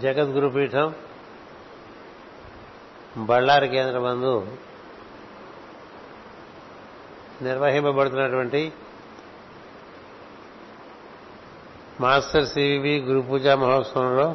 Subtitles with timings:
[0.00, 0.94] జగద్గురు పీఠం
[3.18, 4.48] బళ్ళారి కేంద్ర బందు
[7.42, 8.72] నిర్వహింపబడుతున్నటువంటి
[12.00, 14.34] మాస్టర్ సివి గురు పూజా మహోత్సవంలో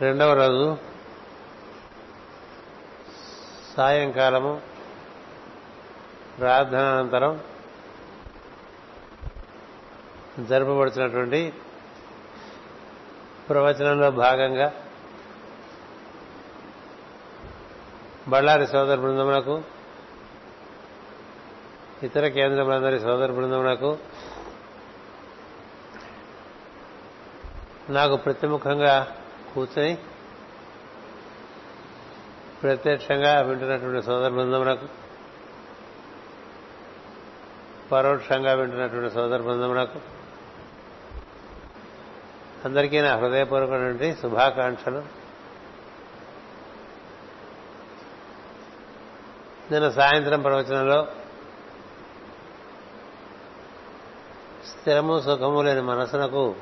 [0.00, 0.76] రెండవ రోజు
[3.76, 4.60] సాయంకాలము
[6.38, 7.40] ప్రార్థనానంతరం
[10.48, 11.52] జరపబడుతున్నటువంటి
[13.50, 14.72] ప్రవచనంలో భాగంగా
[18.28, 19.62] బళ్ళారి సోదర బృందమునకు
[22.02, 23.98] ఇతర కేంద్రములందరి సోదర బృందమునకు
[27.90, 28.94] నాకు ప్రతిముఖంగా
[29.54, 29.94] కూర్చొని
[32.62, 34.88] ప్రత్యక్షంగా వింటున్నటువంటి సోదర బృందమునకు
[37.92, 40.00] పరోక్షంగా వింటున్నటువంటి సోదర బృందమునకు
[42.64, 45.02] అందరికీ నా హృదయపూర్వకమైనటువంటి శుభాకాంక్షలు.
[49.72, 51.06] నిన్న సాయంత్రం ప్రవచనంలో
[54.66, 56.54] స్థిరము సుఖము లేని మనసునకు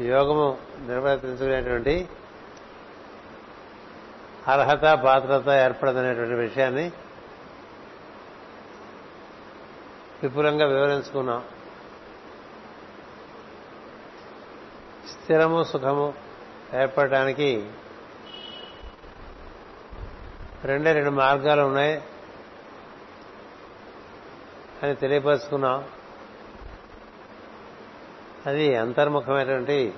[0.00, 2.08] యోగము నిర్వర్తించుకునేటువంటి
[4.48, 6.92] అర్హత పాత్రత ఏర్పడదనేటువంటి విషయాన్ని
[10.22, 11.44] విపులంగా వివరించుకున్నాం.
[15.32, 16.14] స్థిరము సుఖము
[16.74, 17.70] ఏర్పడటానికి
[20.64, 22.02] రెండే రెండు మార్గాలు ఉన్నాయి
[24.82, 25.84] అని తెలియపరుచుకున్నాం.
[28.46, 29.94] అది అంతర్ముఖమైనటువంటి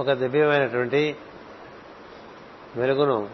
[0.00, 1.16] ఒక దివ్యమైనటువంటి
[2.76, 3.30] వెలుగును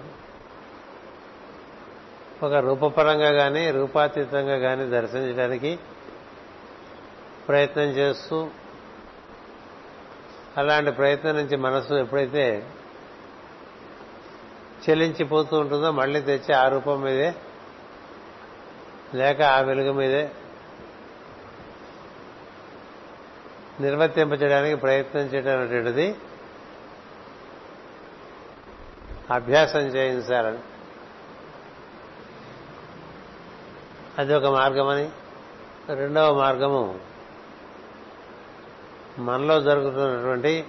[2.42, 5.78] ఒక రూపపరంగా కానీ రూపాతీతంగా కానీ దర్శించడానికి
[7.48, 8.50] ప్రయత్నం చేస్తూ
[10.56, 12.66] అలాంటి ప్రయత్నం నుంచి మనసు ఎప్పుడైతే
[14.88, 17.34] చెల్లించిపోతూ ఉంటుందో మళ్ళీ తెచ్చి ఆ రూపం మీదే
[19.14, 20.30] లేక ఆ వెలుగు మీదే
[23.80, 26.16] నిర్వర్తింపచేయడానికి ప్రయత్నం చేయడం అనేటువంటిది
[29.30, 30.58] అభ్యాసం చేయించాలని
[34.18, 35.10] అది ఒక మార్గమని.
[35.94, 36.98] రెండవ మార్గము
[39.18, 40.64] మనలో జరుగుతున్నటువంటి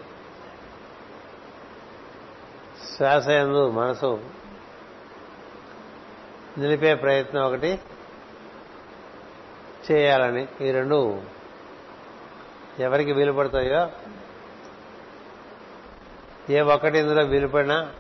[2.96, 4.24] శ్వాస ఎందు మనసు
[6.58, 7.80] నిలిపే ప్రయత్నం ఒకటి
[9.92, 10.48] చేయాలని.
[10.62, 11.22] ఈ రెండు
[12.80, 13.90] ఎవరికి వీలు పడతాయో
[16.50, 17.92] ఏ ఒక్కటి ఇందులో వీలు పడినా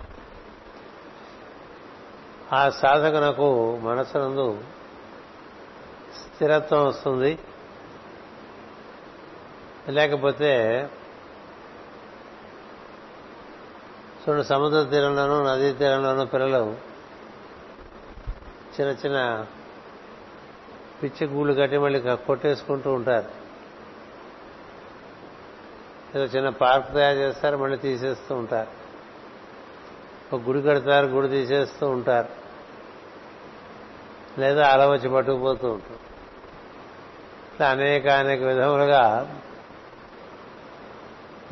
[2.53, 4.63] ఆ సాధకునకు మనసునందు
[6.15, 7.39] స్థిరత్వం వస్తుంది.
[9.89, 10.89] లేకపోతే
[14.29, 16.77] చూడండి సముద్ర తీరంలోనూ నదీ తీరంలోనూ పిల్లలు
[18.79, 19.45] చిన్న చిన్న
[21.03, 23.43] పిచ్చి గూళ్ళు కట్టి మళ్ళీ కొట్టేసుకుంటూ ఉంటారు.
[26.15, 28.83] ఏదో చిన్న పార్క్ తయారు చేస్తారు మళ్ళీ తీసేస్తూ ఉంటారు.
[30.35, 32.29] ఒక గుడి కడతారు గుడి తీసేస్తూ ఉంటారు.
[34.39, 36.03] లేదా అలవచ్చి పట్టుకుపోతూ ఉంటారు.
[37.53, 39.35] ఇట్లా అనేక అనేక విధములుగా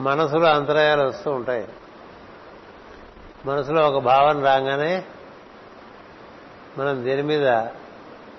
[0.01, 1.67] మనసులో అంతరాయాలు వస్తూ ఉంటాయి.
[3.45, 5.05] మనసులో ఒక భావన రాగానే
[6.77, 7.47] మనం దేని మీద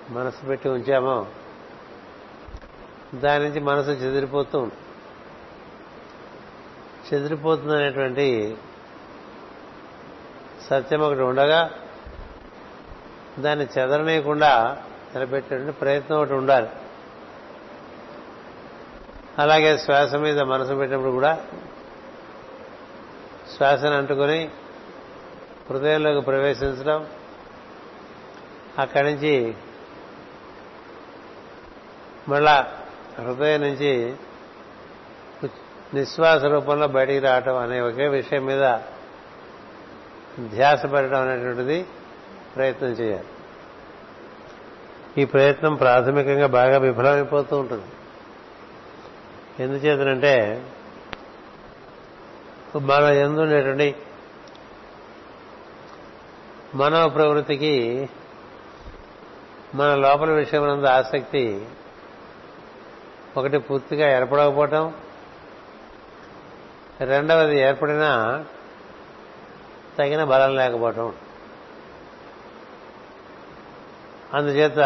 [0.09, 1.25] మనసు పెట్టి ఉంచామో
[3.15, 4.79] దాని నుంచి మనసు చెదిరిపోతూ ఉంటుంది.
[7.13, 8.57] చెదిరిపోతుందనేటువంటి
[10.69, 11.71] సత్యం ఒకటి ఉండగా
[13.39, 14.83] దాన్ని చెదరనీయకుండా
[15.15, 16.67] నిలబెట్టేటువంటి ప్రయత్నం ఒకటి ఉండాలి.
[19.39, 21.45] అలాగే శ్వాస మీద మనసు పెట్టినప్పుడు కూడా
[23.57, 24.49] శ్వాసను అంటుకొని
[25.69, 27.07] హృదయంలోకి ప్రవేశించడం
[28.79, 29.53] అక్కడి నుంచి
[32.29, 32.73] మళ్ళా
[33.19, 34.15] హృదయం నుంచి
[35.93, 38.77] నిశ్వాస రూపంలో బయటికి రావటం అనే ఒకే విషయం మీద
[40.39, 41.85] ధ్యాస పెట్టడం అనేటువంటిది
[42.55, 43.25] ప్రయత్నం చేయాలి.
[45.17, 47.85] ఈ ప్రయత్నం ప్రాథమికంగా బాగా విఫలమైపోతూ ఉంటుంది.
[49.59, 50.67] ఎందుచేతనంటే
[52.75, 53.95] మన ఎందుండేటువంటి
[56.75, 58.09] మనవ ప్రవృత్తికి
[59.75, 61.65] మన లోపల విషయం ఆసక్తి
[63.37, 64.93] ఒకటి పూర్తిగా ఏర్పడకపోవటం
[67.01, 68.45] రెండవది ఏర్పడినా
[69.99, 71.13] తగిన బలం లేకపోవటం.
[74.33, 74.79] అందుచేత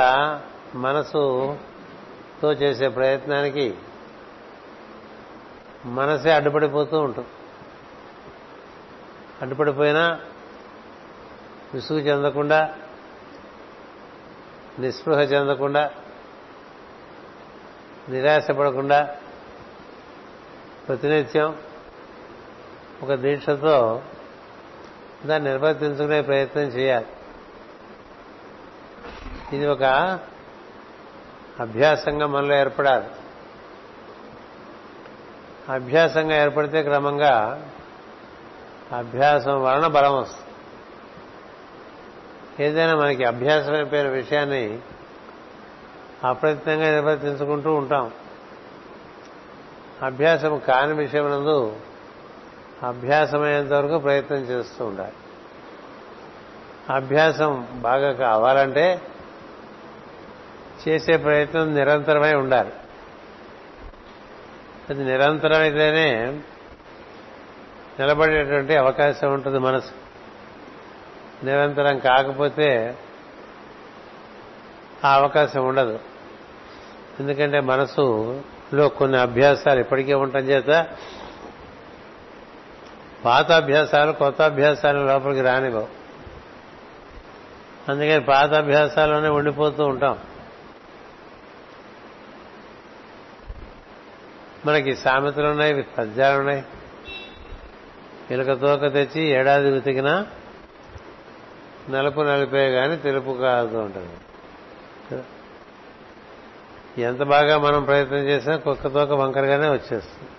[0.75, 3.75] మనసుతో చేసే ప్రయత్నానికి
[5.87, 7.27] మనసే అడ్డుపడిపోతూ ఉంటుంది.
[9.41, 10.19] అడ్డుపడిపోయినా
[11.73, 12.75] విసుగు చెందకుండా
[14.79, 15.91] నిస్పృహ చెందకుండా
[18.09, 19.15] నిరాశపడకుండా
[20.87, 21.57] ప్రతినిత్యం
[23.03, 24.01] ఒక దీక్షతో
[25.25, 27.05] దాన్ని నిర్వర్తించుకునే ప్రయత్నం చేయాలి.
[29.53, 29.83] ఇది ఒక
[31.59, 33.07] అభ్యాసంగా మనలో ఏర్పడాలి.
[35.69, 37.65] అభ్యాసంగా ఏర్పడితే క్రమంగా
[38.97, 40.47] అభ్యాసం వలన బలం వస్తుంది.
[42.65, 44.79] ఏదైనా మనకి అభ్యాసం అయిపోయిన విషయాన్ని
[46.23, 48.11] అప్రయత్నంగా నిర్వర్తించుకుంటూ ఉంటాం.
[50.03, 51.75] అభ్యాసం కాని విషయమునందు
[52.83, 55.13] అభ్యాసమయ్యేంత వరకు ప్రయత్నం చేస్తూ ఉండాలి.
[56.89, 59.01] అభ్యాసం బాగా కావాలంటే
[60.87, 62.73] చేసే ప్రయత్నం నిరంతరమై ఉండాలి.
[64.89, 66.25] అది నిరంతరమైతేనే
[67.99, 69.91] నిలబడేటువంటి అవకాశం ఉంటుంది మనసు.
[71.45, 72.97] నిరంతరం కాకపోతే
[75.05, 75.99] ఆ అవకాశం ఉండదు.
[77.19, 80.87] ఎందుకంటే మనసులో కొన్ని అభ్యాసాలు ఇప్పటికే ఉండటం చేత
[83.25, 85.87] పాత అభ్యాసాలు కొత్త అభ్యాసాలు లోపలికి రానివ్వవు.
[87.91, 90.17] అందుకని పాత అభ్యాసాల్లోనే ఉండిపోతూ ఉంటాం.
[94.67, 96.63] మనకి సామెతలు ఉన్నాయి పద్యాలు ఉన్నాయి.
[98.31, 100.27] ఇలక తోక తెచ్చి ఏడాది ఉతికినా
[101.89, 104.15] నలుపు నలిపే కానీ తెలుపు కాదు ఉంటుంది
[107.01, 110.29] ఎంత బాగా మనం ప్రయత్నం చేసినా కుక్క తోక వంకరగానే వచ్చేస్తుంది.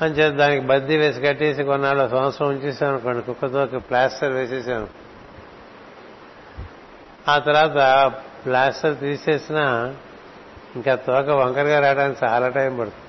[0.00, 4.88] అంచేత దానికి బద్దీ వేసి కట్టేసి కొన్నాళ్ళు సంవత్సరం ఉంచేసాం అనుకోండి కుక్క తోక ప్లాస్టర్ వేసేసాను
[7.28, 8.12] ఆ తర్వాత
[8.44, 9.94] ప్లాస్టర్ తీసేసినా
[10.76, 13.06] ఇంకా తోక వంకరగా రావడానికి చాలా టైం పడుతుంది.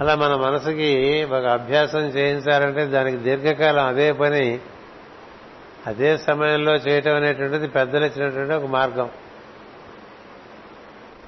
[0.00, 4.58] అలా మన మనసుకి ఒక అభ్యాసం చేయించాలంటే దానికి దీర్ఘకాలం అదే పని
[5.86, 9.10] అదే సమయంలో చేయటం అనేటువంటిది పెద్దలు ఇచ్చినటువంటి ఒక మార్గం.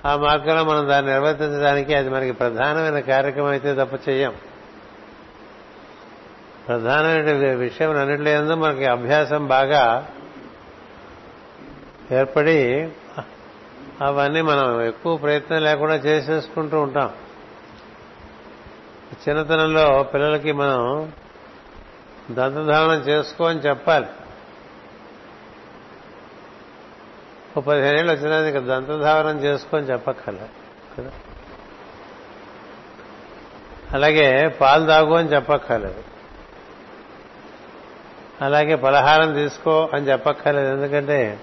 [0.06, 4.34] ఆ మార్గంలో మనం దాన్ని నిర్వర్తించడానికి అది మనకి ప్రధానమైన కార్యక్రమం అయితే తప్ప చేయం.
[6.68, 10.08] ప్రధానమైన విషయం అన్నింటిలో మనకి అభ్యాసం బాగా
[12.12, 12.88] ఏర్పడి
[14.02, 17.12] అవన్నీ మనం ఎక్కువ ప్రయత్నం లేకుండా చేసేసుకుంటూ ఉంటాం.
[19.28, 21.12] చిన్నతనంలో పిల్లలకి మనం
[22.30, 24.06] దంతధావనం చేసుకో అని చెప్పాలి.
[27.56, 30.38] ఓ పదిహేనేళ్ళు వచ్చినా ఇక దంతధావనం చేసుకొని చెప్పక్కల
[30.98, 31.10] కదా?
[33.92, 36.04] అలాగే పాలు తాగు అని చెప్పక్కర్లేదు.
[38.40, 40.72] అలాగే పలహారం తీసుకో అని చెప్పక్కర్లేదు.
[40.76, 41.40] ఎందుకంటే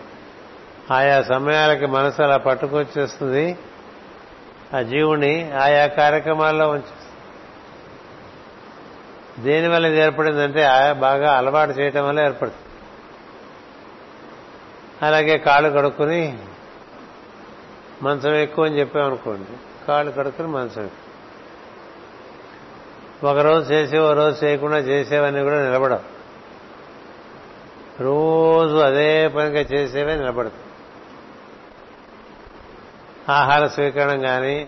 [0.91, 3.57] ఆయా సమయాలకి మనసు అలా పట్టుకొచ్చేస్తుంది.
[4.77, 6.99] ఆ జీవుని ఆయా కార్యక్రమాల్లో ఉంచేస్తుంది.
[9.43, 12.65] దేనివల్ల ఇది ఏర్పడిందంటే ఆయా బాగా అలవాటు చేయటం వల్ల ఏర్పడుతుంది.
[15.05, 16.37] అలాగే కాళ్ళు కడుక్కుని
[18.03, 21.05] మంచం ఎక్కువ అని చెప్పామనుకోండి కాళ్ళు కడుక్కుని మంచం ఎక్కువ.
[23.31, 26.19] ఒకరోజు చేసి ఓ రోజు చేయకుండా చేసేవన్నీ కూడా నిలబడవు.
[28.03, 30.68] రోజు అదే పనిగా చేసేవే నిలబడదు
[33.29, 34.67] ఆహార స్వీకరణం కానీ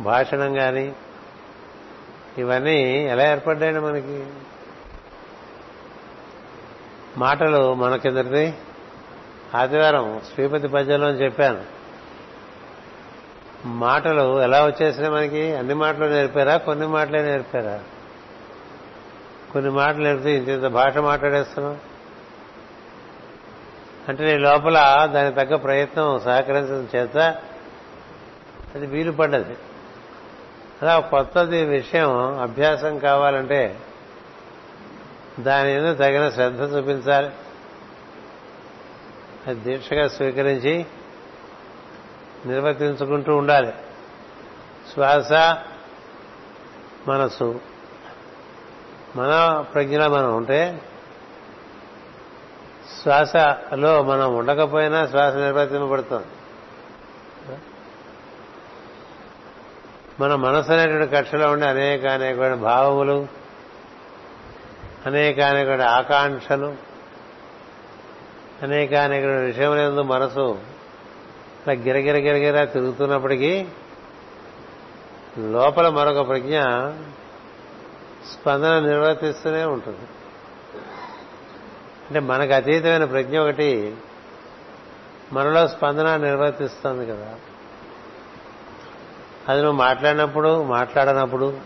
[0.00, 0.94] భాషణం కానీ
[2.38, 4.26] ఇవన్నీ ఎలా ఏర్పడ్డాయండి మనకి?
[7.16, 8.54] మాటలు మన కిందటి
[9.54, 11.64] ఆదివారం శ్రీపతి పద్యంలో చెప్పాను.
[13.66, 15.56] మాటలు ఎలా వచ్చేసినాయి మనకి?
[15.56, 16.56] అన్ని మాటలు నేర్పారా?
[16.56, 17.80] కొన్ని మాటలే నేర్పారా?
[19.52, 21.80] కొన్ని మాటలు నేర్పితే ఇంత భాష మాట్లాడేస్తున్నాం
[24.08, 27.16] అంటే నీ లోపల దానికి తగ్గ ప్రయత్నం సహకరించడం చేత
[28.74, 29.56] అది వీలు పడ్డది.
[30.82, 33.80] అలా కొత్తది విషయం అభ్యాసం కావాలంటే
[35.40, 37.30] దాని మీద తగిన శ్రద్ధ చూపించాలి.
[39.46, 40.86] అది దీక్షగా స్వీకరించి
[42.46, 43.72] నిర్వర్తించుకుంటూ ఉండాలి.
[44.92, 45.32] శ్వాస
[47.08, 47.60] మనసు.
[49.16, 50.80] మన ప్రజ్ఞలో మనం ఉంటే
[53.04, 56.26] శ్వాసలో మనం ఉండకపోయినా శ్వాస నిర్వర్తింపబడుతుంది
[60.20, 63.26] మన మనసు అనేటువంటి కక్షలో ఉండే అనేక అనేకమైన భావములు
[65.06, 66.74] అనేక అనేక ఆకాంక్షలు
[68.62, 70.60] అనేక అనేక విషయములందు మనసు
[71.66, 73.66] ఇలా గిరగిర గిరగిర తిరుగుతున్నప్పటికీ
[75.38, 76.60] లోపల మరొక ప్రజ్ఞ
[78.32, 80.06] స్పందన నిర్వర్తిస్తూనే ఉంటుంది.
[82.14, 83.96] అంటే మనకు అతీతమైన ప్రజ్ఞ ఒకటి
[85.32, 87.34] మనలో స్పందన నిర్వర్తిస్తుంది కదా.
[89.48, 91.58] అది నువ్వు మాట్లాడినప్పుడు మాట్లాడనప్పుడు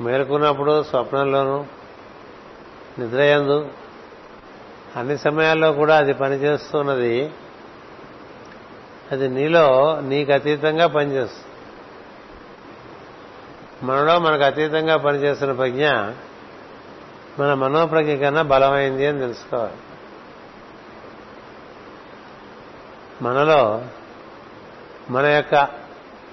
[0.00, 1.64] మేలుకున్నప్పుడు స్వప్నంలోనూ
[2.98, 3.68] నిద్రయందు
[4.96, 7.30] అన్ని సమయాల్లో కూడా అది పనిచేస్తున్నది.
[9.12, 11.54] అది నీలో నీకు అతీతంగా పనిచేస్తుంది.
[13.86, 15.88] మనలో మనకు అతీతంగా పనిచేస్తున్న ప్రజ్ఞ
[17.38, 19.76] మన మనోప్రజ్ఞ కన్నా బలమైంది అని తెలుసుకోవాలి.
[23.22, 23.84] మనలో
[25.10, 25.54] మన యొక్క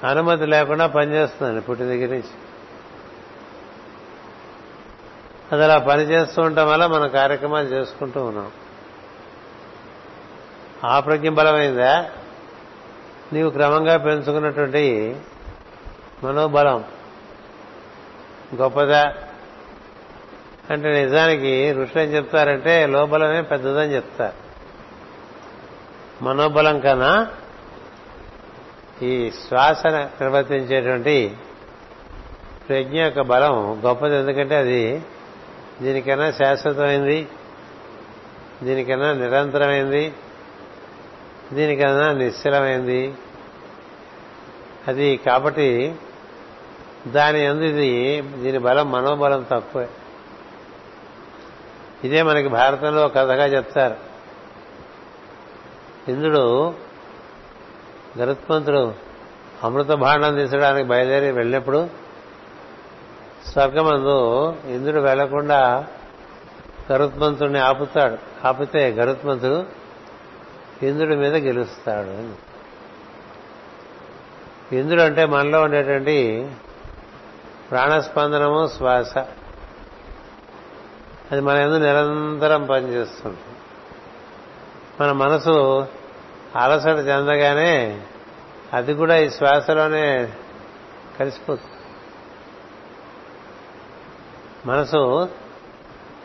[0.03, 2.29] అనుమతి లేకుండా పనిచేస్తుందండి పుట్టిన దగ్గర నుంచి.
[5.51, 8.51] అది అలా పనిచేస్తూ ఉండటం వల్ల మన కార్యక్రమాలు చేసుకుంటూ ఉన్నాం.
[10.85, 12.09] ఆ ప్రజ్ఞ బలమైందా?
[13.33, 15.15] నీవు క్రమంగా పెంచుకున్నటువంటి
[16.23, 16.83] మనోబలం
[18.55, 19.26] గొప్పదా?
[20.71, 24.47] అంటే నిజానికి ఋషులు ఏం చెప్తారంటే లోబలమే పెద్దదని చెప్తారు.
[26.23, 27.27] మనోబలం కన్నా
[29.01, 31.37] ఈ శ్వాస నిర్వర్తించేటువంటి
[32.69, 34.15] ప్రజ్ఞ యొక్క బలం గొప్పది.
[34.15, 35.01] ఎందుకంటే అది
[35.81, 37.27] దీనికన్నా శాశ్వతమైంది
[38.63, 40.13] దీనికన్నా నిరంతరమైంది
[41.53, 43.13] దీనికన్నా నిశ్చలమైంది.
[44.87, 45.95] అది కాబట్టి
[47.07, 49.87] దాని అందు ఇది దీని బలం మనోబలం తక్కువే.
[52.03, 53.95] ఇదే మనకి భారతంలో కథగా చెప్తారు.
[56.11, 56.73] ఇంద్రుడు
[58.17, 58.93] గరుత్మంతుడు
[59.63, 61.89] అమృత భాండం తీసడానికి బయలుదేరి వెళ్ళినప్పుడు
[63.47, 65.87] స్వర్గమందు ఇంద్రుడు వెళ్ళకుండా
[66.91, 68.47] గరుత్మంతుడిని ఆపుతాడు.
[68.47, 69.65] ఆపితే గరుత్మంతుడు
[70.85, 72.47] ఇంద్రుడి మీద గెలుస్తాడు.
[74.75, 76.51] ఇంద్రుడు అంటే మనలో ఉండేటువంటి
[77.71, 79.17] ప్రాణస్పందనము శ్వాస.
[81.31, 83.37] అది మన ఎందు నిరంతరం పనిచేస్తుంది.
[85.01, 85.87] మన మనసు
[86.55, 88.01] అలసట చెందగానే
[88.73, 90.33] అది కూడా ఈ శ్వాసలోనే
[91.19, 91.71] కలిసిపోతుంది.
[94.65, 95.29] మనసు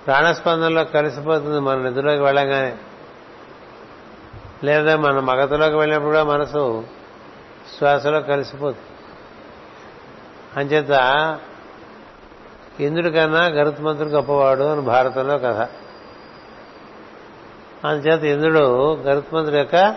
[0.07, 2.77] ప్రాణస్పందనలో కలిసిపోతుంది మన నిధులోకి వెళ్ళగానే.
[4.65, 6.85] లేదా మన మగతలోకి వెళ్ళినప్పుడు కూడా మనసు
[7.79, 8.99] శ్వాసలో కలిసిపోతుంది.
[10.57, 10.91] అంచేత
[12.81, 15.69] ఇంద్రుడి కన్నా గరుత్మంతుడు గొప్పవాడు అని భారతంలో కథ.
[17.87, 19.97] అందుచేత ఇంద్రుడు గరుత్మంతుడి యొక్క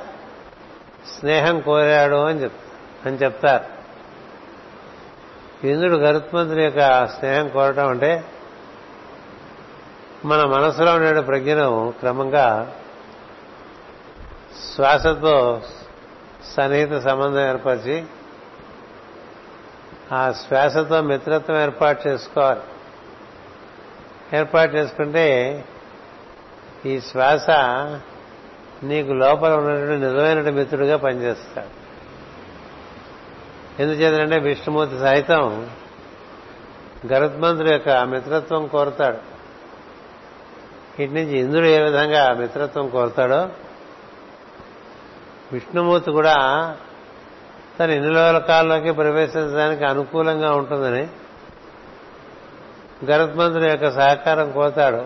[1.20, 2.54] స్నేహం కోరాడు అని చెప్
[3.06, 3.76] అని చెప్తారు.
[5.68, 8.24] ఇంద్రుడు గరుత్మంతుడి యొక్క స్నేహం కోరటం అంటే
[10.26, 12.74] మన మనసులో ఉండే ప్రజ్ఞను క్రమంగా
[14.76, 15.62] శ్వాసతో
[16.56, 18.04] సన్నిహిత సంబంధం ఏర్పరిచి
[20.14, 22.62] ఆ శ్వాసతో మిత్రత్వం ఏర్పాటు చేసుకోవాలి.
[24.38, 25.26] ఏర్పాటు చేసుకుంటే
[26.86, 27.50] ఈ శ్వాస
[28.84, 31.86] నీకు లోపల ఉన్నటువంటి నిజమైన మిత్రుడిగా పనిచేస్తాడు.
[33.82, 35.70] ఎందుచేతంటే విష్ణుమూర్తి సహితం
[37.14, 39.18] గరుత్మంతుడి యొక్క మిత్రత్వం కోరుతాడు.
[41.02, 43.50] ఇటు నుంచి ఇంద్రుడు ఏ విధంగా మిత్రత్వం కోరుతాడో
[45.52, 46.36] విష్ణుమూర్తి కూడా
[47.80, 51.08] తను ఇన్ని లోకాల్లోకి ప్రవేశించడానికి అనుకూలంగా ఉంటుందని
[53.06, 55.06] గరుత్మంతుడి యొక్క సహకారం కోతాడు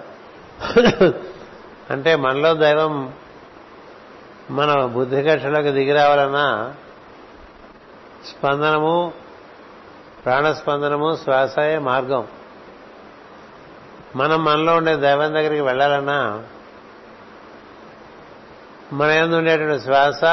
[1.89, 3.13] అంటే మనలో దైవం
[4.51, 6.73] మన బుద్ధి కక్షలోకి దిగి రావాలన్నా
[8.25, 9.13] స్పందనము
[10.25, 12.27] ప్రాణస్పందనము శ్వాసయే మార్గం.
[14.15, 16.43] మనం మనలో ఉండే దైవం దగ్గరికి వెళ్ళాలన్నా
[18.93, 20.23] మన ఎందు ఉండేటువంటి శ్వాస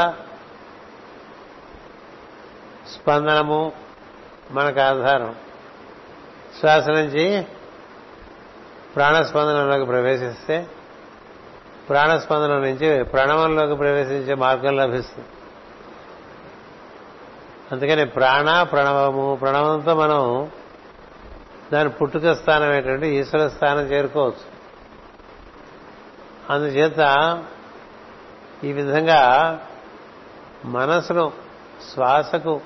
[2.94, 3.72] స్పందనము
[4.50, 5.34] మనకు ఆధారం.
[6.60, 7.46] శ్వాస నుంచి
[8.96, 10.66] ప్రాణస్పందనంలోకి ప్రవేశిస్తే
[11.88, 15.28] ప్రాణస్పందనం నుంచి ప్రణవంలోకి ప్రవేశించే మార్గం లభిస్తుంది.
[17.72, 20.50] అందుకని ప్రాణ ప్రణవము ప్రణవంతో మనం
[21.72, 24.56] దాని పుట్టుక స్థానం ఏంటంటే ఈశ్వర స్థానం చేరుకోవచ్చు.
[26.50, 27.00] అందుచేత
[28.64, 29.58] ఈ విధంగా
[30.64, 31.32] మనసును
[31.94, 32.60] శ్వాసకు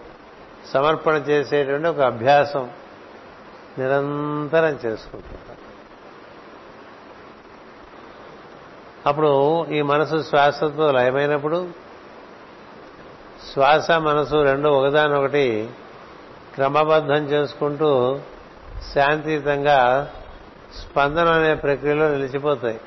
[0.66, 2.70] సమర్పణ చేసేటువంటి ఒక అభ్యాసం
[3.78, 5.58] నిరంతరం చేసుకుంటుంది
[9.06, 11.68] అప్పుడు ఈ మనసు శ్వాసతో లయమైనప్పుడు
[13.52, 15.70] శ్వాస మనసు రెండు ఒకదానొకటి
[16.54, 18.20] క్రమబద్ధం చేసుకుంటూ
[18.94, 20.10] శాంతియుతంగా
[20.74, 22.80] స్పందన అనే ప్రక్రియలో నిలిచిపోతాయి.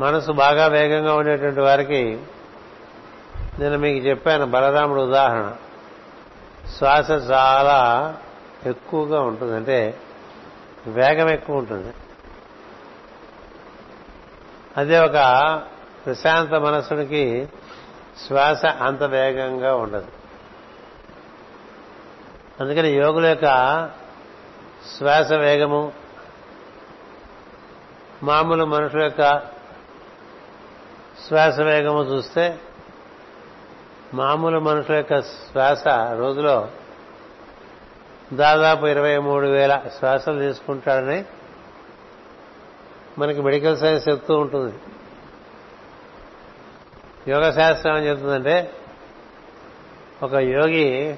[0.00, 2.18] మనసు బాగా వేగంగా ఉండేటువంటి వారికి
[3.58, 5.56] నేను మీకు చెప్పాను బలరాముడు ఉదాహరణ.
[6.78, 8.16] శ్వాస చాలా
[8.66, 9.56] ఎక్కువగా ఉంటుంది.
[9.56, 10.00] అంటే
[10.86, 11.94] వేగం ఎక్కువ ఉంటుంది.
[14.76, 15.12] అదే ఒక
[16.06, 17.48] ప్రశాంత మనసునికి
[18.26, 20.06] శ్వాస అంత వేగంగా ఉండదు.
[22.60, 23.46] అందుకని యోగుల యొక్క
[24.98, 25.92] శ్వాస వేగము
[28.22, 29.38] మామూలు మనుషుల యొక్క
[31.28, 32.58] శ్వాస వేగము చూస్తే
[34.14, 35.84] మామూలు మనుషుల యొక్క శ్వాస
[36.16, 36.68] రోజులో
[38.32, 41.24] దాదాపు ఇరవై మూడు వేల శ్వాసలు తీసుకుంటాడని
[43.18, 44.74] మనకి మెడికల్ సైన్స్ చెప్తూ ఉంటుంది.
[47.30, 48.72] యోగ శాస్త్రం ఏం చెప్తుందంటే
[50.22, 51.16] ఒక యోగి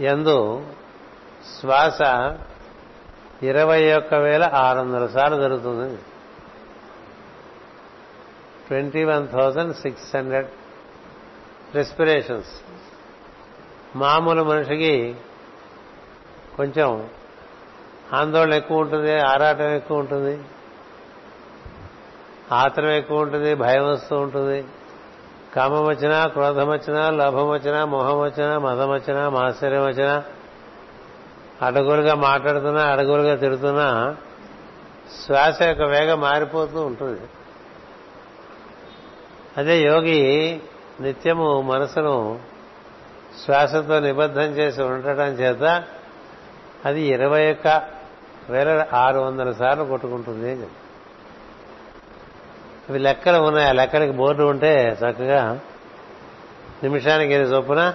[0.00, 0.66] ఎందు
[1.60, 2.00] శ్వాస
[3.42, 5.98] ఇరవై ఒక్క వేల ఆరు వందల సార్లు జరుగుతుంది.
[8.68, 10.48] Twenty one thousand six hundred
[11.74, 12.52] respirations
[13.96, 15.14] మామూలు మనిషికి
[16.56, 17.08] కొంచెం
[18.12, 20.40] ఆందోళన ఎక్కువ ఉంటుంది ఆరాటం ఎక్కువ ఉంటుంది
[22.52, 24.64] ఆత్రం ఎక్కువ ఉంటుంది భయం వస్తూ ఉంటుంది.
[25.54, 30.24] కామం వచ్చినా క్రోధం వచ్చినా లోభం వచ్చినా మొహం వచ్చినా మదం వచ్చినా మాశ్చర్యం వచ్చినా
[31.62, 34.16] అడుగులుగా మాట్లాడుతున్నా అడుగులుగా తిడుతున్నా
[35.24, 37.20] శ్వాస యొక్క వేగం మారిపోతూ ఉంటుంది.
[39.58, 40.60] అదే యోగి
[41.00, 42.38] నిత్యము మనసును
[43.44, 45.84] శ్వాసతో నిబద్ధం చేసి ఉండటం చేత
[46.84, 47.82] అది ఇరవై ఒక్క
[48.50, 50.74] వేల ఆరు వందల సార్లు కొట్టుకుంటుంది అని చెప్పి
[52.90, 53.68] అవి లెక్కలు ఉన్నాయి.
[53.68, 55.60] ఆ లెక్కలకి బోర్డు ఉంటే చక్కగా
[56.82, 57.94] నిమిషానికి ఎన్ని చొప్పున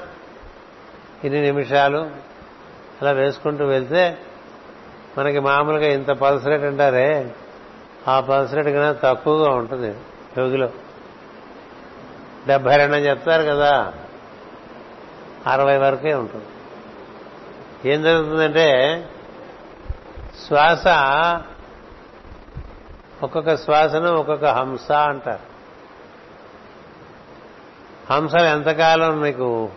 [1.23, 1.97] ఇన్ని నిమిషాలు
[3.01, 4.17] అలా వేసుకుంటూ వెళ్తే
[5.17, 7.33] మనకి మామూలుగా ఇంత పల్స్ రేట్ అంటారే.
[8.07, 9.95] ఆ పల్స్ రేట్ కన్నా తక్కువగా ఉంటుంది
[10.37, 10.69] యోగిలో.
[12.47, 13.93] డెబ్బై రెండు చెప్తారు కదా.
[15.47, 16.45] అరవై వరకే ఉంటుంది.
[17.93, 19.03] ఏం జరుగుతుందంటే
[20.47, 20.87] శ్వాస
[23.23, 25.57] ఒక్కొక్క శ్వాసను ఒక్కొక్క హంస అంటారు.
[28.13, 29.69] హంసలు ఎంతకాలం నీకు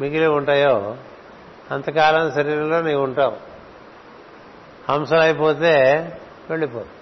[0.00, 0.96] మిగిలి ఉంటాయో
[1.70, 3.36] అంతకాలం శరీరంలో నీవు ఉంటావు.
[4.92, 5.76] హంసలు అయిపోతే
[6.50, 6.99] వెళ్ళిపోవు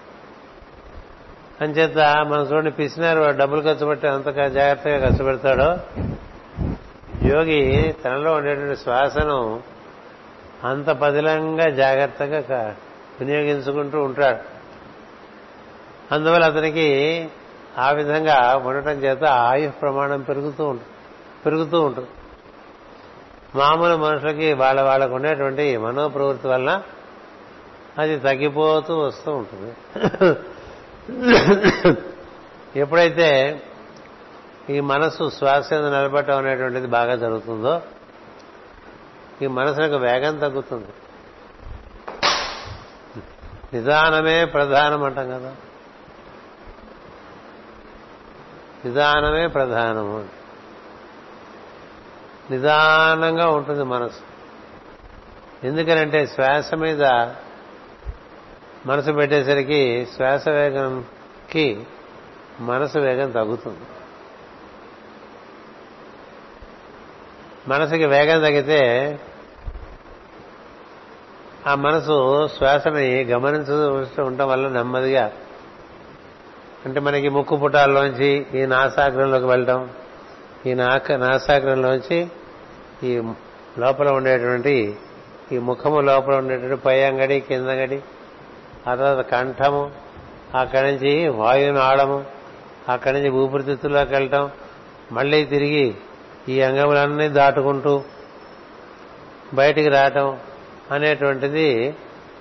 [1.61, 5.77] అంచేత మన చూడండి పిసినారు వాడు డబ్బులు ఖర్చు పెట్టి అంత జాగ్రత్తగా ఖర్చు పెడతాడో.
[7.27, 9.63] యోగి తనలో ఉండేటువంటి శ్వాసను
[10.63, 12.75] అంత పదిలంగా జాగ్రత్తగా
[13.19, 14.59] వినియోగించుకుంటూ ఉంటాడు.
[16.13, 17.29] అందువల్ల అతనికి
[17.77, 20.89] ఆ విధంగా ఉండటం చేత ఆయు ప్రమాణం పెరుగుతూ ఉంటుంది
[21.45, 22.07] పెరుగుతూ ఉంటుంది.
[23.55, 26.81] మామూలు మనుషులకి వాళ్ళ వాళ్ళకు ఉండేటువంటి మనోప్రవృత్తి వలన
[27.97, 29.73] అది తగ్గిపోతూ వస్తూ ఉంటుంది.
[32.75, 33.61] ఎప్పుడైతే
[34.69, 37.81] ఈ మనసు శ్వాస నిలబడటం అనేటువంటిది బాగా జరుగుతుందో
[39.41, 40.87] ఈ మనసులకు వేగం తగ్గుతుంది.
[43.73, 45.55] నిదానమే ప్రధానం అంటాం కదా.
[48.85, 50.39] నిదానమే ప్రధానము.
[52.51, 54.19] నిదానంగా ఉంటుంది మనసు
[55.63, 57.03] ఎందుకనంటే శ్వాస మీద
[58.85, 61.83] మనసు పెట్టేసరికి శ్వాస వేగంకి
[62.59, 63.79] మనసు వేగం తగ్గుతుంది.
[67.67, 68.79] మనసుకి వేగం తగ్గితే
[71.67, 75.31] ఆ మనసు శ్వాసని గమనించవలసి ఉండటం వల్ల నెమ్మదిగా
[76.85, 79.89] అంటే మనకి ముక్కు పుటాల్లోంచి ఈ నాసాగ్రంలోకి వెళ్ళటం
[80.65, 82.27] ఈ నాక నాసాగ్రంలోంచి
[83.03, 83.21] ఈ
[83.77, 84.95] లోపల ఉండేటువంటి
[85.51, 88.01] ఈ ముఖము లోపల ఉండేటువంటి పై అంగడి కింద అంగడి
[88.89, 89.91] ఆ తర్వాత కంఠము
[90.57, 92.25] అక్కడి నుంచి వాయువును ఆడము
[92.89, 94.49] అక్కడి నుంచి ఊపిరితిత్తుల్లోకి వెళ్ళటం
[95.11, 95.95] మళ్ళీ తిరిగి
[96.49, 98.03] ఈ అంగములన్నీ దాటుకుంటూ
[99.53, 100.39] బయటికి రావటం
[100.91, 101.95] అనేటువంటిది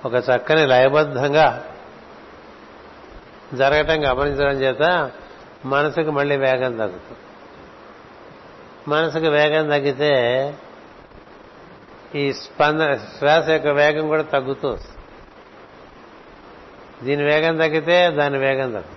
[0.05, 1.65] ఒక చక్కని లయబద్ధంగా
[3.55, 5.11] జరగటం గమనించడం చేత
[5.65, 7.23] మనసుకు మళ్ళీ వేగం తగ్గుతుంది.
[8.89, 10.13] మనసుకు వేగం తగ్గితే
[12.15, 14.98] ఈ స్పందన శ్వాస యొక్క వేగం కూడా తగ్గుతూ వస్తుంది.
[17.03, 18.97] దీని వేగం తగ్గితే దాని వేగం తగ్గుతుంది.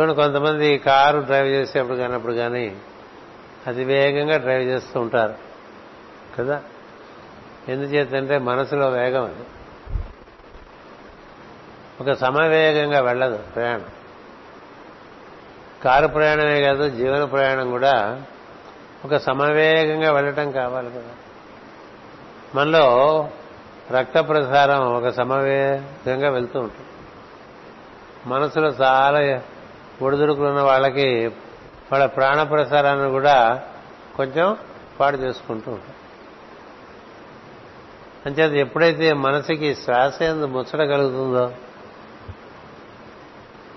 [0.00, 2.76] చూడండి కొంతమంది కారు డ్రైవ్ చేసేప్పుడు కానప్పుడు కానీ
[3.66, 5.34] అతి వేగంగా డ్రైవ్ చేస్తూ ఉంటారు.
[6.38, 6.62] కదా?
[7.68, 9.44] ఎందుచేతంటే మనసులో వేగం అది.
[12.00, 13.84] ఒక సమవేగంగా వెళ్ళదు ప్రయాణం.
[15.84, 18.22] కారు ప్రయాణమే కాదు జీవన ప్రయాణం కూడా
[19.04, 21.10] ఒక సమవేగంగా వెళ్ళటం కావాలి కదా.
[22.54, 23.28] మనలో
[23.90, 26.88] రక్త ప్రసారం ఒక సమవేగంగా వెళ్తూ ఉంటుంది.
[28.26, 29.42] మనసులో చాలా
[30.02, 31.26] ఒడిదుడుకులున్న వాళ్ళకి
[31.92, 33.62] వాళ్ళ ప్రాణ ప్రసారాన్ని కూడా
[34.16, 34.56] కొంచెం
[35.00, 35.94] పాడు చేసుకుంటూ ఉంటాం
[38.26, 41.52] అంచేత ఎప్పుడైతే మనసుకి శ్వాస ఎందు ముచ్చట కలుగుతుందో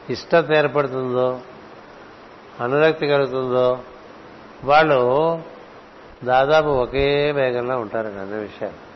[0.10, 1.40] ఇష్టత ఏర్పడుతుందో
[2.62, 3.80] అనురక్తి కలుగుతుందో
[4.64, 5.42] వాళ్ళు
[6.24, 8.87] దాదాపు ఒకే వేగంలో ఉంటారండి అన్ని విషయాలు.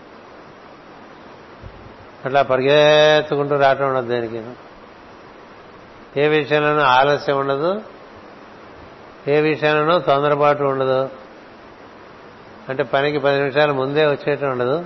[2.26, 4.44] అట్లా పరిగెత్తుకుంటూ రావటం ఉండదు దేనికి.
[6.22, 7.82] ఏ విషయంలోనూ ఆలస్యం ఉండదు.
[9.28, 11.10] ఏ విషయంలోనూ తొందరపాటు ఉండదు.
[12.70, 14.86] అంటే పనికి పది నిమిషాల ముందే వచ్చేటం ఉండదు.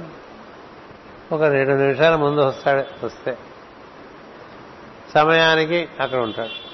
[1.31, 3.37] ఒక రెండు నిమిషాల ముందు వస్తాడు వస్తే.
[5.13, 6.65] సమయానికి అక్కడ ఉంటాడు.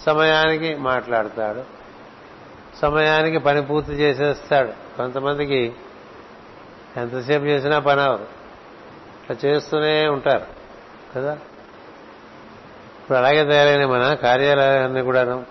[0.00, 1.62] సమయానికి మాట్లాడతాడు.
[2.78, 4.96] సమయానికి పని పూర్తి చేసేస్తాడు.
[4.96, 5.72] కొంతమందికి
[6.96, 8.41] ఎంతసేపు చేసినా పని అవరు
[9.22, 10.46] అట్లా చేస్తూనే ఉంటారు
[11.16, 11.32] కదా?
[13.00, 15.46] ఇప్పుడు అలాగే తయారైన మన కార్యాలయాన్ని కూడాను.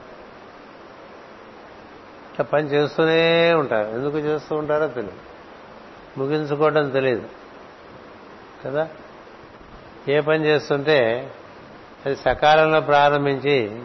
[2.31, 3.89] ఇట్లా పని చేస్తూనే ఉంటారు.
[3.89, 5.17] ఎందుకు చేస్తూ ఉంటారో తెలియదు
[6.17, 7.29] ముగించుకోవడం తెలియదు
[8.65, 8.88] కదా?
[10.07, 11.31] ఏ పని చేస్తుంటే
[12.05, 13.81] అది సకాలంలో ప్రారంభించి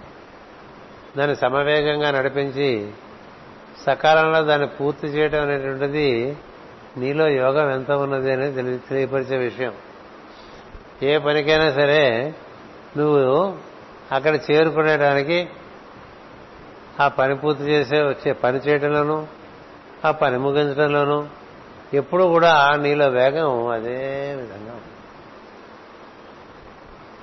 [1.17, 2.91] దాన్ని సమవేగంగా నడిపించి
[3.87, 6.37] సకాలంలో దాన్ని పూర్తి చేయడం అనేటువంటిది
[6.97, 9.73] నీలో యోగం ఎంత ఉన్నది అనేది తెలియపరిచే విషయం.
[11.03, 12.35] ఏ పనికైనా సరే
[12.97, 13.57] నువ్వు
[14.13, 15.49] అక్కడ చేరుకునేటానికి
[17.01, 19.27] ఆ పని పూర్తి చేసే వచ్చే పని చేయడంలోనూ
[20.05, 21.27] ఆ పని ముగించడంలోనూ
[21.95, 24.81] ఎప్పుడు కూడా నీలో వేగం అదే విధంగా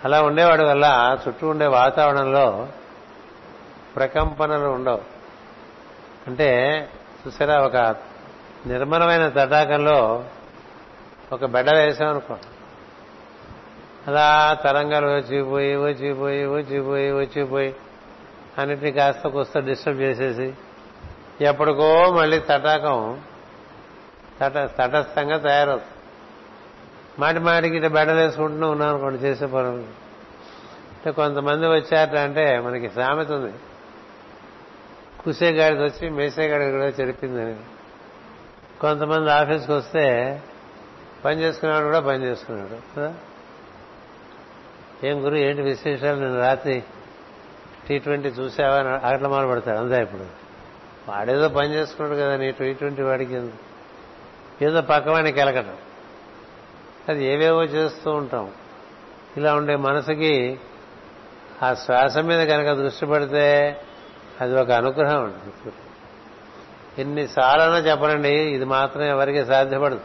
[0.05, 2.67] అలా ఉండేవాడి వల్ల చుట్టూ ఉండే వాతావరణంలో
[3.95, 5.01] ప్రకంపనలు ఉండవు.
[6.27, 6.49] అంటే
[7.27, 7.95] చూసారా ఒక
[8.67, 10.25] నిర్మలమైన తటాకంలో
[11.33, 12.37] ఒక బెడ్డ వేసామనుకో
[14.07, 17.75] అలా తరంగాలు వచ్చిపోయి వచ్చిపోయి వచ్చిపోయి వచ్చిపోయి
[18.57, 20.53] అన్నిటినీ కాస్త కొస్త డిస్టర్బ్ చేసేసి
[21.41, 23.21] ఎప్పటికో మళ్ళీ తటాకం
[24.41, 25.91] తట తటస్థంగా తయారవుతుంది.
[27.19, 30.03] మాటి మాటికి ఇట్లా బెడలు వేసుకుంటూనే ఉన్నాం అనుకోండి చేసే పనులు.
[30.93, 33.53] అంటే కొంతమంది వచ్చారట అంటే మనకి సామెత ఉంది.
[35.23, 37.55] కుసేగాడికి వచ్చి మేసేగాడికి కూడా చెరిపిందని
[38.83, 40.41] కొంతమంది ఆఫీస్కి వస్తే
[41.25, 43.15] పని చేసుకున్నాడు కూడా పని చేసుకున్నాడు కదా?
[45.03, 46.19] ఏం గురు ఏంటి విశేషాలు?
[46.19, 46.83] నేను రాత్రి
[47.87, 50.25] టీ ట్వంటీ చూసావా అని అట్లా మొదలు పెడతాడు అంతా ఇప్పుడు.
[51.11, 53.49] వాడేదో పని చేసుకున్నాడు కదా నీ టీ ట్వంటీ వాడికి
[54.61, 55.77] ఏదో పక్కవాడిని కెలకటం.
[57.09, 58.51] అది ఏవేవో చేస్తూ ఉంటాం.
[59.37, 60.59] ఇలా ఉండే మనసుకి
[61.63, 63.77] ఆ శ్వాస మీద కనుక దృష్టి పెడితే
[64.41, 65.71] అది ఒక అనుగ్రహం అండి.
[66.99, 70.01] ఎన్నిసార్లైనా చెప్పనండి ఇది మాత్రం ఎవరికి సాధ్యపడదు.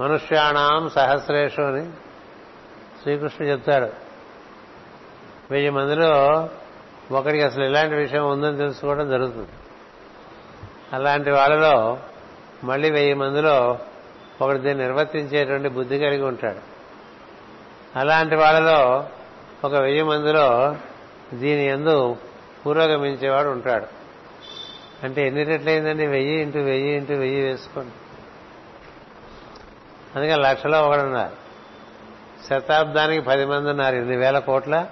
[0.00, 1.90] మనుష్యాణం సహస్రేషు అని
[3.02, 3.90] శ్రీకృష్ణుడు చెప్తాడు.
[5.50, 6.48] వెయ్యి మందిలో
[7.12, 9.48] ఒకరికి అసలు ఇలాంటి విషయం ఉందని తెలుసుకోవడం జరుగుతుంది.
[10.92, 11.98] అలాంటి వాళ్ళలో
[12.64, 13.78] మళ్ళీ వెయ్యి మందిలో
[14.42, 16.58] ఒకటి దీన్ని నిర్వర్తించేటువంటి బుద్ధి కలిగి ఉంటాడు.
[17.98, 19.08] అలాంటి వాళ్ళలో
[19.64, 20.76] ఒక వెయ్యి మందిలో
[21.34, 22.16] దీని ఎందు
[22.66, 23.99] పురోగమించేవాడు ఉంటాడు.
[25.04, 26.06] అంటే ఎన్ని రెట్లయిందండి?
[26.06, 27.90] వెయ్యి ఇంటూ వెయ్యి ఇంటూ వెయ్యి వేసుకోండి.
[30.16, 31.40] అందుకే లక్షలో ఒకడున్నారు.
[32.48, 33.96] శతాబ్దానికి పది మంది ఉన్నారు.
[33.96, 34.86] ఇన్ని వేల కోట్ల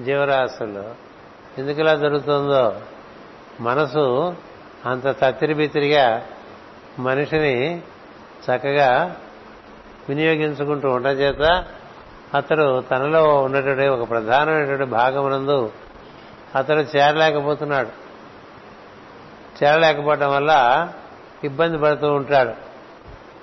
[0.00, 0.94] జీవరాశులు.
[1.58, 2.80] ఎందుకు ఇలా జరుగుతుందో?
[3.60, 4.36] మనసు
[4.86, 6.26] అంత తత్తిరిబిత్తిరిగా
[6.98, 7.78] మనిషిని
[8.44, 9.16] చక్కగా
[10.08, 11.64] వినియోగించుకుంటూ ఉండటం చేత
[12.34, 15.72] అతడు తనలో ఉన్నటువంటి ఒక ప్రధానమైనటువంటి భాగమునందు
[16.56, 18.01] అతడు చేరలేకపోతున్నాడు.
[19.62, 20.52] చేరలేకపోవటం వల్ల
[21.44, 22.54] ఇబ్బంది పడుతూ ఉంటాడు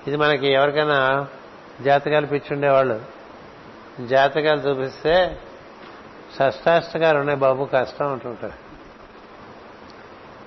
[0.07, 1.27] ఇది మనకి ఎవరికైనా
[1.83, 3.01] జాతకాలు పిచ్చుండేవాళ్ళు
[4.07, 5.37] జాతకాలు చూపిస్తే
[6.37, 8.57] షష్టాష్టకాలు ఉన్నాయి బాబు కష్టం అంటుంటారు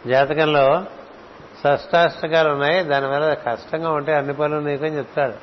[0.09, 0.85] జాతకంలో
[1.63, 5.35] షష్టాష్టకాలు ఉన్నాయి దానివల్ల కష్టంగా ఉంటే అన్ని పనులు నీకని చెప్తాడు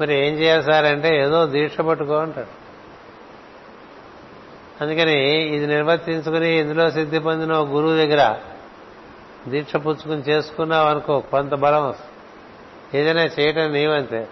[0.00, 2.61] మరి ఏం చేయాలి సార్ అంటే ఏదో దీక్ష పట్టుకో అంటాడు
[4.82, 8.36] అందుకని ఇది నిర్వర్తించుకుని ఇందులో సిద్ధి పొందిన ఒక గురువు దగ్గర
[9.48, 12.12] దీక్ష పుచ్చుకుని చేసుకున్నావు అనుకో కొంత బలం వస్తుంది.
[12.98, 14.28] ఏదైనా చేయటం నీవంతే.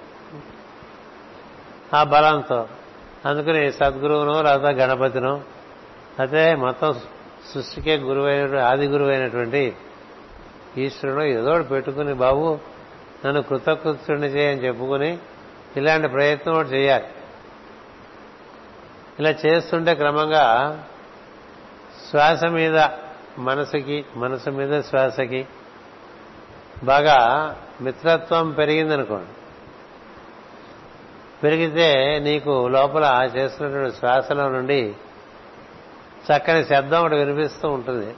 [1.94, 2.68] ఆ బలంతో.
[3.26, 5.40] అందుకని సద్గురువును లేదా గణపతిను
[6.20, 6.94] అయితే మొత్తం
[7.54, 9.74] సృష్టికే గురువైన ఆది గురువైనటువంటి
[10.78, 12.58] ఈశ్వరుడు ఏదో ఒకటి పెట్టుకుని బాబు
[13.26, 15.18] నన్ను కృతకృత్యుడిని చేయని చెప్పుకుని
[15.76, 17.04] ఇలాంటి ప్రయత్నం ఒకటి చేయాలి.
[19.20, 20.78] ఇలా చేస్తుంటే క్రమంగా
[22.10, 22.86] శ్వాస మీద
[23.38, 25.46] మనసుకి మనసు మీద శ్వాసకి
[26.84, 27.18] బాగా
[27.80, 29.30] మిత్రత్వం పెరిగిందనుకోండి.
[31.42, 34.94] పెరిగితే నీకు లోపల చేస్తున్నటువంటి శ్వాసలో నుండి
[36.26, 38.14] చక్కని శబ్దం ఒకటి వినిపిస్తూ ఉంటుంది.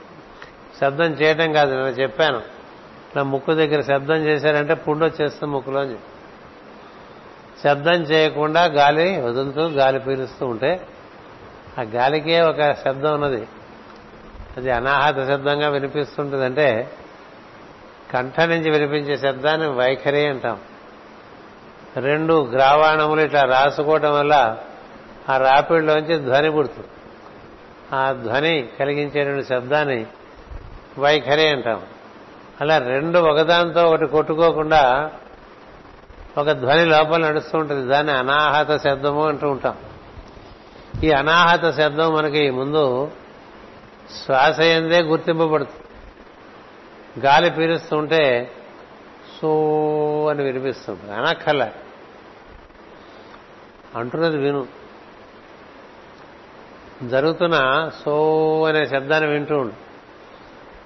[0.81, 2.37] శబ్దం చేయటం కాదు నేను చెప్పాను.
[2.37, 5.97] ఇట్లా ముక్కు దగ్గర శబ్దం చేశారంటే పుండు వచ్చేస్తుంది ముక్కులోంచి.
[7.63, 10.87] శబ్దం చేయకుండా గాలి వదులుతూ గాలి పీలుస్తూ ఉంటే
[11.79, 13.47] ఆ గాలికే ఒక శబ్దం ఉన్నది.
[14.57, 16.91] అది అనాహత శబ్దంగా వినిపిస్తుంటుందంటే
[18.13, 20.57] కంఠ నుంచి వినిపించే శబ్దాన్ని వైఖరి అంటాం.
[21.95, 24.57] రెండు గ్రావాణములు ఇట్లా రాసుకోవటం వల్ల
[25.29, 26.87] ఆ రాపిడిలోంచి ధ్వని పుడుతుంది.
[27.95, 30.05] ఆ ధ్వని కలిగించేటువంటి శబ్దాన్ని
[30.99, 31.81] వైఖరి అంటాం.
[32.61, 35.11] అలా రెండు ఒకదాంతో ఒకటి కొట్టుకోకుండా
[36.37, 37.87] ఒక ధ్వని లోపల నడుస్తూ ఉంటుంది.
[37.87, 39.77] దాన్ని అనాహత శబ్దము అంటూ ఉంటాం.
[41.03, 43.11] ఈ అనాహత శబ్దం మనకి ముందు
[44.25, 45.83] శ్వాస ఎందే గుర్తింపబడుతుంది.
[47.25, 48.51] గాలి పీలుస్తుంటే
[49.41, 49.49] సో
[50.29, 51.71] అని వినిపిస్తుంది అనక్కల
[53.95, 54.67] అంటున్నది విను.
[57.03, 58.15] జరుగుతున్న సో
[58.69, 59.73] అనే శబ్దాన్ని వింటూ ఉండు.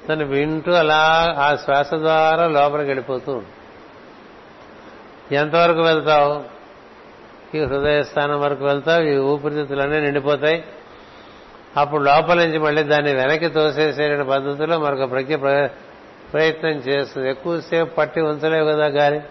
[0.08, 3.57] దాన్ని వింటూ అలా ఆ శ్వాస ద్వారా లోపలికి వెళ్ళిపోతూ ఉండు.
[5.32, 6.58] ఎంతవరకు వెళ్తావు?
[7.58, 10.64] ఈ హృదయ స్థానం వరకు వెళ్తావు ఈ ఊపిరితిత్తులన్నీ నిండిపోతాయి.
[11.78, 15.36] అప్పుడు లోపల నుంచి మళ్ళీ దాన్ని వెనక్కి తోసేసే పద్ధతిలో మరొక ప్రజ్ఞ
[16.34, 17.30] ప్రయత్నం చేస్తుంది.
[17.30, 19.22] ఎక్కువసేపు పట్టి ఉంచలేవు కదా గాలి.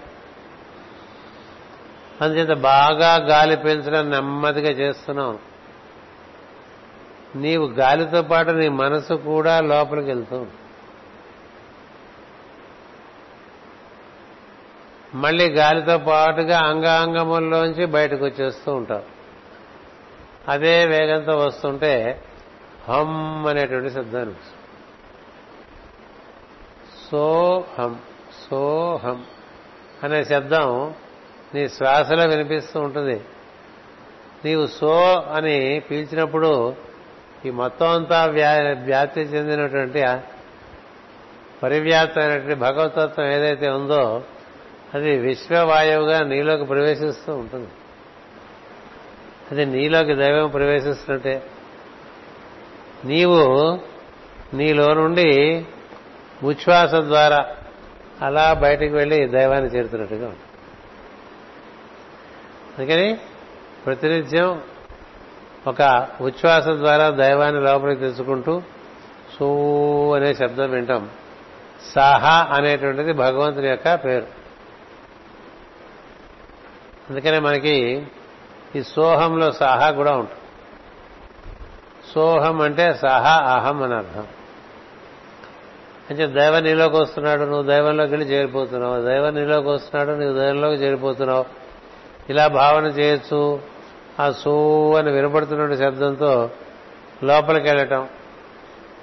[2.20, 5.38] అందుచేత బాగా గాలి పీల్చడం నెమ్మదిగా చేస్తున్నాం
[7.36, 10.46] నీవు గాలితో పాటు నీ మనసు కూడా లోపలికి వెళ్తూ
[15.14, 19.04] మళ్ళీ గాలితో పాటుగా అంగాంగముల్లోంచి బయటకు వచ్చేస్తూ ఉంటారు
[20.48, 22.22] అదే వేగంతో వస్తుంటే
[22.88, 24.34] హమ్ అనేటువంటి శబ్దాన్ని
[27.10, 27.98] సోహం
[28.50, 29.24] సోహం
[30.02, 30.94] అనే శబ్దం
[31.54, 33.20] నీ శ్వాసలో వినిపిస్తూ ఉంటుంది.
[34.44, 36.76] నీవు సో అని పీల్చినప్పుడు
[37.46, 40.04] ఈ మొత్తం అంతా వ్యాప్తి చెందినటువంటి
[41.62, 44.22] పరివ్యాప్తమైనటువంటి భగవతత్వం ఏదైతే ఉందో
[44.94, 47.68] అది విశ్వవాయువుగా నీలోకి ప్రవేశిస్తూ ఉంటుంది.
[49.50, 51.42] అది నీలోకి దైవం ప్రవేశిస్తున్నట్టే.
[53.04, 53.80] నీవు
[54.54, 55.64] నీలో నుండి
[56.42, 57.46] ఉచ్ఛ్వాస ద్వారా
[58.22, 60.46] అలా బయటికి వెళ్ళి దైవాన్ని చేరుతున్నట్టుగా ఉంటుంది.
[62.78, 63.18] అందుకని
[63.86, 64.62] ప్రతినిత్యం
[65.66, 68.60] ఒక ఉచ్ఛ్వాస ద్వారా దైవాన్ని లోపలికి తెచ్చుకుంటూ
[69.38, 69.46] సూ
[70.14, 71.10] అనే శబ్దం వింటాం.
[71.94, 74.35] సాహా అనేటువంటిది భగవంతుని యొక్క పేరు.
[77.10, 78.06] అందుకనే మనకి
[78.76, 80.40] ఈ సోహంలో సాహా కూడా ఉంటుంది.
[82.14, 84.26] సోహం అంటే సహా అహం అని అర్థం.
[86.10, 89.02] అంటే దైవ నీలోకి వస్తున్నాడు నువ్వు దైవంలోకి వెళ్ళి చేరిపోతున్నావు.
[89.02, 91.44] దైవం నీలోకి వస్తున్నాడు నువ్వు దైవంలోకి చేరిపోతున్నావు.
[92.30, 93.60] ఇలా భావన చేయొచ్చు.
[94.20, 96.50] ఆ సో అని వినపడుతున్న శబ్దంతో
[97.24, 98.08] లోపలికి వెళ్ళటం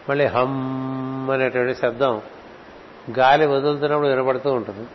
[0.10, 2.22] మళ్ళీ హమ్ అనేటువంటి శబ్దం
[3.20, 4.88] గాలి వదులుతున్నప్పుడు వినపడుతూ ఉంటుంది.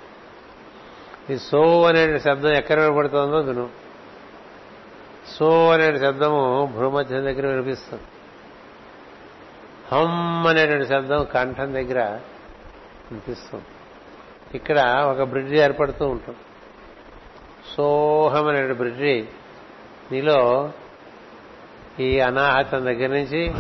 [1.31, 3.69] ఈ సో అనే శబ్దం ఎక్కడ వినపడుతుందో దును
[5.29, 8.03] సో అనే శబ్దము భూమధ్యం దగ్గర వినిపిస్తుంది.
[9.93, 12.05] హమ్ అనేటువంటి శబ్దం కంఠం దగ్గర
[13.11, 13.65] వినిపిస్తుంది.
[14.55, 14.79] ఇక్కడ
[15.11, 16.39] ఒక బ్రిడ్జి ఏర్పడుతూ ఉంటుంది.
[17.77, 19.29] సోహం అనే బ్రిడ్జి
[20.13, 20.71] నీలో
[22.01, 23.53] ఈ అనాహతం దగ్గర నుంచి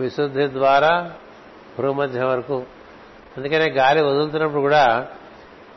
[0.00, 1.12] విశుద్ధి ద్వారా
[1.80, 2.64] భూమధ్యం వరకు.
[3.36, 5.08] అందుకనే గాలి వదులుతున్నప్పుడు కూడా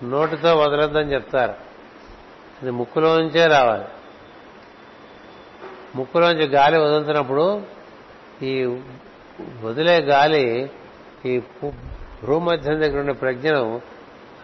[0.04, 1.54] నోటితో వదలొద్దని చెప్తారు.
[2.62, 3.86] అది ముక్కులోంచే రావాలి.
[5.96, 7.62] ముక్కులోంచి గాలి వదులుతున్నప్పుడు
[8.44, 8.80] ఈ
[9.64, 10.72] వదిలే గాలి
[11.26, 11.42] ఈ
[12.26, 13.82] భూమధ్యం దగ్గర ఉండే ప్రజ్ఞను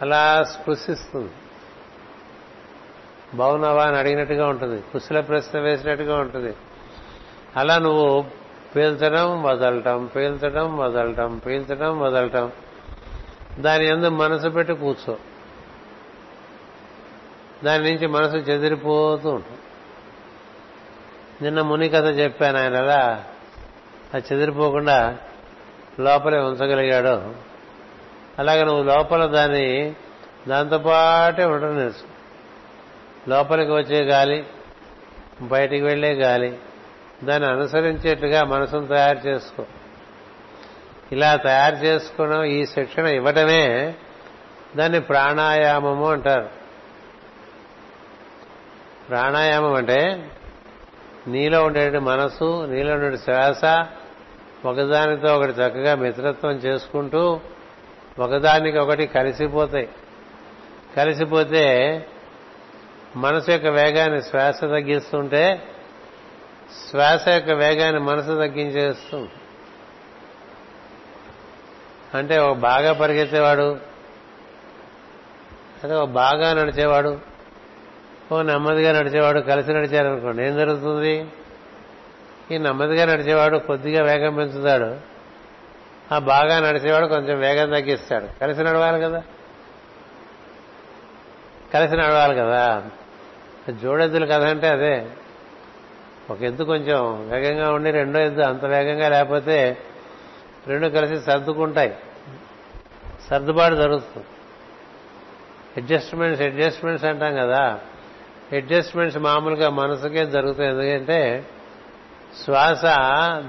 [0.02, 1.32] అలా స్పృశిస్తుంది.
[3.34, 4.82] బాగున్నావా అని అడిగినట్టుగా ఉంటుంది.
[4.82, 6.56] కుశల ప్రశ్న వేసినట్టుగా ఉంటుంది.
[7.58, 8.26] అలా నువ్వు
[8.76, 12.52] పీల్చడం వదలటం పీల్చడం వదలటం పీల్చడం వదలటం.
[13.60, 15.18] దాని ఎందు మనసు పెట్టి కూర్చో.
[17.64, 19.60] దాని నుంచి మనసు చెదిరిపోతూ ఉంటుంది.
[21.42, 23.24] నిన్న ముని కథ చెప్పాను ఆయన ఎలా
[24.14, 25.18] అది చెదిరిపోకుండా
[26.00, 27.36] లోపలే ఉంచగలిగాడు.
[28.40, 29.96] అలాగే నువ్వు లోపల దాన్ని
[30.48, 32.12] దాంతోపాటే ఉండడం నేర్చు
[33.30, 34.46] లోపలికి వచ్చే గాలి
[35.42, 36.58] బయటికి వెళ్ళే గాలి
[37.24, 39.66] దాన్ని అనుసరించేట్టుగా మనసును తయారు చేసుకో.
[41.12, 43.96] ఇలా తయారు చేసుకోవడం ఈ శిక్షణ ఇవ్వటమే
[44.76, 46.61] దాన్ని ప్రాణాయామము అంటారు.
[49.12, 50.30] ప్రాణాయామం అంటే
[51.28, 53.66] నీలో ఉండేటువంటి మనసు నీలో ఉండే శ్వాస
[54.66, 57.40] ఒకదానితో ఒకటి చక్కగా మిత్రత్వం చేసుకుంటూ
[58.20, 59.90] ఒకదానికి ఒకటి కలిసిపోతాయి.
[60.98, 61.66] కలిసిపోతే
[63.16, 65.64] మనసు యొక్క వేగాన్ని శ్వాస తగ్గిస్తుంటే
[66.90, 69.28] శ్వాస యొక్క వేగాన్ని మనసు తగ్గించేస్తూ
[72.14, 73.80] అంటే ఒక బాగా పరిగెత్తేవాడు
[75.84, 77.31] అదే ఒక బాగా నడిచేవాడు
[78.32, 80.46] ఓ నెమ్మదిగా నడిచేవాడు కలిసి నడిచారనుకోండి.
[80.46, 81.26] ఏం జరుగుతుంది?
[82.52, 84.96] ఈ నెమ్మదిగా నడిచేవాడు కొద్దిగా వేగం పెంచుతాడు.
[86.14, 88.40] ఆ బాగా నడిచేవాడు కొంచెం వేగం తగ్గిస్తాడు.
[88.42, 89.24] కలిసి నడవాలి కదా?
[91.74, 92.84] కలిసి నడవాలి కదా?
[93.70, 95.08] జోడెద్దుల కథ అంటే అదే.
[96.30, 99.78] ఒక ఎద్దు కొంచెం వేగంగా ఉండి రెండో ఎద్దు అంత వేగంగా లేకపోతే
[100.68, 101.96] రెండు కలిసి సర్దుకుంటాయి.
[103.30, 104.26] సర్దుబాటు జరుగుతుంది.
[105.78, 107.80] అడ్జస్ట్మెంట్స్ అడ్జస్ట్మెంట్స్ అంటాం కదా?
[108.56, 110.70] అడ్జస్ట్మెంట్స్ మామూలుగా మనసుకే జరుగుతాయి.
[110.70, 111.46] ఎందుకంటే
[112.46, 112.86] శ్వాస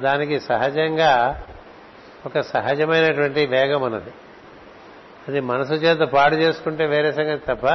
[0.01, 1.43] దానికి సహజంగా
[2.27, 4.11] ఒక సహజమైనటువంటి వేగం అన్నది.
[5.29, 7.67] అది మనసు చేత పాడు చేసుకుంటే వేరే సంగతి తప్ప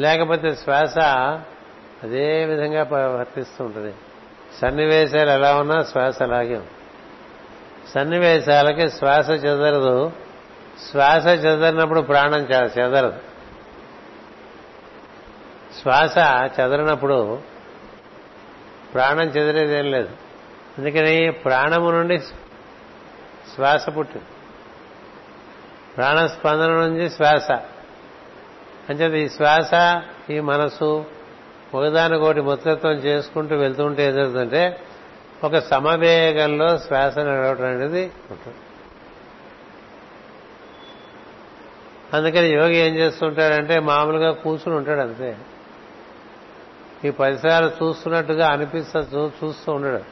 [0.00, 0.98] లేకపోతే శ్వాస
[2.02, 3.94] అదే విధంగా వర్తిస్తూ ఉంటుంది.
[4.60, 6.60] సన్నివేశాలు ఎలా ఉన్నా శ్వాస అలాగే
[7.94, 10.12] సన్నివేశాలకి శ్వాస చెదరదు.
[10.90, 12.42] శ్వాస చెదరినప్పుడు ప్రాణం
[12.78, 13.33] చెదరదు.
[15.82, 16.18] శ్వాస
[16.60, 17.38] చెదరినప్పుడు
[18.94, 20.08] ప్రాణం చెదిరేదేం లేదు.
[20.78, 22.18] అందుకని ప్రాణము నుండి
[23.54, 24.24] శ్వాస పుట్టింది.
[25.96, 27.50] ప్రాణస్పందన నుంచి శ్వాస.
[28.90, 29.70] అంచేది ఈ శ్వాస
[30.30, 31.04] ఈ మనసు
[31.74, 34.80] ఒకదానికోటి ముత్తత్వం చేసుకుంటూ వెళ్తుంటే ఏదవుతుందంటే
[35.44, 38.56] ఒక సమవేగంలో శ్వాస నడవటం అనేది ఉంటుంది.
[42.16, 45.36] అందుకని యోగి ఏం చేస్తుంటాడంటే మామూలుగా కూర్చుని ఉంటాడు అంతే.
[47.04, 49.00] ఈ పరిసరాలు చూస్తున్నట్టుగా అనిపిస్తా
[49.44, 50.02] చూస్తూ ఉండడు.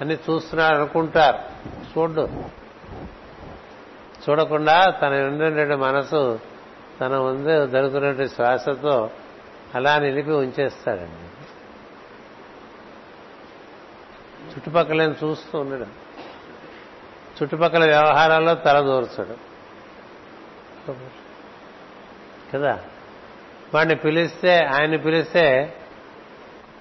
[0.00, 1.38] అని చూస్తున్నాడు అనుకుంటారు.
[1.78, 2.28] చూడు
[4.28, 6.40] చూడకుండా తన ఉండే మనసు
[7.00, 9.10] తన ముందు జరుగుతున్నటువంటి శ్వాసతో
[9.74, 11.30] అలా నిలిపి ఉంచేస్తాడండి.
[14.50, 15.92] చుట్టుపక్కల చూస్తూ ఉండడం.
[17.42, 19.36] చుట్టుపక్కల వ్యవహారాల్లో తలదూర్చడు
[22.54, 22.78] కదా?
[23.74, 25.74] వాడిని పిలిస్తే ఆయన్ని పిలిస్తే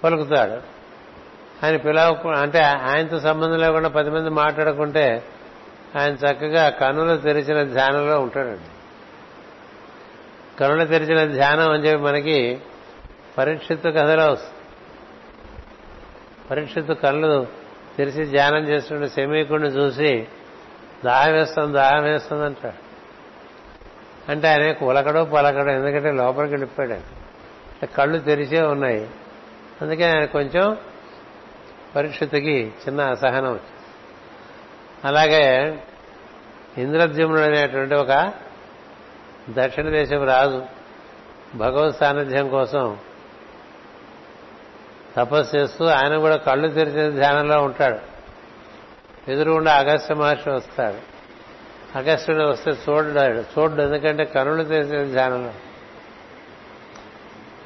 [0.04, 0.80] పలుకుతాడు.
[1.65, 5.23] ఆయన పిలవ అంటే ఆయనతో సంబంధం లేకుండా పది మంది మాట్లాడుకుంటే
[5.99, 8.69] ఆయన చక్కగా కనులు తెరిచిన ధ్యానంలో ఉంటాడండి.
[10.60, 12.62] కనులు తెరిచిన ధ్యానం అని చెప్పి మనకి
[13.38, 14.56] పరీక్షిత్తు కథలో వస్తుంది.
[16.52, 17.47] పరీక్షిత్తు కళ్ళు
[17.97, 20.28] తెరిచి ధ్యానం చేస్తుంటే శమీకుడిని చూసి
[21.06, 22.88] దాహం వేస్తుంది దాహం వేస్తుంది అంటాడు.
[24.30, 29.10] అంటే ఆయన కులకడో పలకడో ఎందుకంటే లోపలికి వెళ్ళిపోయాడు కళ్ళు తెరిచే ఉన్నాయి.
[29.82, 30.78] అందుకే ఆయన కొంచెం
[31.96, 33.60] పరీక్షితుకి చిన్న అసహనం
[35.06, 35.78] అలాగే
[36.78, 38.34] ఇంద్రద్యుమ్నుడు అనేటువంటి ఒక
[39.50, 40.63] దక్షిణ దేశం రాజు
[41.56, 42.98] భగవత్ సాన్నిధ్యం కోసం
[45.15, 48.00] తపస్సు చేస్తూ ఆయన కూడా కళ్ళు తెరిచిన ధ్యానంలో ఉంటాడు.
[49.32, 51.09] ఎదురుగుండా అగస్త్య మహర్షి వస్తాడు.
[51.95, 53.82] అగస్త్యుడు వస్తే చూడడాడు చూడడు.
[53.82, 55.54] ఎందుకంటే కనులు తెరిచిన ధ్యానంలో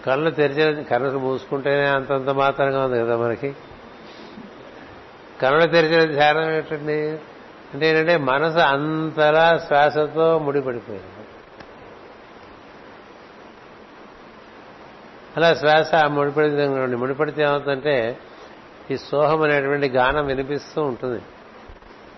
[0.05, 3.55] కళ్ళు తెరిచిన కనులు మూసుకుంటేనే అంతంత మాత్రంగా ఉంది కదా మనకి.
[5.41, 7.09] కనులు తెరిచిన ధ్యానం ఏంటండి?
[7.73, 11.07] అంటే ఏంటంటే మనసు అంతలా శ్వాసతో ముడిపడిపోయింది.
[15.37, 18.17] అలా శ్వాస ముడిపడి ముడిపడితే ఏమవుతుందంటే
[18.91, 21.21] ఈ సోహం అనేటువంటి గానం వినిపిస్తూ ఉంటుంది.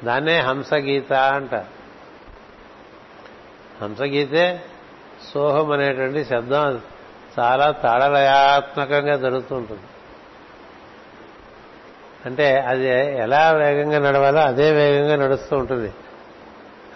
[0.03, 1.65] దాన్నే హంసగీత అంట
[3.81, 4.61] హంసగీతే
[5.33, 6.81] సోహం అనేటువంటి శబ్దం
[7.39, 9.81] చాలా తాళలయాత్మకంగా జరుగుతూ ఉంటుంది
[12.25, 15.93] అంటే అది ఎలా వేగంగా నడవాలో అదే వేగంగా నడుస్తూ ఉంటుంది.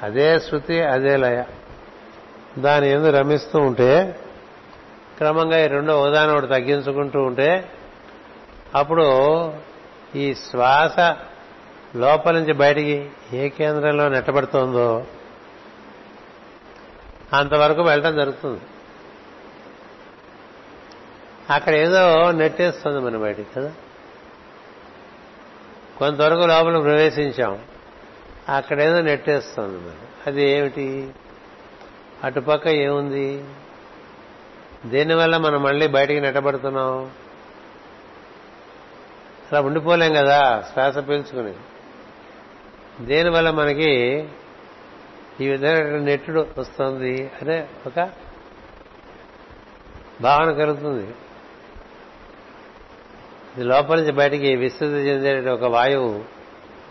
[0.04, 1.44] అదే శృతి అదే లయ.
[2.60, 4.20] దాని ఎందు రమిస్తూ ఉంటే
[5.18, 7.72] క్రమంగా ఈ రెండో ఉదాహరణ ఒకటి తగ్గించుకుంటూ ఉంటే
[8.76, 9.06] అప్పుడు
[10.16, 11.16] ఈ శ్వాస
[11.98, 15.04] లోపల నుంచి బయటికి ఏ కేంద్రంలో నెట్టబడుతోందో
[17.34, 18.62] అంతవరకు వెళ్ళటం జరుగుతుంది.
[21.50, 23.74] అక్కడ ఏదో నెట్టేస్తుంది మన బయటికి కదా.
[25.98, 27.60] కొంతవరకు లోపల ప్రవేశించాం.
[28.50, 29.98] అక్కడేదో నెట్టేస్తుంది మనం
[30.28, 31.12] అది ఏమిటి?
[32.24, 33.46] అటుపక్క ఏముంది?
[34.86, 37.12] దేనివల్ల మనం మళ్ళీ బయటికి నెట్టబడుతున్నాం?
[39.52, 41.54] అలా ఉండిపోలేం కదా శ్వాస పీల్చుకుని.
[43.06, 44.28] దేనివల్ల మనకి
[45.42, 48.12] ఈ విధంగా నెట్టుడు వస్తుంది అనే ఒక
[50.22, 51.06] భావన కలుగుతుంది.
[53.56, 56.12] ఇది లోపల నుంచి బయటికి విస్తృతి చెందే ఒక వాయువు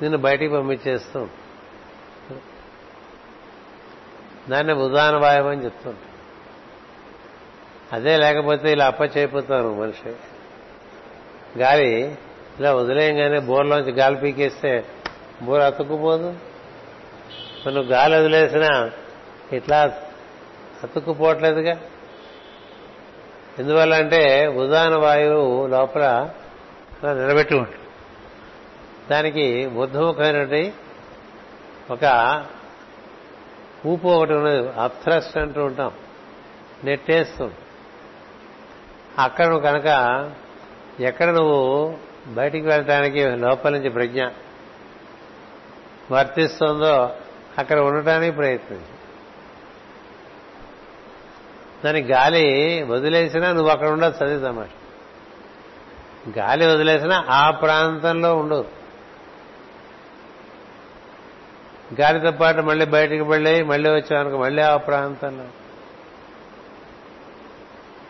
[0.02, 1.28] నిన్ను బయటికి పంపించేస్తూ
[4.48, 5.98] దాన్ని ఉదాహరణ వాయువు అని చెప్తుంది
[7.92, 10.10] అదే లేకపోతే ఇలా అప్పచేయిపోతాను మనిషి.
[11.58, 12.18] గాలి
[12.58, 14.84] ఇలా వదిలేయంగానే బోర్లోంచి గాలి పీకేస్తే
[15.42, 16.47] బోర్ అతుక్కుపోదు.
[17.66, 18.90] నువ్వు గాలి వదిలేసినా
[19.52, 19.92] ఇట్లా
[20.82, 21.80] అతుక్కుపోవట్లేదుగా?
[23.58, 26.30] ఎందువల్ల అంటే ఉదాహరణ వాయువు లోపల
[27.02, 27.76] అలా నిలబెట్టి ఉంటుంది.
[29.10, 30.72] దానికి బుద్ధముఖమైనటువంటి
[31.90, 32.04] ఒక
[33.86, 34.68] ఊపు ఒకటి ఉన్నది.
[34.68, 35.92] అప్థ్రస్ట్ అంటూ ఉంటాం.
[36.84, 37.54] నెట్టేస్తుంది
[39.18, 39.86] అక్కడ నువ్వు కనుక
[41.00, 41.94] ఎక్కడ నువ్వు
[42.28, 44.26] బయటికి వెళ్ళటానికి లోపల నుంచి ప్రజ్ఞ
[46.10, 47.10] వర్తిస్తుందో
[47.58, 48.98] అక్కడ ఉండటానికి ప్రయత్నించు
[51.84, 54.68] దాని గాలి వదిలేసినా నువ్వు అక్కడ ఉండదు అది తమాష.
[56.38, 58.64] గాలి వదిలేసినా ఆ ప్రాంతంలో ఉండు
[62.00, 65.44] గాలితో పాటు మళ్ళీ బయటికి వెళ్ళి మళ్ళీ వచ్చామనుకో మళ్ళీ ఆ ప్రాంతంలో.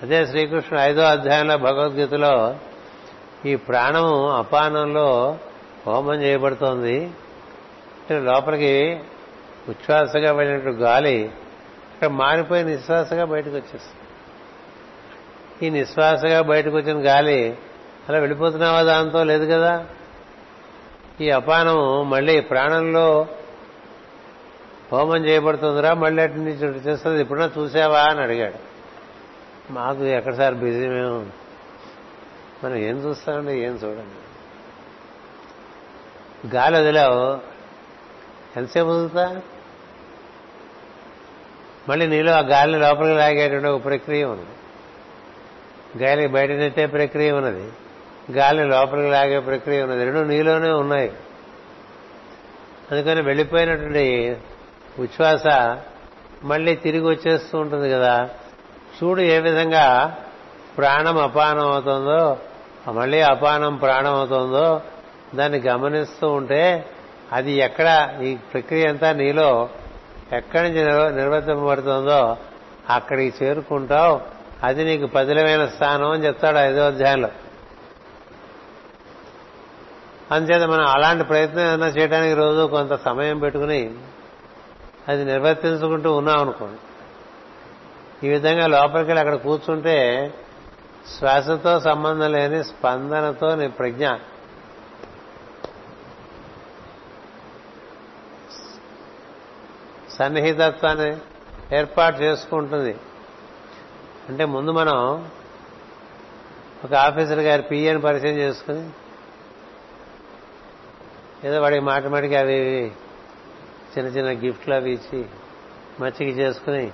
[0.02, 2.56] అదే శ్రీకృష్ణుడు ఐదో అధ్యాయంలో భగవద్గీతలో
[3.46, 5.38] ఈ ప్రాణము అపానంలో
[5.86, 7.10] హోమం చేయబడుతోంది.
[8.10, 9.00] లోపలికి
[9.68, 11.14] ఉచ్ఛ్వాసగా వెళ్ళినట్టు గాలి
[11.94, 14.08] ఇక్కడ మారిపోయి నిశ్వాసగా బయటకు వచ్చేస్తుంది.
[15.66, 17.58] ఈ నిశ్వాసగా బయటకు వచ్చిన గాలి
[18.08, 19.24] అలా వెళ్ళిపోతున్నావా దాంతో?
[19.24, 19.86] లేదు కదా?
[21.20, 23.26] ఈ అపానం మళ్ళీ ప్రాణంలో
[24.92, 27.20] హోమం చేయబడుతుందిరా మళ్ళీ అటు నుంచి చేస్తుంది.
[27.20, 28.02] ఇప్పుడన్నా చూసావా?
[28.02, 28.68] అని అడిగాడు.
[29.72, 31.26] మాకు ఎక్కడ సార్ బిజీ మేము?
[32.64, 34.28] మనం ఏం చూస్తామండి ఏం చూడండి
[36.54, 37.38] గాలి వదిలావు.
[38.56, 39.42] ఎంతసేపు వదులుతా?
[41.88, 44.46] మళ్ళీ నీలో ఆ గాలిని లోపలికి లాగేటువంటి ఒక ప్రక్రియ ఉంది
[46.04, 47.72] గాలి బయట నెట్టే ప్రక్రియ ఉన్నది.
[48.32, 50.04] గాలిని లోపలికి లాగే ప్రక్రియ ఉన్నది.
[50.04, 51.12] రెండు నీలోనే ఉన్నాయి.
[52.92, 54.36] అందుకని వెళ్ళిపోయినటువంటి
[54.98, 55.76] ఉచ్ఛ్వాస
[56.44, 58.28] మళ్ళీ తిరిగి వచ్చేస్తూ ఉంటుంది కదా.
[58.98, 60.16] చూడు ఏ విధంగా
[60.78, 62.38] ప్రాణం అపానం అవుతుందో
[62.92, 64.80] మళ్ళీ అపానం ప్రాణం అవుతుందో
[65.34, 66.84] దాన్ని గమనిస్తూ ఉంటే
[67.32, 69.68] అది ఎక్కడ ఈ ప్రక్రియ అంతా నీలో
[70.32, 72.36] ఎక్కడి నుంచి నిర్వర్తింపబడుతుందో
[72.90, 74.20] అక్కడికి చేరుకుంటావు.
[74.62, 77.28] అది నీకు పదిలమైన స్థానం అని చెప్తాడు ఐదో అధ్యాయంలో.
[80.32, 83.94] అందుచేత మనం అలాంటి ప్రయత్నం ఏదైనా చేయడానికి రోజు కొంత సమయం పెట్టుకుని
[85.08, 86.78] అది నిర్వర్తించుకుంటూ ఉన్నాం అనుకోండి.
[88.26, 90.30] ఈ విధంగా లోపలికి వెళ్ళి అక్కడ కూర్చుంటే
[91.18, 94.08] శ్వాసతో సంబంధం లేని స్పందనతో నీ ప్రజ్ఞ
[100.18, 101.16] సన్నిహితత్వాన్ని
[101.76, 102.96] ఏర్పాటు చేసుకుంటుంది.
[104.28, 105.28] అంటే ముందు మనం
[106.84, 108.90] ఒక ఆఫీసర్ గారి పిఏని పరిచయం చేసుకుని
[111.44, 112.86] ఏదో వాడికి మాట మాటికి అవి
[113.98, 115.24] చిన్న చిన్న గిఫ్ట్లు అవి ఇచ్చి
[116.00, 116.92] మచ్చికి చేసుకుని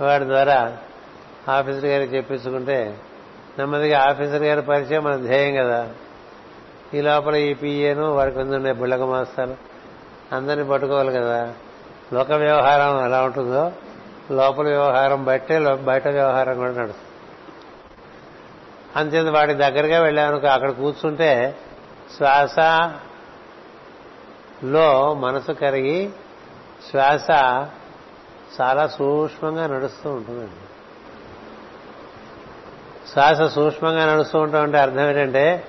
[0.00, 0.78] వాడి ద్వారా
[1.48, 2.98] ఆఫీసర్ గారికి చెప్పించుకుంటే
[3.58, 5.90] నెమ్మదిగా ఆఫీసర్ గారి పరిచయం మన ధ్యేయం కదా.
[6.94, 9.56] ఈ లోపల ఈ పిఏను వారికి ఉండే బుళ్ళక మాస్తారు
[10.32, 11.54] అందరినీ పట్టుకోవాలి కదా.
[12.12, 13.72] లోక వ్యవహారం ఎలా ఉంటుందో
[14.30, 17.08] లోపల వ్యవహారం బట్టే బయట వ్యవహారం కూడా నడుస్తుంది.
[18.96, 21.56] అంతేంత వాటి దగ్గరగా వెళ్ళామనుకో అక్కడ కూర్చుంటే
[22.16, 26.10] శ్వాసలో మనసు కరిగి
[26.90, 27.30] శ్వాస
[28.60, 30.68] చాలా సూక్ష్మంగా నడుస్తూ ఉంటుందండి.
[33.12, 35.68] శ్వాస సూక్ష్మంగా నడుస్తూ ఉంటాం అంటే అర్థం ఏంటంటే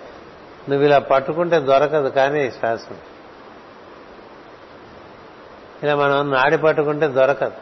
[0.70, 2.80] నువ్వు ఇలా పట్టుకుంటే దొరకదు కానీ శ్వాస
[5.84, 7.53] ఇలా మనం నాడి పట్టుకుంటే దొరకదు.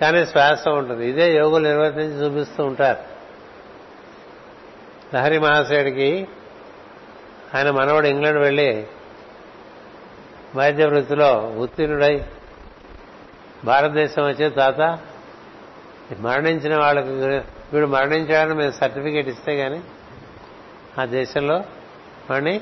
[0.00, 1.08] కానీ శ్వాస ఉంటుంది.
[1.08, 3.12] ఇదే యోగులు నిర్వర్తించి చూపిస్తూ ఉంటారు.
[5.16, 6.28] లహరి మహాశయుడికి
[7.54, 8.86] ఆయన మనవడు ఇంగ్లాండ్ వెళ్ళి
[10.56, 12.24] వైద్య వృత్తిలో ఉత్తీర్ణుడై
[13.64, 14.98] భారతదేశం వచ్చే తాత
[16.18, 17.08] మరణించిన వాళ్ళకి
[17.72, 19.82] వీడు మరణించాడని మేము సర్టిఫికేట్ ఇస్తే కానీ
[20.98, 21.64] ఆ దేశంలో
[22.30, 22.60] వాడిని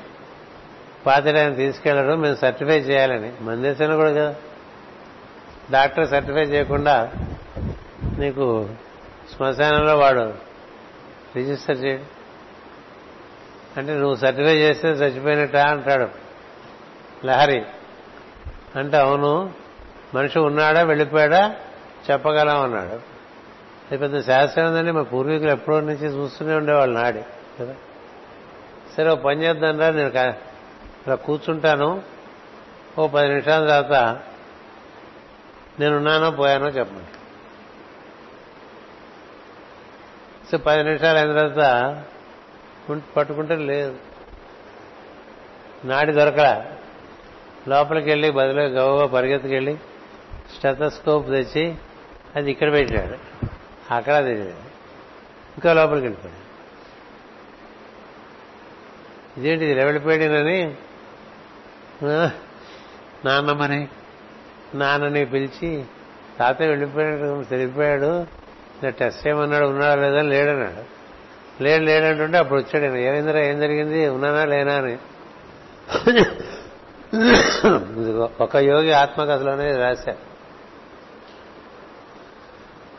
[1.05, 3.31] పాతిడాన్ని తీసుకెళ్ళడం మేము సర్టిఫై చేయాలని.
[3.41, 4.35] మందేశాను కూడా కదా.
[5.71, 7.11] డాక్టర్ సర్టిఫై చేయకుండా
[8.17, 8.69] నీకు
[9.35, 10.33] శ్మశానంలో వాడు
[11.35, 12.21] రిజిస్టర్ చేయడు.
[13.79, 16.07] అంటే నువ్వు సర్టిఫై చేస్తే చచ్చిపోయినట్ట అంటాడు.
[17.25, 17.63] లహరి
[18.75, 19.53] అంటే అవును
[20.15, 21.55] మనిషి ఉన్నాడా వెళ్ళిపోయాడా
[22.11, 22.93] చెప్పగలం అన్నాడు.
[23.91, 27.21] అది పెద్ద శాస్త్రం ఉందండి మా పూర్వీకులు ఎప్పుడో నుంచి చూస్తూనే ఉండేవాళ్ళు నాడి
[27.59, 27.75] కదా.
[28.97, 30.50] సరే ఓ పని చేద్దాం రా నేను
[31.07, 32.03] ఇలా కూర్చుంటాను.
[32.99, 34.19] ఓ పది నిమిషాల తర్వాత
[35.79, 37.09] నేనున్నానో పోయానో చెప్పండి
[40.51, 42.03] సో పది నిమిషాలు అయిన తర్వాత
[43.17, 43.95] పట్టుకుంటే లేదు.
[45.85, 46.71] నాడి దొరకలా.
[47.67, 49.75] లోపలికి వెళ్ళి బదిలో గవగా పరిగెత్తుకెళ్ళి
[50.55, 51.75] స్టెథస్కోప్ తెచ్చి
[52.35, 53.17] అది ఇక్కడ పెట్టాడు.
[53.93, 54.53] అక్కడ తెలియదు
[55.57, 56.41] ఇంకా లోపలికి వెళ్ళిపోయాడు.
[59.39, 60.75] ఇదేంటి ఇది పేడినని
[63.25, 63.87] నాన్నమ్మని
[64.75, 65.85] నాన్నని పిలిచి
[66.39, 68.25] తాతయ్య వెళ్ళిపోయాడు తెలిపాడు
[68.89, 71.01] టెస్ట్ చేయమన్నాడు ఉన్నాడా లేదా లేడన్నాడు.
[71.63, 74.09] లేడు లేడంటుంటే అప్పుడు వచ్చాడు ఆయన ఏమైందిరా ఏం జరిగింది?
[74.09, 74.73] ఉన్నానా లేనా?
[74.73, 74.97] అని.
[78.39, 80.31] ఒక యోగి ఆత్మకథలోనే రాశారు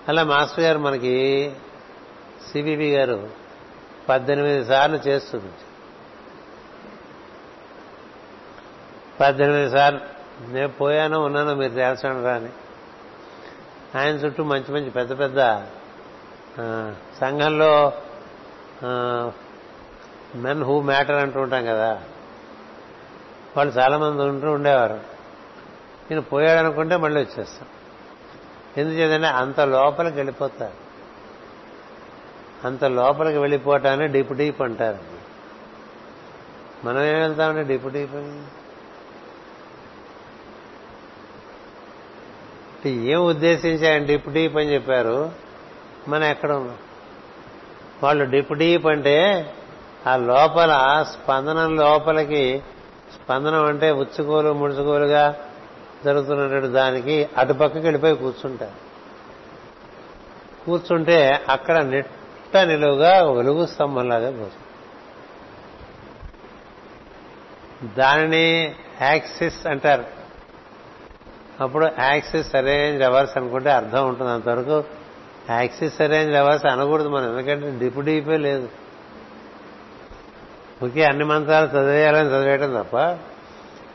[0.08, 1.52] అలా మాస్టర్ గారు మనకి
[2.52, 3.30] సిబిబి గారు
[4.08, 5.52] పద్దెనిమిది సార్లు చేస్తుంది
[9.22, 10.00] పద్దెనిమిది సార్లు.
[10.52, 12.48] నేను పోయాను ఉన్నాను మీరు తేల్చండి రాని.
[13.98, 15.38] ఆయన చుట్టూ మంచి మంచి పెద్ద పెద్ద
[17.20, 17.92] సంఘంలో
[20.34, 22.02] మెన్ హూ మ్యాటర్ అంటూ ఉంటాం కదా.
[23.56, 24.94] వాళ్ళు చాలామంది ఉంటూ ఉండేవారు.
[26.10, 27.68] నేను పోయాడనుకుంటే మళ్ళీ వచ్చేస్తాం.
[28.76, 30.78] ఎందుచేతంటే అంత లోపలికి వెళ్ళిపోతారు.
[32.66, 34.98] అంత లోపలికి వెళ్ళిపోవటాన్ని డీప్ డీప్ అంటారు.
[36.84, 38.42] మనం ఏం వెళ్తామంటే డీప్ డీప్ అని?
[42.84, 45.30] అంటే ఏం ఉద్దేశించి ఆయన డిప్ డీప్ అని చెప్పారు.
[46.08, 46.76] మనం ఎక్కడ ఉన్నాం?
[48.02, 49.46] వాళ్ళు డిప్ డీప్ అంటే
[50.06, 52.62] ఆ లోపల స్పందనం లోపలికి
[53.12, 55.34] స్పందనం అంటే ఉచ్చుకోలు ముడుచుకోలుగా
[56.04, 58.74] జరుగుతున్నటువంటి దానికి అటుపక్కకి వెళ్ళిపోయి కూర్చుంటారు.
[60.64, 64.72] కూర్చుంటే అక్కడ నిట్ట నిలువుగా వెలుగు స్తంభంలాగా కూర్చుంటారు
[67.98, 70.21] దానిని యాక్సిస్ అంటారు.
[71.62, 74.84] అప్పుడు యాక్సిస్ అరేంజ్ అవర్స్ అనుకుంటే అర్థం ఉంటుంది అంతవరకు.
[75.50, 78.68] యాక్సిస్ అరేంజ్ అవర్స్ అనకూడదు మనం ఎందుకంటే డిపు డీపే లేదు.
[80.82, 83.18] ఒకే అన్ని మంత్రాలు చదివేయాలని చదివేయటం తప్ప.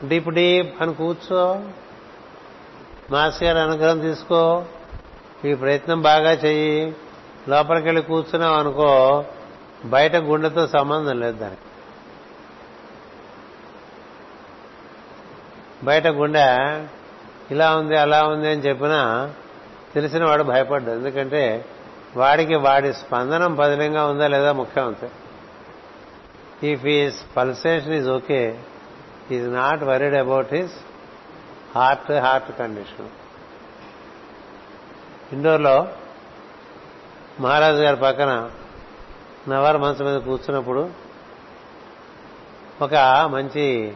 [0.06, 1.62] డీప్ డీప్ అని కూర్చో.
[3.10, 4.64] మాస్ గారి అనుగ్రహం తీసుకో.
[5.44, 6.96] ఈ ప్రయత్నం బాగా చెయ్యి.
[7.48, 9.24] లోపలికి వెళ్ళి కూర్చున్నావు అనుకో
[9.84, 11.60] బయట గుండెతో సంబంధం లేదు దానికి.
[15.84, 16.84] బయట గుండె
[17.50, 19.32] ఇలా ఉంది అలా ఉంది అని చెప్పినా
[19.94, 20.98] తెలిసిన వాడు భయపడ్డాడు.
[20.98, 21.64] ఎందుకంటే
[22.16, 25.10] వాడికి వాడి స్పందనం పదిలంగా ఉందా లేదా ముఖ్యం అంతే.
[26.72, 28.58] If his pulsation is okay
[29.30, 30.72] is not worried about his
[31.74, 33.08] heart heart condition
[35.32, 35.88] ఇండోర్లో
[37.40, 38.50] మహారాజు గారి పక్కన
[39.48, 40.90] నవార్ మంచం మీద కూర్చున్నప్పుడు
[42.82, 42.94] ఒక
[43.30, 43.92] మంచి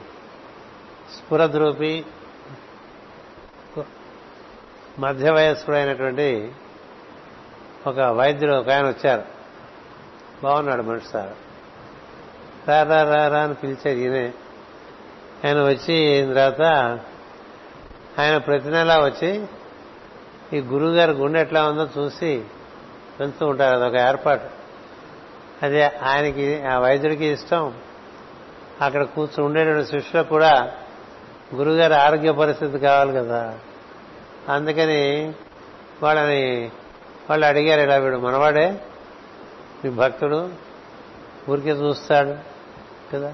[1.14, 2.05] స్ఫురద్రూపి
[4.99, 6.53] మధ్య వయస్కుడైనటువంటి
[7.86, 9.22] ఒక వైద్యుడు ఒక ఆయన వచ్చారు.
[10.43, 11.30] బాగున్నాడు మనిషి సార్.
[12.68, 14.32] రా రా రా రా అని పిలిచారు ఈయనే.
[15.45, 16.62] ఆయన వచ్చి తర్వాత
[18.18, 19.47] ఆయన ప్రతి నెలా వచ్చి
[20.53, 22.45] ఈ గురువు గారి గుండె ఎట్లా ఉందో చూసి
[23.20, 23.76] వెళ్తూ ఉంటారు.
[23.76, 24.47] అదొక ఏర్పాటు.
[25.62, 27.74] అది ఆయనకి ఆ వైద్యుడికి ఇష్టం.
[28.80, 30.72] అక్కడ కూర్చుని ఉండేటువంటి శిష్యులకు కూడా
[31.55, 33.59] గురుగారి ఆరోగ్య పరిస్థితి కావాలి కదా.
[34.49, 35.32] అందుకని
[36.03, 36.70] వాళ్ళని
[37.30, 38.84] వాళ్ళు అడిగారు ఇలా వీడు మనవాడే?
[39.84, 40.51] మీ భక్తుడు?
[41.49, 42.34] ఊరికే చూస్తాడు
[43.12, 43.28] కదా?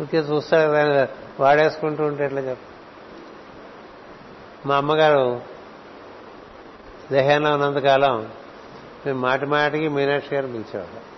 [0.00, 1.08] ఊరికే చూస్తాడు కదా?
[1.40, 2.62] వాడేసుకుంటూ ఉంటే ఎట్లా చెప్ప?
[4.66, 5.42] మా అమ్మగారు
[7.12, 8.28] దేహంలో ఉన్నంతకాలం
[9.06, 11.08] మేము మాటి మాటికి మీనాక్షి గారు పిలిచేవాడు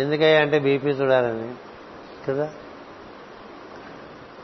[0.00, 1.54] ఎందుకయ్యా అంటే బీపీ చూడాలని
[2.28, 2.50] కదా?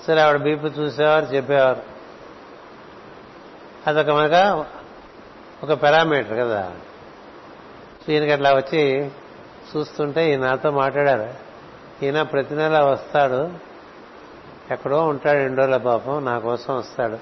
[0.06, 1.91] సరే ఆవిడ బీపీ చూసేవారు చెప్పేవారు.
[3.86, 4.66] అదొక మనక
[5.62, 6.72] ఒక పారామీటర్ కదా.
[8.08, 9.10] ఈయనకి అట్లా వచ్చి
[9.76, 11.34] చూస్తుంటే ఈయన నాతో మాట్లాడారు.
[12.04, 13.50] ఈయన ప్రతి నెల వస్తాడు.
[14.70, 17.18] ఎక్కడో ఉంటాడు ఎండోల పాపం నా కోసం వస్తాడు.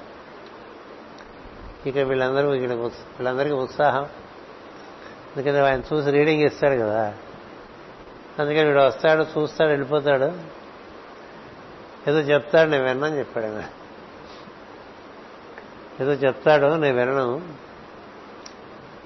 [1.88, 4.02] ఇక వీళ్ళందరూ ఇక్కడ వీళ్ళందరికీ ఉత్సాహం.
[5.36, 7.14] ఎందుకంటే ఆయన చూసి రీడింగ్ ఇస్తాడు కదా.
[8.38, 10.32] అందుకని వీడు వస్తాడు చూస్తాడు వెళ్ళిపోతాడు.
[12.10, 13.62] ఏదో చెప్తాడు నేను విన్నాను చెప్పాడు ఆయన.
[16.00, 17.42] ఏదో చెప్తాడు నేను వినను.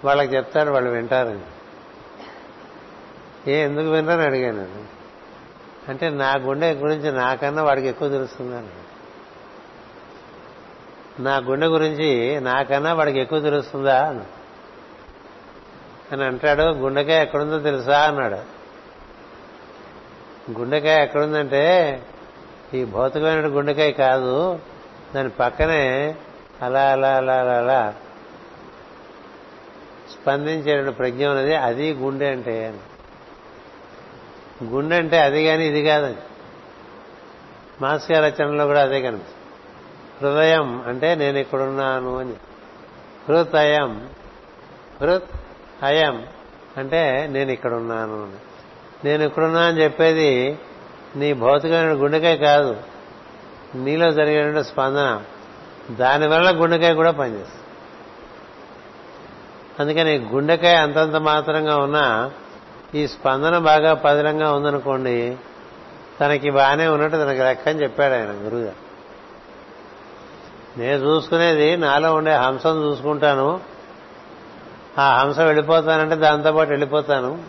[0.05, 1.41] వాళ్ళకి చెప్తాడు వాళ్ళు వింటారని
[3.51, 4.85] ఏ ఎందుకు వినరని అడిగాను
[5.89, 8.69] అంటే నా గుండె గురించి నాకన్నా వాడికి ఎక్కువ తెలుస్తుందని.
[11.23, 14.21] నా గుండె గురించి నాకన్నా వాడికి ఎక్కువ తెలుస్తుందా అని.
[16.13, 18.65] అని అంటాడు గుండెకాయ ఎక్కడుందో తెలుసా అన్నాడు.
[20.59, 22.03] గుండెకాయ ఎక్కడుందంటే
[22.75, 24.59] ఈ భౌతికమైన గుండెకాయ కాదు
[25.15, 26.15] దాని పక్కనే
[26.63, 27.95] అలా అలా అలా అలా అలా.
[30.13, 32.75] స్పందించే ప్రజ్ఞ ఉన్నది అది గుండె అంటే
[34.65, 36.17] గుండె అంటే అది కానీ ఇది కాదని.
[37.81, 39.41] మాస్య రచనలో కూడా అదే కనిపిస్తుంది.
[40.21, 42.35] హృదయం అంటే నేను ఇక్కడున్నాను అని.
[43.29, 44.11] హృత్ అయం
[45.01, 45.31] హృత్
[45.85, 46.27] అయం
[46.77, 48.37] అంటే నేను ఇక్కడున్నాను అని.
[49.05, 50.59] నేను ఇక్కడున్నా అని చెప్పేది
[51.17, 52.77] నీ భౌతికమైన గుండెకే కాదు.
[53.75, 55.25] నీలో జరిగిన స్పందన.
[55.91, 57.61] దానివల్ల గుండెకాయ కూడా పనిచేస్తుంది.
[59.81, 62.31] అందుకని గుండెకాయ అంతంత మాత్రంగా ఉన్నా
[62.95, 65.37] ఈ స్పందన బాగా పదిలంగా ఉందనుకోండి
[66.21, 68.85] తనకి బాగానే ఉన్నట్టు తనకి లెక్క అని చెప్పాడు ఆయన గురువుగారు
[70.79, 73.61] నేను చూసుకునేది నాలో ఉండే హంసను చూసుకుంటాను.
[74.99, 77.43] ఆ హంస వెళ్ళిపోతానంటే దాంతో పాటు వెళ్ళిపోతాను.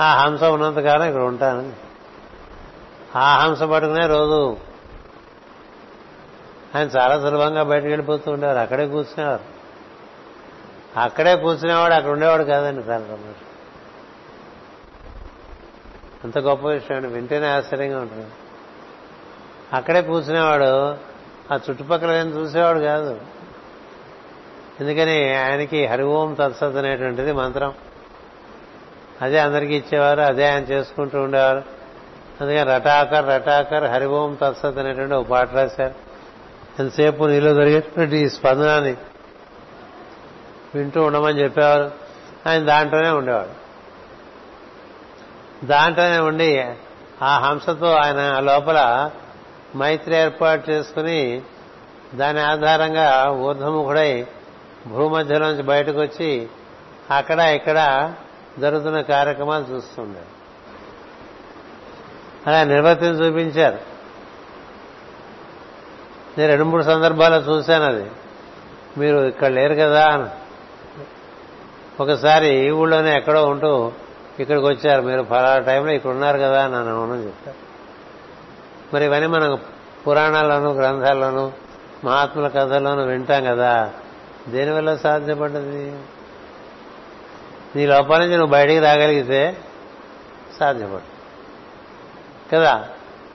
[0.00, 1.72] ఆ హంస ఉన్నంతకాలం ఇక్కడ ఉంటాను.
[3.18, 4.56] ఆ హంస పట్టుకునే రోజు
[6.76, 8.58] ఆయన చాలా సులభంగా బయటకు వెళ్ళిపోతూ ఉండేవారు.
[8.58, 9.54] అక్కడే కూర్చునేవారు.
[11.00, 13.44] అక్కడే కూర్చునేవాడు అక్కడ ఉండేవాడు కాదండి చాలా రమేష్
[16.24, 17.08] అంత గొప్ప విషయం అండి.
[17.08, 18.26] వింటేనే ఆశ్చర్యంగా ఉంటుంది.
[19.72, 20.90] అక్కడే కూర్చునేవాడు
[21.52, 23.20] ఆ చుట్టుపక్కల ఏం చూసేవాడు కాదు.
[24.80, 27.74] ఎందుకని ఆయనకి హరి ఓం తత్సత్ అనేటువంటిది మంత్రం.
[29.22, 31.62] అదే అందరికీ ఇచ్చేవారు అదే ఆయన చేసుకుంటూ ఉండేవారు.
[32.40, 36.13] అందుకని రటాకర్ రటాకర్ హరి ఓం తత్సత్ అనేటువంటి ఒక పాట రాశారు.
[36.80, 38.96] ఎంతసేపు నీలో జరిగేటువంటి ఈ స్పందనాన్ని
[40.74, 41.90] వింటూ ఉండమని చెప్పేవారు.
[42.48, 43.64] ఆయన దాంట్లోనే ఉండేవాడు.
[45.66, 46.70] దాంట్లోనే ఉండి
[47.22, 49.10] ఆ హంసతో ఆయన లోపల
[49.76, 51.42] మైత్రి ఏర్పాటు చేసుకుని
[52.14, 54.26] దాని ఆధారంగా ఊర్ధముఖుడై
[54.86, 56.48] భూమధ్యలోంచి బయటకు వచ్చి
[57.10, 58.12] అక్కడ ఇక్కడ
[58.58, 60.20] జరుగుతున్న కార్యక్రమాలు చూస్తుండే
[62.46, 63.93] అలా నిర్వర్తించి చూపించారు.
[66.38, 68.10] నేను రెండు మూడు సందర్భాల్లో చూశాను అది.
[68.96, 70.30] మీరు ఇక్కడ లేరు కదా
[72.00, 73.92] ఒకసారి ఈ ఊళ్ళోనే ఎక్కడో ఉంటూ
[74.40, 75.02] ఇక్కడికి వచ్చారు.
[75.02, 77.56] మీరు ఫలానా టైంలో ఇక్కడ ఉన్నారు కదా అని నన్ను చెప్తారు
[78.94, 79.58] మరి ఇవన్నీ మనం
[80.06, 81.52] పురాణాల్లోనూ గ్రంథాల్లోనూ
[82.04, 83.90] మహాత్ముల కథల్లోనూ వింటాం కదా.
[84.48, 85.94] దేనివల్ల సాధ్యపడ్డది?
[87.76, 89.56] నీ లోపల నుంచి నువ్వు బయటికి రాగలిగితే
[90.60, 91.14] సాధ్యపడు
[92.52, 92.88] కదా?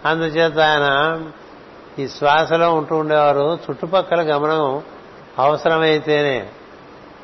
[0.06, 0.86] అందుచేత ఆయన
[2.00, 3.60] ఈ శ్వాసలో ఉంటూ ఉండేవారు.
[3.70, 4.84] చుట్టుపక్కల గమనం
[5.40, 6.50] అవసరమైతేనే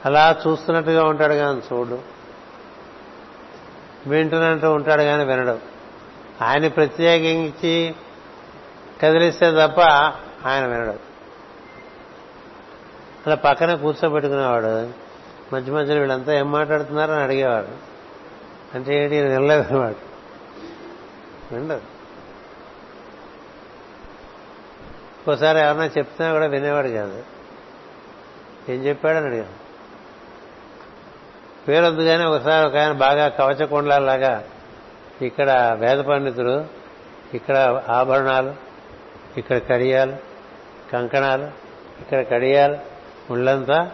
[0.05, 1.99] అలా చూస్తున్నట్టుగా ఉంటాడు కానీ చూడు.
[4.07, 5.59] వింటున్నట్టు ఉంటాడు కానీ వినడు.
[6.41, 7.95] ఆయన ప్రత్యేకించి
[9.01, 9.79] కదిలిస్తే తప్ప
[10.47, 10.93] ఆయన వినడు.
[13.27, 15.05] అలా పక్కన కూర్చోబెట్టుకునేవాడు.
[15.55, 17.67] మధ్య మధ్యలో వీళ్ళంతా ఏం మాట్లాడుతున్నారని అడిగేవాడు
[18.75, 19.21] అంటే ఏంటి?
[19.21, 20.15] నిల్లవేవాడు
[21.55, 21.94] వినడు.
[25.27, 27.23] ఒక్కోసారి ఎవరన్నా చెప్తున్నా కూడా వినేవాడు కాదు.
[28.69, 29.65] ఏం చెప్పాడని అడిగాను.
[31.67, 34.43] పేరొద్దు కానీ ఒకసారి ఒక ఆయన బాగా కవచకుండలాగా
[35.21, 36.65] ఇక్కడ వేద పండితుడు
[37.33, 38.53] ఇక్కడ ఆభరణాలు
[39.37, 40.15] ఇక్కడ కడియాలు
[40.93, 41.45] కంకణాలు
[42.01, 42.77] ఇక్కడ కడియాలు
[43.29, 43.91] ముళ్ళంతా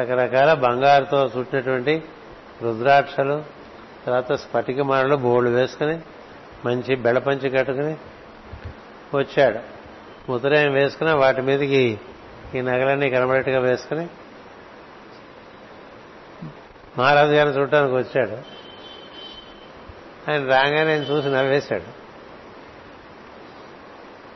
[0.00, 2.02] రకరకాల బంగారుతో చుట్టినటువంటి
[2.62, 3.44] రుద్రాక్షలు
[4.06, 5.98] తర్వాత స్ఫటిక మాడలు బోళ్ళు వేసుకుని
[6.64, 7.96] మంచి బెడపంచి కట్టుకుని
[9.14, 9.79] వచ్చాడు.
[10.32, 11.98] ఉత్తరాయం వేసుకున్న వాటి మీదకి
[12.54, 14.08] ఈ నగలన్నీ కనబడేట్టుగా వేసుకుని
[16.98, 18.32] మహారాజు గారిని చూడటానికి వచ్చాడు.
[20.30, 22.00] ఆయన రాగానే ఆయన చూసి నవ్వేశాడు.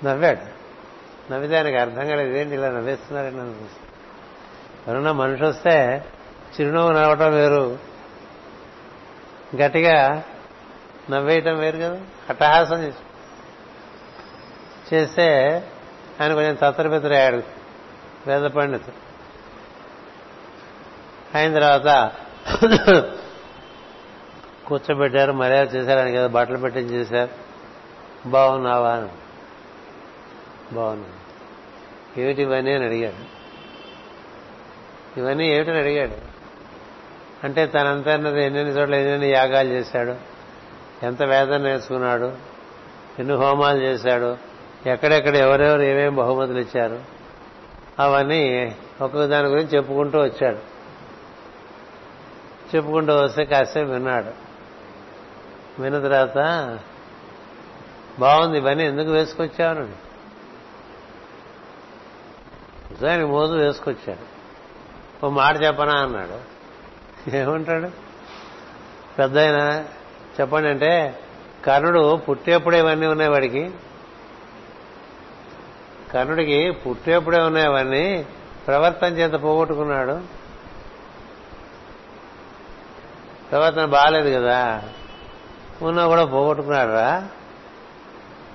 [0.07, 0.55] నవ్వాడు.
[1.33, 3.87] నవ్వితే ఆయనకు అర్థం కాలేదు ఏంటి ఇలా నవ్వేస్తున్నారని నన్ను చూసి.
[4.89, 6.05] ఎవరన్నా మనిషి వస్తే
[6.61, 7.79] చిరునవ్వు నవ్వటం వేరు.
[9.57, 10.23] గట్టిగా
[11.11, 12.01] నవ్వేయటం వేరు కదా.
[12.29, 12.93] అట్టహాసం
[14.95, 15.61] చేస్తే
[16.21, 17.43] ఆయన కొంచెం తత్తరబెత్తరయ్యాడు
[18.27, 19.05] వేద పండితుడు
[21.39, 22.13] అయిన తర్వాత
[24.67, 27.31] కూర్చోబెట్టారు మర్యాద చేశారు ఆయన కదా బట్టలు పెట్టి చేశారు.
[28.29, 29.09] బాగున్నావా అని.
[30.75, 31.09] బాగున్నా
[32.23, 33.35] ఏమిటి ఇవన్నీ అని అడిగాడు.
[35.21, 36.35] ఇవన్నీ ఏమిటని అడిగాడు.
[37.45, 40.15] అంటే తనంతన్నది ఎన్నెన్ని చోట్ల ఎన్నెన్ని యాగాలు చేశాడు
[41.03, 42.33] ఎంత వేదన నేర్చుకున్నాడు
[43.19, 44.54] ఎన్ని హోమాలు చేశాడు
[44.87, 47.01] ఎక్కడెక్కడ ఎవరెవరు ఏమేమి బహుమతులు ఇచ్చారు
[47.99, 50.75] అవన్నీ ఒక్కొక్క దాని గురించి చెప్పుకుంటూ వచ్చాడు.
[52.77, 54.31] చెప్పుకుంటూ వస్తే కాసేపు విన్నాడు.
[55.83, 56.39] విన్న తర్వాత
[58.19, 59.97] బాగుంది ఇవన్నీ ఎందుకు వేసుకొచ్చావనండి
[62.91, 64.35] నిజానికి మోజు వేసుకొచ్చాడు.
[65.27, 66.39] ఓ మాట చెప్పనా అన్నాడు.
[67.37, 67.89] ఏమంటాడు?
[69.19, 69.37] పెద్ద
[70.41, 71.19] చెప్పండి అంటే
[71.65, 73.71] కర్ణుడు పుట్టేప్పుడు ఇవన్నీ ఉన్నాయి వాడికి.
[76.15, 78.27] కర్ణుడికి పుట్టేప్పుడే ఉన్నాయి అవన్నీ.
[78.67, 80.21] ప్రవర్తన చేత పోగొట్టుకున్నాడు.
[83.51, 84.83] ప్రవర్తన బాగాలేదు కదా.
[85.83, 87.29] ఉన్నా కూడా పోగొట్టుకున్నాడు రా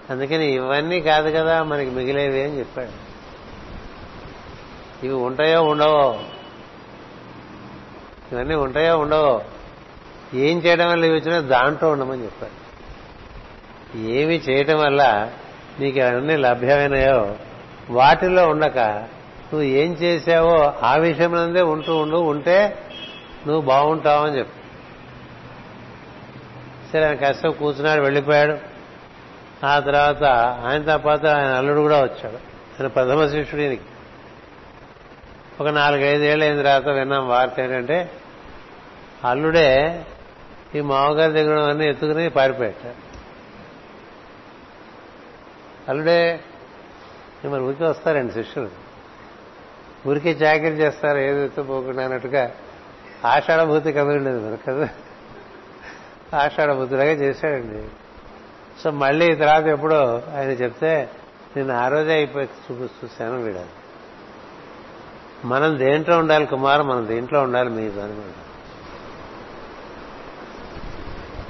[0.10, 3.10] అందుకని ఇవన్నీ కాదు కదా మనకి మిగిలేవి అని చెప్పాడు.
[5.06, 6.20] ఇవి ఉంటాయో ఉండవో?
[8.32, 9.42] ఇవన్నీ ఉంటాయో ఉండవో?
[10.34, 12.60] ఏం చేయడం వల్ల ఇవి వచ్చినా దాంట్లో ఉండమని చెప్పాడు.
[13.98, 15.32] ఏమి చేయటం వల్ల
[15.80, 17.36] నీకు అవన్నీ లభ్యమైనాయో
[17.90, 22.78] వాటిల్లో ఉండక నువ్వు ఏం చేశావో ఆ విషయంలోనే ఉంటూ ఉండు ఉంటే
[23.48, 24.60] నువ్వు బాగుంటావు అని చెప్పు.
[26.94, 28.58] సరే ఆయన కష్టం కూర్చున్నాడు వెళ్ళిపోయాడు.
[29.66, 30.24] ఆ తర్వాత
[30.66, 32.36] ఆయనతో పాటు ఆయన అల్లుడు కూడా వచ్చాడు.
[32.36, 33.82] ఆయన ప్రథమ శిష్యుడు ఈయనకి.
[35.62, 38.12] ఒక నాలుగైదేళ్ళు అయిన తర్వాత విన్నాం వార్త ఏంటంటే
[39.26, 40.06] అల్లుడే
[40.76, 42.90] ఈ మామగారి దగ్గర అన్నీ ఎత్తుకుని పారిపోయాడు.
[45.90, 46.40] అల్లుడే
[47.48, 48.70] మరి ఊరికి వస్తారండి శిష్యులు.
[50.10, 52.52] ఊరికే జాగ్రత్త చేస్తారు ఏది ఎత్తుపోకుండా అన్నట్టుగా.
[53.26, 54.90] ఆషాఢభూతి కదలండి కదా.
[56.38, 57.88] ఆషాఢభూతిలాగా చేశాడండి.
[58.84, 61.10] సో మళ్ళీ తర్వాత ఎప్పుడో ఆయన చెప్తే
[61.58, 63.70] నేను ఆ రోజే అయిపోయి చూపి చూశాను వీడాలి
[65.46, 68.22] మనం దేంట్లో ఉండాలి కుమార్ మనం దేంట్లో ఉండాలి మీ పని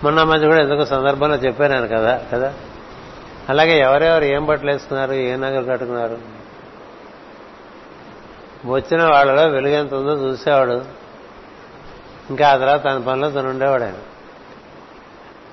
[0.03, 2.53] మొన్న మధ్య కూడా ఎందుకో సందర్భంలో చెప్పాను కదా కదా?
[3.49, 6.17] అలాగే ఎవరెవరు ఏం బట్టలు వేసుకున్నారు ఏ నగలు కట్టుకున్నారు?
[8.65, 10.85] వచ్చిన వాళ్ళలో వెలుగెంత ఉందో చూసేవాడు.
[12.29, 13.95] ఇంకా ఆ తర్వాత తన పనిలో తను ఉండేవాడు ఆయన.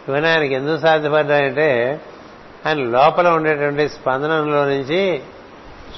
[0.09, 2.01] ఇవన్నీ ఆయనకి ఎందుకు సాధ్యపడ్డాయంటే
[2.67, 5.23] ఆయన లోపల ఉండేటువంటి స్పందనంలో నుంచి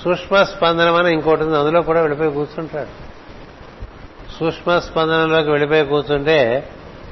[0.04, 1.58] సూక్ష్మ స్పందనం అని ఇంకోటి ఉంది.
[1.58, 3.08] అందులో కూడా వెళ్ళిపోయి కూర్చుంటాడు.
[4.40, 6.68] సూక్ష్మ స్పందనంలోకి వెళ్ళిపోయి కూర్చుంటే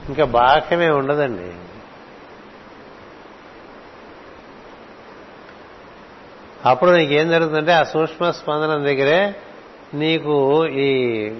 [0.09, 1.53] ఇంకా బాహ్యమే ఉండదండి.
[6.67, 9.35] అప్పుడు నీకేం జరుగుతుందంటే ఆ సూక్ష్మ స్పందనం దగ్గరే
[9.95, 11.31] నీకు ఈ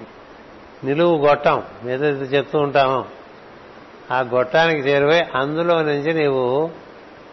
[0.83, 3.05] నిలువు గొట్టం ఏదైతే చెప్తూ ఉంటామో
[4.11, 6.69] ఆ గొట్టానికి చేరువై అందులో నుంచి నీవు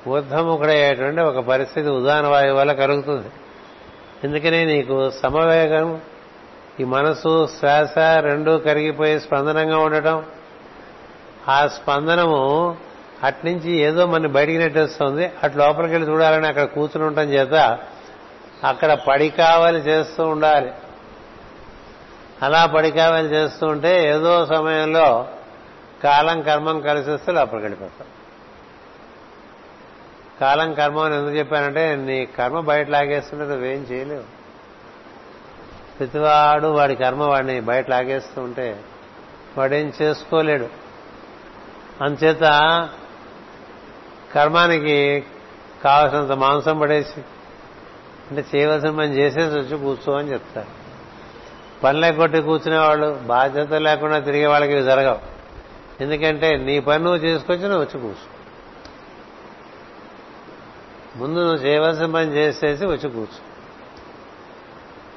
[0.08, 3.28] ఊర్ధముఖుడయ్యేటువంటి ఒక పరిస్థితి ఉదాహరణ వాయువు వల్ల కలుగుతుంది.
[4.24, 6.00] ఎందుకనే నీకు సమవేగం
[6.80, 10.24] ఈ మనసు శ్వాస రెండూ కరిగిపోయి స్పందనంగా ఉండటం.
[11.48, 12.76] ఆ స్పందనము
[13.24, 15.30] అట్నుంచి ఏదో మన బయటికి నెట్టేస్తుంది.
[15.42, 17.78] అటు లోపలికి వెళ్ళి చూడాలని అక్కడ కూర్చుని ఉండటం చేత
[18.64, 20.72] అక్కడ పడి కావాలి చేస్తూ ఉండాలి.
[22.42, 25.28] అలా పడి కావాలి చేస్తూ ఉంటే ఏదో సమయంలో
[26.04, 28.06] కాలం కర్మం కలిసి వస్తే లోపలికి వెళ్ళిపోతాం.
[30.40, 34.24] కాలం కర్మం అని ఎందుకు చెప్పానంటే నీ కర్మ బయట లాగేస్తుంటే నువ్వేం చేయలేవు.
[35.98, 38.80] ప్రతివాడు వాడి కర్మ వాడిని బయట లాగేస్తూ ఉంటే
[39.58, 40.68] వాడేం చేసుకోలేడు.
[42.02, 42.42] అంచేత
[44.34, 45.24] కర్మానికి
[45.84, 47.20] కావలసినంత మాంసం పడేసి
[48.30, 50.68] అంటే చేయవలసిన పని చేసేసి వచ్చి కూర్చో అని చెప్తారు.
[51.82, 55.18] పనులే కొట్టి కూర్చునే వాళ్ళు బాధ్యత లేకుండా తిరిగే వాళ్ళకి ఇవి జరగవు.
[56.02, 58.30] ఎందుకంటే నీ పని నువ్వు చేసుకొచ్చి నువ్వు వచ్చి కూర్చో.
[61.16, 63.40] ముందు నువ్వు చేయవలసిన పని చేసేసి వచ్చి కూర్చో.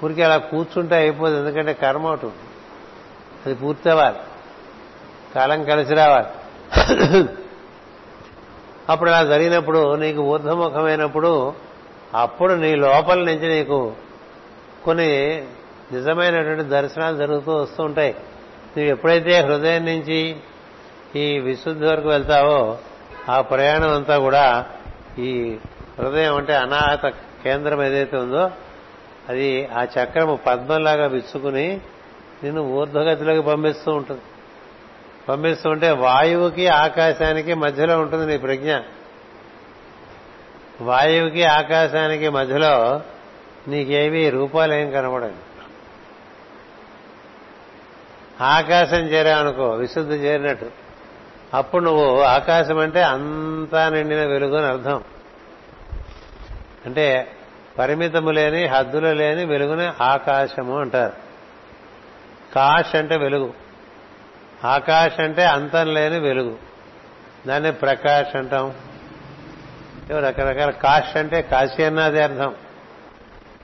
[0.05, 2.27] ఊరికి అలా కూర్చుంటే అయిపోదు ఎందుకంటే కర్మ ఒకటి
[3.45, 4.17] అది పూర్తి అవ్వాలి
[5.35, 6.27] కాలం కలిసి రావాలి.
[8.89, 11.53] అప్పుడు అలా జరిగినప్పుడు నీకు ఊర్ధముఖమైనప్పుడు
[12.13, 13.93] అప్పుడు నీ లోపల నుంచి నీకు
[14.85, 15.43] కొన్ని
[15.91, 18.15] నిజమైనటువంటి దర్శనాలు జరుగుతూ వస్తూ ఉంటాయి.
[18.77, 20.35] నువ్వు ఎప్పుడైతే హృదయం నుంచి
[21.15, 22.77] ఈ విశుద్ధి వరకు వెళ్తావో
[23.29, 24.65] ఆ ప్రయాణం అంతా కూడా
[25.19, 25.57] ఈ
[25.99, 27.05] హృదయం అంటే అనాహత
[27.43, 28.51] కేంద్రం ఏదైతే ఉందో
[29.29, 31.81] అది ఆ చక్రము పద్మంలాగా విచ్చుకుని
[32.43, 34.21] నిన్ను ఊర్ధ్వగతిలోకి పంపిస్తూ ఉంటుంది.
[35.29, 38.77] పంపిస్తూ ఉంటే వాయువుకి ఆకాశానికి మధ్యలో ఉంటుంది నీ ప్రజ్ఞ.
[40.81, 43.01] వాయువుకి ఆకాశానికి మధ్యలో
[43.67, 45.35] నీకేవి రూపాలేం కనబడండి
[48.43, 50.71] ఆకాశం చేరావనుకో విశుద్ధి చేరినట్టు.
[51.53, 55.03] అప్పుడు నువ్వు ఆకాశం అంటే అంతా నిండిన వెలుగు అని అర్థం.
[56.85, 57.31] అంటే
[57.77, 61.13] పరిమితము లేని హద్దులు లేని వెలుగుని ఆకాశము అంటారు.
[62.55, 63.66] కాష్ అంటే వెలుగు.
[64.65, 66.57] ఆకాశ్ అంటే అంతం లేని వెలుగు.
[67.47, 68.73] దాన్ని ప్రకాష్ అంటాం.
[70.11, 72.55] రకరకాల కాష్ అంటే కాశీ అన్నది అర్థం.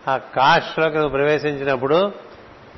[0.07, 2.11] ఆ కాష్లోకి నువ్వు ప్రవేశించినప్పుడు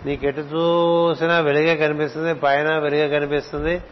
[0.06, 3.84] నీకెటు చూసినా వెలుగే కనిపిస్తుంది పైన వెలుగే కనిపిస్తుంది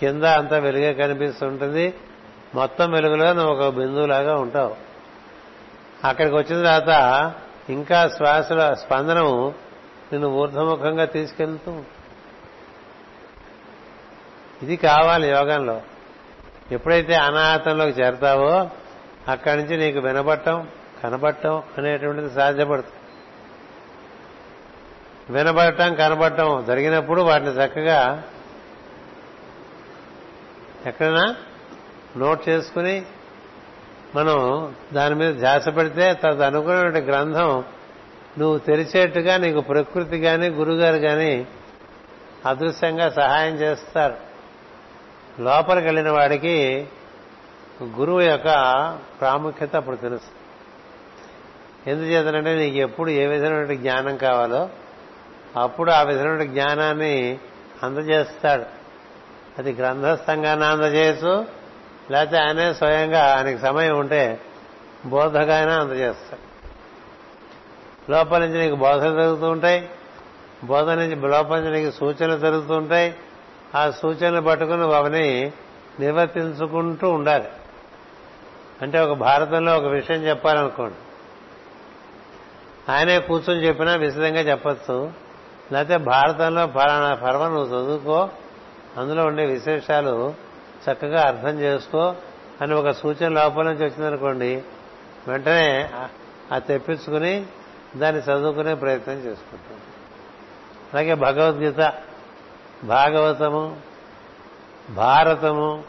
[0.00, 1.94] కింద అంతా వెలుగే కనిపిస్తుంటుంది.
[2.54, 4.76] మొత్తం వెలుగులో నువ్వు ఒక బిందువులాగా ఉంటావు.
[6.04, 7.32] అక్కడికి వచ్చిన తర్వాత
[7.70, 9.54] ఇంకా శ్వాసల స్పందనము
[10.12, 11.80] నిన్ను ఊర్ధముఖంగా తీసుకెళ్తూ
[14.62, 15.80] ఇది కావాలి యోగంలో.
[16.72, 18.70] ఎప్పుడైతే అనాహతంలోకి చేరతావో
[19.28, 20.68] అక్కడి నుంచి నీకు వినబట్టం
[21.02, 22.94] కనబట్టం అనేటువంటిది సాధ్యపడుతుంది.
[25.32, 28.22] వినబడటం కనబడటం జరిగినప్పుడు వాటిని చక్కగా
[30.86, 31.36] ఎక్కడైనా
[32.16, 33.02] నోట్ చేసుకుని
[34.16, 34.36] మనం
[34.92, 37.64] దాని మీద ధ్యాస పెడితే తదు అనుకున్నటువంటి గ్రంథం
[38.38, 41.46] నువ్వు తెరిచేట్టుగా నీకు ప్రకృతి కానీ గురుగారు కానీ
[42.46, 44.27] అదృశ్యంగా సహాయం చేస్తారు.
[45.40, 46.88] లోపలికి వెళ్ళిన వాడికి
[47.82, 48.46] గురువు యొక్క
[49.20, 50.38] ప్రాముఖ్యత అప్పుడు తెలుసు.
[51.90, 54.68] ఎందుచేతనంటే నీకు ఎప్పుడు ఏ విధమైన జ్ఞానం కావాలో
[55.56, 57.38] అప్పుడు ఆ విధమైన జ్ఞానాన్ని
[57.82, 58.64] అందజేస్తాడు.
[59.58, 61.46] అది గ్రంథస్థంగా అందజేయచ్చు
[62.10, 64.40] లేకపోతే ఆయనే స్వయంగా ఆయనకి సమయం ఉంటే
[65.06, 66.48] బోధగా అయినా అందజేస్తాడు.
[68.12, 69.90] లోపల నుంచి నీకు బోధలు జరుగుతూ ఉంటాయి
[70.64, 73.16] బోధ నుంచి లోపల నుంచి నీకు సూచనలు జరుగుతూ ఉంటాయి
[73.74, 75.52] ఆ సూచనలు పట్టుకుని అవని
[76.00, 77.48] నిర్వర్తించుకుంటూ ఉండాలి.
[78.82, 80.94] అంటే ఒక భారతంలో ఒక విషయం చెప్పాలనుకోండి.
[82.92, 85.12] ఆయనే కూర్చొని చెప్పినా విశదంగా చెప్పచ్చు.
[85.72, 88.28] లేకపోతే భారతంలో ఫలానా పర్వ నువ్వు చదువుకో
[88.96, 90.34] అందులో ఉండే విశేషాలు
[90.90, 92.14] చక్కగా అర్థం చేసుకో
[92.60, 94.62] అని ఒక సూచన లోపల నుంచి వచ్చిందనుకోండి
[95.28, 95.90] వెంటనే
[96.52, 97.46] ఆ తెప్పించుకుని
[97.96, 99.78] దాన్ని చదువుకునే ప్రయత్నం చేసుకుంటాం.
[100.92, 101.92] అలాగే భగవద్గీత
[102.84, 103.80] భాగవతము
[104.90, 105.84] భారతము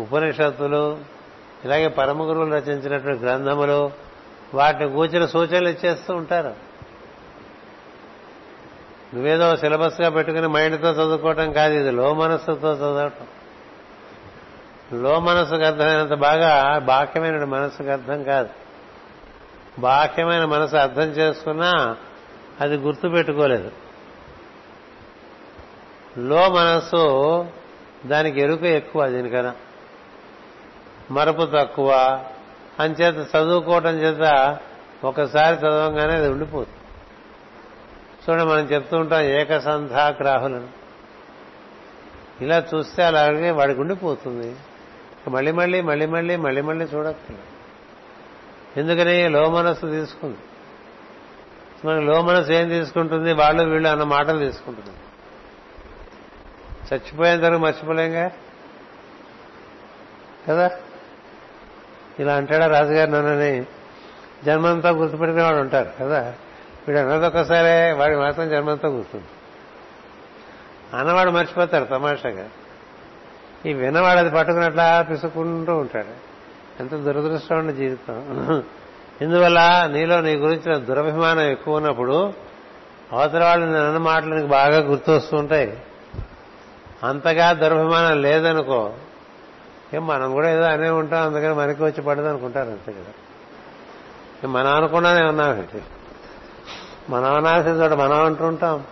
[0.00, 0.98] ఉపనిషత్తులు
[1.64, 3.90] ఇలాగే పరమ గురువులు రచించినటువంటి గ్రంథములు
[4.54, 6.54] వాటిని కూర్చిన సూచనలు ఇచ్చేస్తూ ఉంటారు.
[9.14, 13.26] నువ్వేదో సిలబస్గా పెట్టుకుని మైండ్తో చదువుకోవటం కాదు ఇది లో మనస్సుతో చదవటం.
[15.02, 18.48] లో మనస్సుకు అర్థమైనంత బాగా బాహ్యమైన మనస్సుకు అర్థం కాదు.
[19.78, 21.96] బాహ్యమైన మనసు అర్థం చేసుకున్నా
[22.60, 23.81] అది గుర్తు పెట్టుకోలేదు
[26.18, 27.46] లో మనస్సు
[28.06, 29.54] దానికి ఎరుక ఎక్కువ దీనికన్నా.
[31.10, 32.24] మరపు తక్కువ.
[32.80, 34.58] అంచేత చదువుకోవటం చేత
[35.04, 36.78] ఒకసారి చదవంగానే అది ఉండిపోతుంది
[38.22, 40.68] చూడండి మనం చెప్తూ ఉంటాం ఏకసంధాగ్రాహులను.
[42.40, 44.56] ఇలా చూస్తే అలాగే వాడికి ఉండిపోతుంది.
[45.28, 47.52] మళ్ళీ మళ్ళీ మళ్ళీ మళ్ళీ మళ్ళీ మళ్ళీ చూడక్కర్లేదు
[48.80, 50.38] ఎందుకని లో మనస్సు తీసుకుంది.
[51.84, 53.32] మనకి లో మనస్సు ఏం తీసుకుంటుంది?
[53.32, 54.96] వాళ్ళు వీళ్ళు అన్న మాటలు తీసుకుంటుంది
[56.92, 58.30] చచ్చిపోయిన తర్వాత మర్చిపోలేంగా?
[60.48, 60.70] కదా?
[62.18, 63.66] ఇలా అంటాడా రాజుగారు నన్నని?
[64.44, 64.90] జన్మంతా
[65.42, 66.34] వాడు ఉంటారు కదా?
[66.88, 69.26] వీడు అన్నది ఒక్కసారే వాడి మాత్రం జన్మంతా గుర్తుంది.
[70.96, 72.48] అన్నవాడు మర్చిపోతాడు తమాషాగా.
[73.66, 76.32] ఈ విన్నవాడు అది పట్టుకున్నట్లా పిసుకుంటూ ఉంటాడు.
[76.80, 78.62] ఎంత దురదృష్టమైన జీవితం.
[79.22, 82.32] ఇందువల్ల నీలో నీ గురించిన దురభిమానం ఎక్కువ ఉన్నప్పుడు
[83.12, 85.82] అవతల వాళ్ళు నన్ను మాటలు నీకు బాగా గుర్తొస్తూ ఉంటాయి.
[87.04, 88.92] అంతగా దుర్భిమానం లేదనుకో
[89.94, 94.48] ఏం మనం కూడా ఏదో అనే ఉంటాం అందుకని మనకి వచ్చి పడదు అనుకుంటారు అంతే కదా.
[94.48, 95.82] మనం అనుకున్నానే ఉన్నామేంటి
[97.10, 98.84] మనం అనాల్సిన చోట మనం అంటూ ఉంటాం.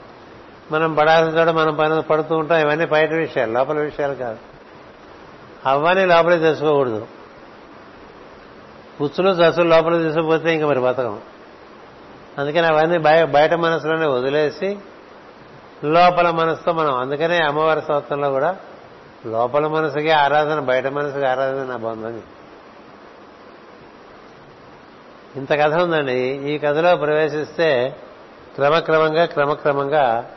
[0.73, 2.59] మనం పడాల్సిన చోట మనం పని పడుతూ ఉంటాం.
[2.59, 4.39] ఇవన్నీ బయట విషయాలు లోపల విషయాలు కాదు.
[5.67, 7.07] అవన్నీ లోపలే తెలుసుకోకూడదు.
[9.01, 11.19] పుచ్చులు చసులు లోపల తీసుకుపోతే ఇంక మరి బతకం.
[12.39, 14.79] అందుకని అవన్నీ బయట మనసులోనే వదిలేసి
[15.85, 18.57] లోపల మనసుతో మనం అందుకనే అమ్మవారి స్తోత్రంలో కూడా
[19.27, 22.23] లోపల మనసుకి ఆరాధన బయట మనసుకి ఆరాధన నా బంధం.
[25.37, 26.19] ఇంత కథ ఉందండి.
[26.21, 27.97] ఈ కథలో ప్రవేశిస్తే
[28.55, 30.31] క్రమక్రమంగా క్రమక్రమంగా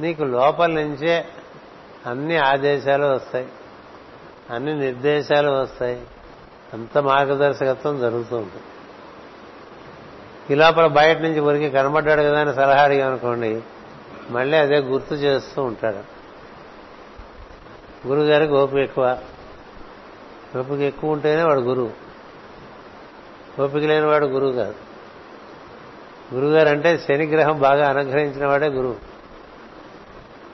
[0.00, 1.24] నీకు లోపల నుంచే
[2.06, 3.48] అన్ని ఆదేశాలు వస్తాయి.
[4.50, 6.02] అన్ని నిర్దేశాలు వస్తాయి.
[6.74, 8.62] అంత మార్గదర్శకత్వం జరుగుతూ ఉంటుంది.
[10.50, 13.62] ఈ లోపల బయట నుంచి ఉరికి కనబడ్డాడు కదా అని సలహా అడిగామనుకోండి
[14.30, 16.14] మళ్ళీ అదే గుర్తు చేస్తూ ఉంటాడు.
[18.08, 19.18] గురువు గారికి ఓపిక ఎక్కువ.
[20.58, 21.90] ఓపిక ఎక్కువ ఉంటేనే వాడు గురువు.
[23.62, 24.74] ఓపిక లేని వాడు గురువు కాదు.
[26.34, 28.96] గురుగారు అంటే శనిగ్రహం బాగా అనుగ్రహించిన వాడే గురువు.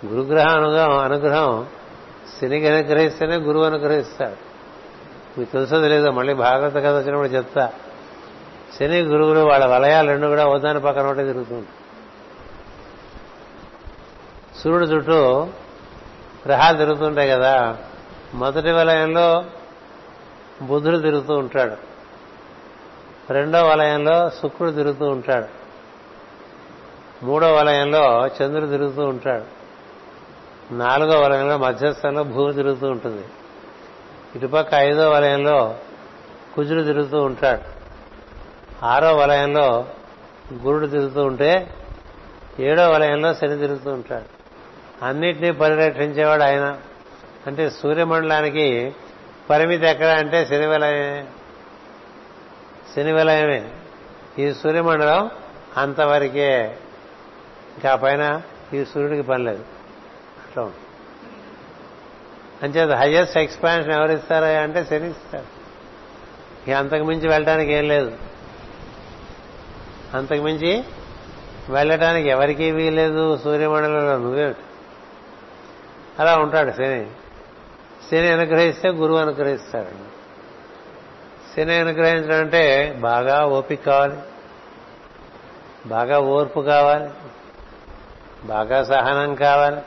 [0.07, 1.67] గురుగ్రహం అనుగ్రహం అనుగ్రహం
[2.41, 4.51] శనికి అనుగ్రహిస్తేనే గురువు అనుగ్రహిస్తాడు.
[5.41, 7.73] మీకు తెలుసో లేదో మళ్ళీ భాగవత కథ వచ్చినప్పుడు చెప్తా.
[8.79, 11.69] శని గురువులు వాళ్ళ వలయాలు రెండు కూడా ఓదాని పక్కన ఒకటే తిరుగుతుంది
[14.61, 15.47] సూర్యుడు చుట్టూ
[16.47, 17.77] గ్రహాలు తిరుగుతుంటాయి కదా.
[18.35, 19.45] మొదటి వలయంలో
[20.63, 21.77] బుధుడు తిరుగుతూ ఉంటాడు.
[23.33, 25.47] రెండో వలయంలో శుక్రుడు తిరుగుతూ ఉంటాడు.
[27.25, 29.45] మూడో వలయంలో చంద్రుడు తిరుగుతూ ఉంటాడు.
[30.75, 33.25] నాలుగో వలయంలో మధ్యస్థంలో భూమి తిరుగుతూ ఉంటుంది.
[34.37, 35.75] ఇటుపక్క ఐదో వలయంలో
[36.57, 37.63] కుజుడు తిరుగుతూ ఉంటాడు.
[38.85, 39.87] ఆరో వలయంలో
[40.55, 41.75] గురుడు తిరుగుతూ ఉంటే
[42.61, 44.40] ఏడో వలయంలో శని తిరుగుతూ ఉంటాడు.
[45.03, 46.79] అన్నిటినీ పరిరక్షించేవాడు ఆయన.
[47.47, 48.95] అంటే సూర్యమండలానికి
[49.51, 51.27] పరిమితి ఎక్కడ అంటే శనివలయమే.
[52.97, 53.71] శనివలయమే.
[54.39, 55.31] ఈ సూర్యమండలం
[55.77, 56.65] అంతవరకే.
[57.75, 58.43] ఇంకా పైన
[58.75, 59.65] ఈ సూర్యుడికి పని లేదు.
[60.39, 60.87] అట్లా ఉంటుంది
[62.63, 65.45] అంచేత హయ్యెస్ట్ ఎక్స్పాన్షన్ ఎవరిస్తారా అంటే శని ఇస్తారు.
[66.71, 68.13] ఇక అంతకు మించి వెళ్ళడానికి ఏం లేదు.
[70.15, 70.85] అంతకు మించి
[71.69, 74.55] వెళ్ళటానికి ఎవరికీ వీలేదు సూర్యమండలంలో నువ్వే.
[76.19, 77.11] అలా ఉంటాడు శని.
[78.11, 80.09] శని అనుగ్రహిస్తే గురువు అనుగ్రహిస్తాడండి.
[81.57, 84.17] శని అనుగ్రహించడం అంటే బాగా ఓపిక కావాలి.
[85.87, 87.11] బాగా ఓర్పు కావాలి.
[88.45, 89.83] బాగా సహనం కావాలి.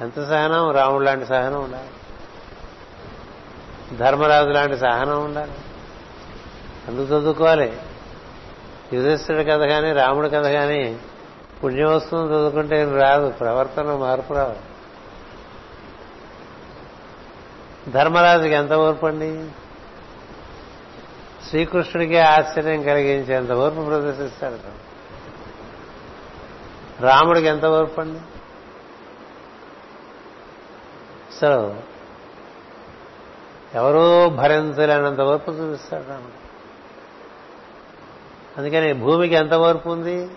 [0.00, 0.70] ఎంత సహనం?
[0.70, 1.88] రాముడు లాంటి సహనం ఉండాలి.
[3.96, 5.52] ధర్మరాజు లాంటి సహనం ఉండాలి.
[6.88, 7.80] అందుకు చదువుకోవాలి.
[8.92, 10.98] యుధిష్ఠుడి కథ కానీ రాముడి కథ కానీ
[11.64, 14.56] పుణ్యవస్తువు చదువుకుంటే ఏం రాదు ప్రవర్తన మార్పు రాదు
[17.90, 19.50] ధర్మరాజుకి ఎంత ఓర్పండి
[21.48, 24.88] శ్రీకృష్ణుడికి ఆశ్చర్యం కలిగించేంత ఓర్పు ప్రదర్శిస్తాడు
[27.02, 28.20] రాముడికి ఎంత ఓర్పండి
[31.34, 31.76] సో
[33.74, 36.48] ఎవరో భరించలేనంత ఓర్పు చూపిస్తాడు రాముడు.
[38.60, 40.30] అందుకని భూమికి ఎంత ఓర్పు ఉంది?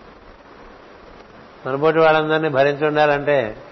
[1.68, 3.64] మనబోటి వాళ్ళందరినీ భరించి ఉండాలంటే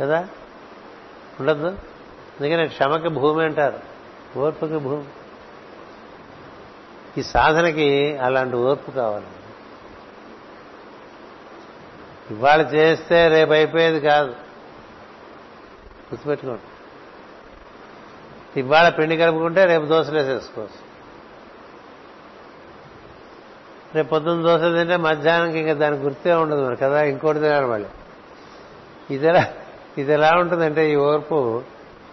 [0.00, 0.28] కదా?
[1.40, 1.66] ఉండద్దు.
[2.40, 3.78] అందుకని క్షమకి భూమి అంటారు.
[4.38, 5.04] ఓర్పుకి భూమి.
[7.18, 9.26] ఈ సాధనకి అలాంటి ఓర్పు కావాలి.
[12.30, 14.30] ఇవాళ చేస్తే రేపు అయిపోయేది కాదు.
[16.12, 16.62] గుర్తుపెట్టుకోండి.
[18.60, 20.18] ఇవాళ పిండి కలుపుకుంటే రేపు దోశలు
[23.94, 27.02] రేపు పొద్దున్న దోశ తింటే మధ్యాహ్నంకి ఇంకా దాని గుర్తే ఉండదు మరి కదా?
[27.02, 27.88] ఇంకోటి తినాలి మళ్ళీ.
[29.14, 29.52] ఇది ఎలా
[29.98, 31.62] ఇది ఎలా ఉంటుందంటే ఈ ఓర్పు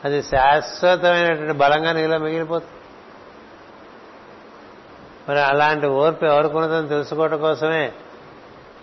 [0.03, 2.71] అది శాశ్వతమైనటువంటి బలంగా నీలో మిగిలిపోతుంది.
[5.29, 7.93] మరి అలాంటి ఓర్పు ఎవరికున్నదని తెలుసుకోవటం కోసమే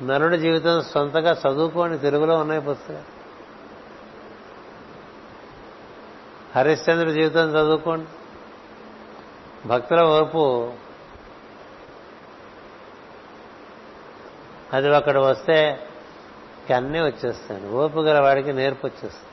[0.02, 3.18] నరుడి జీవితం సొంతగా చదువుకోని తెలుగులో ఉన్నాయి పుస్తకాలు.
[6.58, 8.06] హరిశ్చంద్ర జీవితం చదువుకోండి.
[9.68, 10.72] భక్తుల ఓర్పు
[14.72, 15.80] అది అక్కడ వస్తే
[16.76, 17.70] అన్నీ వచ్చేస్తాను.
[17.70, 19.28] ఓపు గల వాడికి నేర్పు వచ్చేస్తుంది.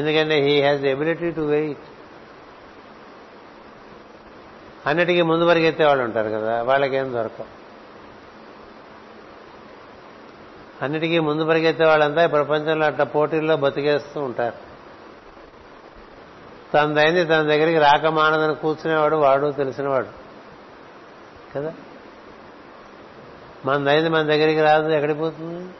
[0.00, 1.78] ఎందుకంటే he has the ability to wait
[4.86, 7.46] అన్నిటికీ ముందు పరిగెత్తే వాళ్ళు ఉంటారు కదా వాళ్ళకేం దొరకవు.
[10.84, 14.66] అన్నిటికీ ముందు పరిగెత్తే వాళ్ళంతా ఈ ప్రపంచంలో అట్లా పోటీల్లో బతికేస్తూ ఉంటారు.
[16.74, 20.06] తనదైంది తన దగ్గరికి రాక మానదని కూర్చునేవాడు వాడు తెలిసినవాడు.
[21.54, 21.74] కదా?
[23.66, 25.70] మనదైంది మన దగ్గరికి రాదు ఎక్కడికి పోతుంది?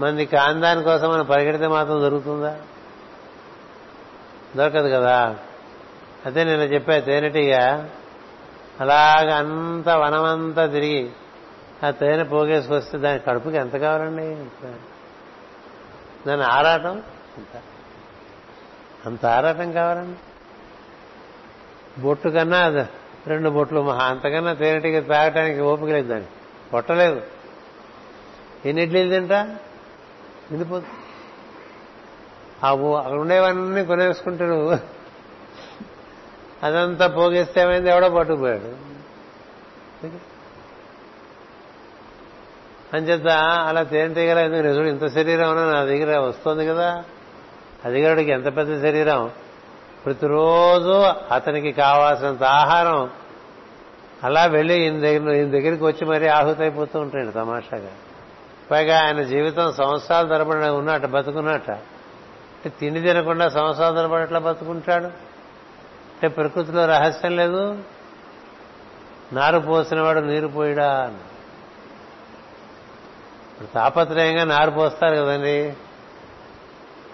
[0.00, 2.58] మనది కాందాని కోసం మనం పరిగెడితే మాత్రం దొరుకుతుందా?
[4.56, 5.36] దొరకదు కదా.
[6.26, 7.90] అదే నేను చెప్పా తేనెటిగా
[8.80, 11.10] అలాగ అంత వనమంతా తిరిగి
[11.86, 14.44] ఆ తేనె పోగేసుకొస్తే దాని కడుపుకి ఎంత కావాలండి?
[16.28, 17.02] దాని ఆరాటం?
[17.38, 17.62] అంత.
[19.06, 20.18] అంత ఆరాటం కావాలండి.
[22.00, 22.86] బొట్టు కన్నా
[23.26, 26.30] రెండు బొట్లు మహా అంతకన్నా తేనెటిగా తాగటానికి ఓపిక లేదు దానికి.
[26.72, 27.22] పొట్టలేదు
[28.64, 29.42] ఎన్ని ఇడ్లీలు తింటా?
[30.50, 30.94] నిండిపోతుంది
[32.64, 34.78] ఆ అక్కడ ఉండేవన్నీ కొనేసుకుంటే నువ్వు
[36.62, 37.90] అదంతా పోగేస్తే ఏమైంది?
[37.90, 38.88] ఎవడో పట్టుకుపోయాడు.
[42.96, 43.28] అంచేత
[43.66, 47.04] అలా తేనెటీగల నిజుడు ఇంత శరీరం నా దగ్గర వస్తుంది కదా.
[47.84, 49.30] అధికారుడికి ఎంత పెద్ద శరీరం?
[50.04, 51.04] ప్రతిరోజు
[51.34, 53.10] అతనికి కావాల్సినంత ఆహారం
[54.24, 57.90] అలా వెళ్ళి ఈయన దగ్గర ఈయన దగ్గరికి వచ్చి మరీ ఆహుతైపోతూ ఉంటాడు తమాషాగా.
[58.70, 61.70] పైగా ఆయన జీవితం సంవత్సరాల తరబడి ఉన్నట్ట బతుకున్నట్ట.
[61.70, 65.04] అంటే తిండి తినకుండా సంవత్సరాల తరబడి అట్లా బతుకుంటాడు?
[65.04, 67.78] అంటే ప్రకృతిలో రహస్యం లేదు.
[69.32, 71.14] నారు పోసినవాడు నీరు పోయిడా
[73.52, 75.76] ఇప్పుడు తాపత్రయంగా నారు పోస్తారు కదండి.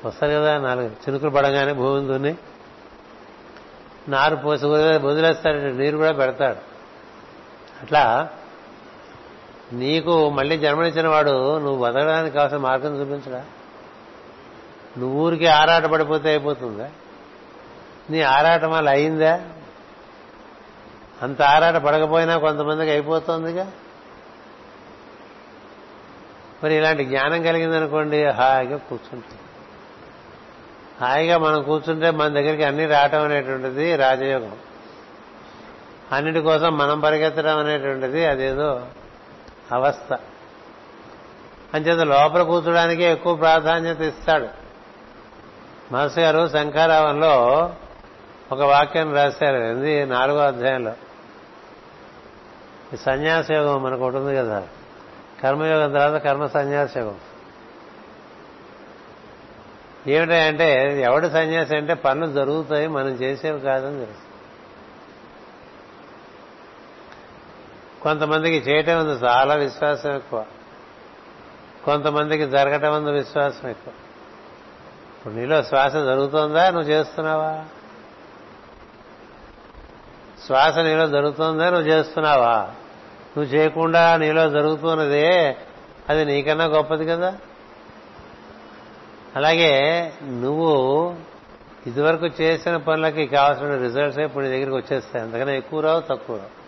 [0.04, 2.36] వస్తారు కదా నాలుగు చినుకులు పడగానే భూమి దున్ని.
[4.08, 6.73] నారు పోసి వదిలేస్తాడు నీరు కూడా పెడతాడు.
[7.84, 8.28] అట్లా?
[9.72, 13.44] నీకు మళ్ళీ జన్మనిచ్చిన వాడు నువ్వు బతకడానికి కావాల్సిన మార్గం చూపించడా?
[14.98, 16.90] నువ్వు ఊరికి ఆరాట పడిపోతే అయిపోతుందా?
[18.10, 19.40] నీ ఆరాటం అలా అయిందా?
[21.22, 23.70] అంత ఆరాట పడకపోయినా కొంతమందికి అయిపోతుందిగా?
[26.64, 29.40] మరి ఇలాంటి జ్ఞానం కలిగిందనుకోండి హాయిగా కూర్చుంటుంది
[31.00, 34.52] హాయిగా మనం కూర్చుంటే మన దగ్గరికి అన్ని రావటం అనేటువంటిది రాజయోగం.
[36.14, 38.86] అన్నిటి కోసం మనం పరిగెత్తడం అనేటువంటిది అదేదో
[39.72, 40.18] అవస్థ.
[41.74, 44.48] అంచేత లోపల కూర్చోడానికి ఎక్కువ ప్రాధాన్యత ఇస్తాడు.
[45.92, 47.34] మాస్ గారు శంఖారావంలో
[48.52, 50.92] ఒక వాక్యం రాశారు ఇది నాలుగో అధ్యాయంలో.
[52.94, 54.62] ఈ సన్యాస యోగం మనకు ఉంటుంది కదా.
[55.42, 57.18] కర్మయోగం తర్వాత కర్మ సన్యాస యోగం
[60.06, 64.23] ఏమిటంటే ఎవడు సన్యాసి అంటే పనులు జరుగుతాయి మనం చేసేవి కాదని తెలుసు.
[68.04, 70.44] కొంతమందికి చేయటం ఉంది చాలా విశ్వాసం ఎక్కువ.
[71.84, 73.92] కొంతమందికి జరగటం ఉంది విశ్వాసం ఎక్కువ.
[75.18, 76.70] ఇప్పుడు నీలో శ్వాస జరుగుతోందా?
[76.70, 77.64] నువ్వు చేస్తున్నావా?
[80.46, 81.70] శ్వాస నీలో జరుగుతుందా?
[81.70, 82.70] నువ్వు చేస్తున్నావా?
[83.36, 85.56] నువ్వు చేయకుండా నీలో జరుగుతున్నదే
[86.08, 87.38] అది నీకన్నా గొప్పది కదా?
[89.36, 91.14] అలాగే నువ్వు
[91.86, 95.24] ఇదివరకు చేసిన పనులకి కావాల్సిన రిజల్ట్స్ ఇప్పుడు నీ దగ్గరికి వచ్చేస్తాయి.
[95.24, 96.63] అందుకనే ఎక్కువ రావు తక్కువ రావు.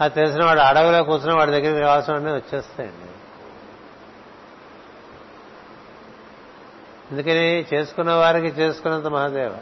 [0.00, 3.10] అది తెలిసిన వాడు అడవిలో కూర్చున్న వాడి దగ్గరికి కావాల్సినవన్నీ వచ్చేస్తాయండి.
[7.10, 9.56] అందుకని చేసుకున్న వారికి చేసుకున్నంత మహాదేవ.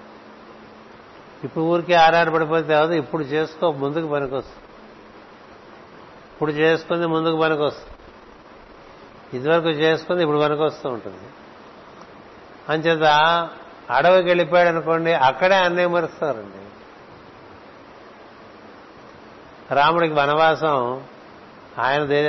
[1.45, 4.65] ఇప్పుడు ఊరికి ఆరాట పడిపోతే అవదు ఇప్పుడు చేసుకో ముందుకు పనికొస్తుంది.
[6.33, 7.95] ఇప్పుడు చేసుకుంది ముందుకు పనికొస్తుంది.
[9.39, 11.29] ఇదివరకు చేసుకుంది ఇప్పుడు పనికొస్తూ ఉంటుంది.
[12.69, 13.03] అంచేత
[13.91, 16.68] అడవికి వెళ్ళిపోయాడు అనుకోండి అక్కడే అన్నయం మరుస్తారండి.
[19.71, 21.03] రాముడికి వనవాసం
[21.79, 22.29] ఆయన దేని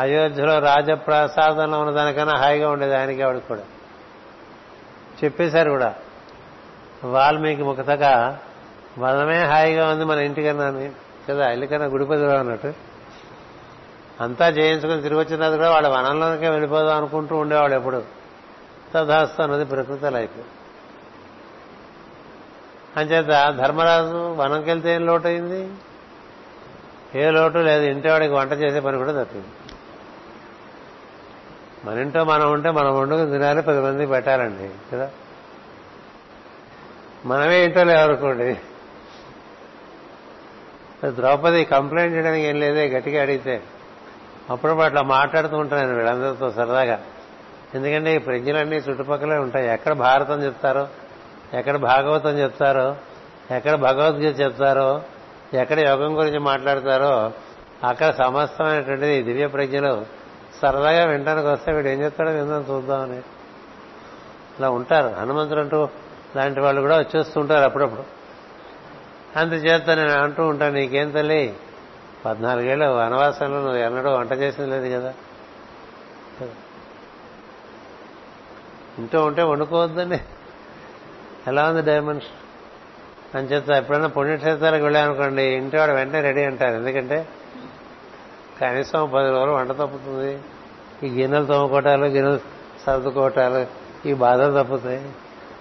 [0.00, 3.62] అయోధ్యలో రాజప్రసాదంలో ఉన్న దానికన్నా హాయిగా ఉండేది ఆయనకి ఆవిడకి కూడా.
[5.24, 5.94] చెప్పేశారు కూడా.
[7.04, 8.38] వాల్మీకి ముఖతగా
[8.98, 10.90] వనమే హాయిగా ఉంది మన ఇంటికన్నా
[11.30, 12.74] కదా ఇల్లుకన్నా గుడిపదిలో అన్నట్టు.
[14.20, 18.02] అంతా చేయించుకుని తిరిగి వచ్చిన కూడా వాళ్ళ వనంలోనికే వెళ్ళిపోదాం అనుకుంటూ ఉండేవాడు ఎప్పుడు.
[18.94, 20.32] తదాస్తు అన్నది ప్రకృతి లైఫ్.
[22.98, 25.72] అంచేత ధర్మరాజు వనంకి వెళ్తే ఏం లోటైంది అయింది
[27.14, 27.84] ఏ లోటు లేదు.
[27.84, 29.46] ఇంటివాడికి వంట చేసే పని కూడా తప్పింది.
[31.84, 35.10] మన ఇంట్లో మనం ఉంటే మనం వండుకుని తినాలి పది మంది పెట్టాలండి కదా?
[37.24, 38.58] మనమే ఇంట్లో లేవనుకోండి.
[41.10, 43.62] ద్రౌపది కంప్లైంట్ చేయడానికి ఏం లేదే గట్టిగా అడిగితే.
[44.50, 47.02] అప్పుడప్పుడు అట్లా మాట్లాడుతూ ఉంటాను వీళ్ళందరితో సరదాగా.
[47.74, 49.68] ఎందుకంటే ఈ ప్రజలన్నీ చుట్టుపక్కలే ఉంటాయి.
[49.68, 50.88] ఎక్కడ భారతం చెప్తారో
[51.54, 52.96] ఎక్కడ భాగవతం చెప్తారో
[53.50, 55.02] ఎక్కడ భగవద్గీత చెప్తారో
[55.56, 57.32] ఎక్కడ యోగం గురించి మాట్లాడతారో
[57.86, 60.06] అక్కడ సమస్తమైనటువంటిది దివ్య ప్రజ్ఞలు
[60.62, 63.18] సరదాగా వినడానికి వస్తే వీడు ఏం చెప్తాడో విందాం చూద్దామని.
[64.58, 65.88] ఇలా ఉంటారు హనుమంతుడు అంటూ
[66.36, 68.04] లాంటి వాళ్ళు కూడా వచ్చేస్తుంటారు అప్పుడప్పుడు.
[69.38, 71.56] అందుచేత నేను అంటూ ఉంటాను నీకేం తల్లి?
[72.24, 75.14] పద్నాలుగేళ్ళు వనవాసంలో నువ్వు ఎన్నడూ వంట చేసింది లేదు కదా.
[78.98, 80.20] ఇంట్లో ఉంటే వండుకోవద్దండి.
[81.46, 82.45] ఎలా ఉంది డైమెన్షన్
[83.36, 86.74] అని చెప్తా ఎప్పుడైనా పుణ్యక్షేత్రాలకు వెళ్ళామనుకోండి ఇంటి వాడు వెంటనే రెడీ అంటారు.
[86.74, 87.28] ఎందుకంటే
[88.60, 90.38] కనీసం పది రోజులు వంట తప్పుతుంది
[91.02, 92.40] ఈ గిన్నెలు తోముకోవటాలు గిన్నెలు
[92.86, 93.66] సర్దుకోవటాలు
[94.08, 95.12] ఈ బాధలు తప్పుతాయి.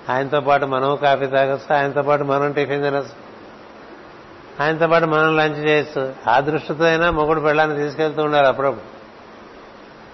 [0.09, 3.25] ఆయనతో పాటు మనం కాఫీ తాగొచ్చు ఆయనతో పాటు మనం టిఫిన్ తినచ్చు
[4.59, 6.15] ఆయనతో పాటు మనం లంచ్ చేయొచ్చు.
[6.27, 8.95] ఆ దృష్టితో అయినా మొగుడు పెళ్ళాన్ని తీసుకెళ్తూ ఉండాలి అప్పుడప్పుడు.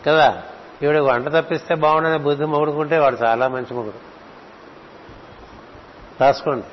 [0.08, 0.44] కదా?
[0.84, 4.12] ఈవిడ వంట తప్పిస్తే బాగుండని బుద్ధి మొగుడుకుంటే వాడు చాలా మంచి మొగుడు.
[6.24, 6.66] రాసుకోండి.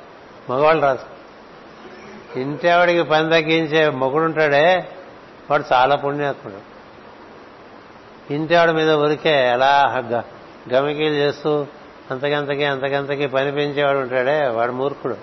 [0.49, 0.99] మగవాళ్ళు రాదు.
[2.39, 4.89] ఇంటావిడికి పని తగ్గించే మొగుడుంటాడే
[5.51, 6.79] వాడు చాలా పుణ్యాత్ముడు
[8.33, 10.23] ఇంటి మీద ఉరికే ఎలా గ-
[11.13, 11.65] చేస్తూ
[12.11, 15.17] అంతకంతకి అంతకంతకి పని పెంచేవాడు ఉంటాడే వాడు మూర్ఖుడు.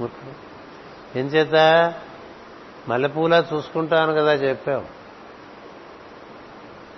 [0.00, 0.48] మూర్ఖుడు.
[1.18, 1.54] ఎంచేత
[2.88, 4.84] మల్లెపూలా చూసుకుంటాను కదా చెప్పావు.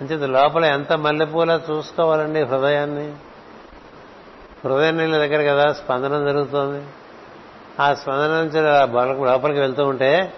[0.01, 3.13] అంచేత లోపల ఎంత మల్లెపూలా చూసుకోవాలండి హృదయాన్ని?
[4.65, 6.85] హృదయం నీళ్ళ దగ్గర కదా స్పందనం జరుగుతోంది.
[7.79, 10.33] ఆ స్పందన నుంచి బల- లోపలికి వెళ్తూ ఉంటే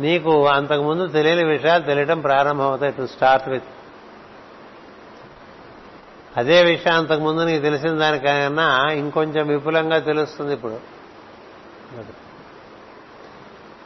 [0.00, 2.92] నీకు అంతకుముందు తెలియని విషయాలు తెలియటం ప్రారంభమవుతాయి.
[2.92, 3.64] To start with.
[6.36, 10.78] అదే విషయం అంతకుముందు నీకు తెలిసిన దానికన్నా ఇంకొంచెం విపులంగా తెలుస్తుంది ఇప్పుడు.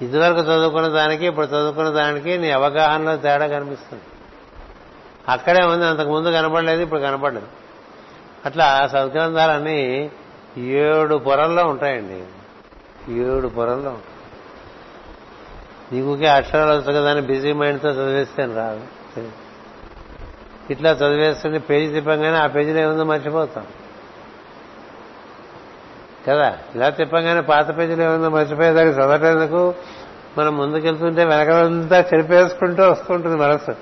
[0.03, 4.03] ఇదివరకు చదువుకున్న దానికి ఇప్పుడు చదువుకున్న దానికి నీ అవగాహనలో తేడా కనిపిస్తుంది.
[5.29, 7.60] అక్కడే ఉంది అంతకు ముందు కనపడలేదు ఇప్పుడు కనపడలేదు.
[8.47, 10.11] అట్లా సద్గ్రంథాలన్నీ
[10.59, 12.25] ఏడు పొరల్లో ఉంటాయండి.
[13.13, 13.99] ఏడు పొరల్లో.
[15.93, 18.81] నీకుకే అక్షరాలు వస్తుంది కదా అని బిజీ మైండ్తో చదివేస్తాను రాదు.
[20.71, 23.67] ఇట్లా చదివేస్తుంటే పేజీ తిప్పంగానే ఆ పేజీలో ఏముందో మర్చిపోతాం.
[26.29, 26.59] కదా?
[26.75, 29.75] ఇలా తిప్పంగానే పాత పేజీలో ఏముందో మర్చిపోయేదానికి చదవటందుకు
[30.39, 33.73] మనం ముందుకెళ్తుంటే వెనకలంతా చెరిపేసుకుంటూ వస్తుంటుంది మనసు.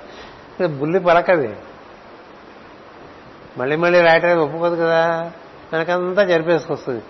[0.67, 1.55] బుల్లి పలకది.
[3.59, 5.31] మళ్ళీ మళ్ళీ రాయటానికి ఒప్పుకోదు కదా.
[5.73, 7.03] మనకంతా జరిపేసుకొస్తుంది.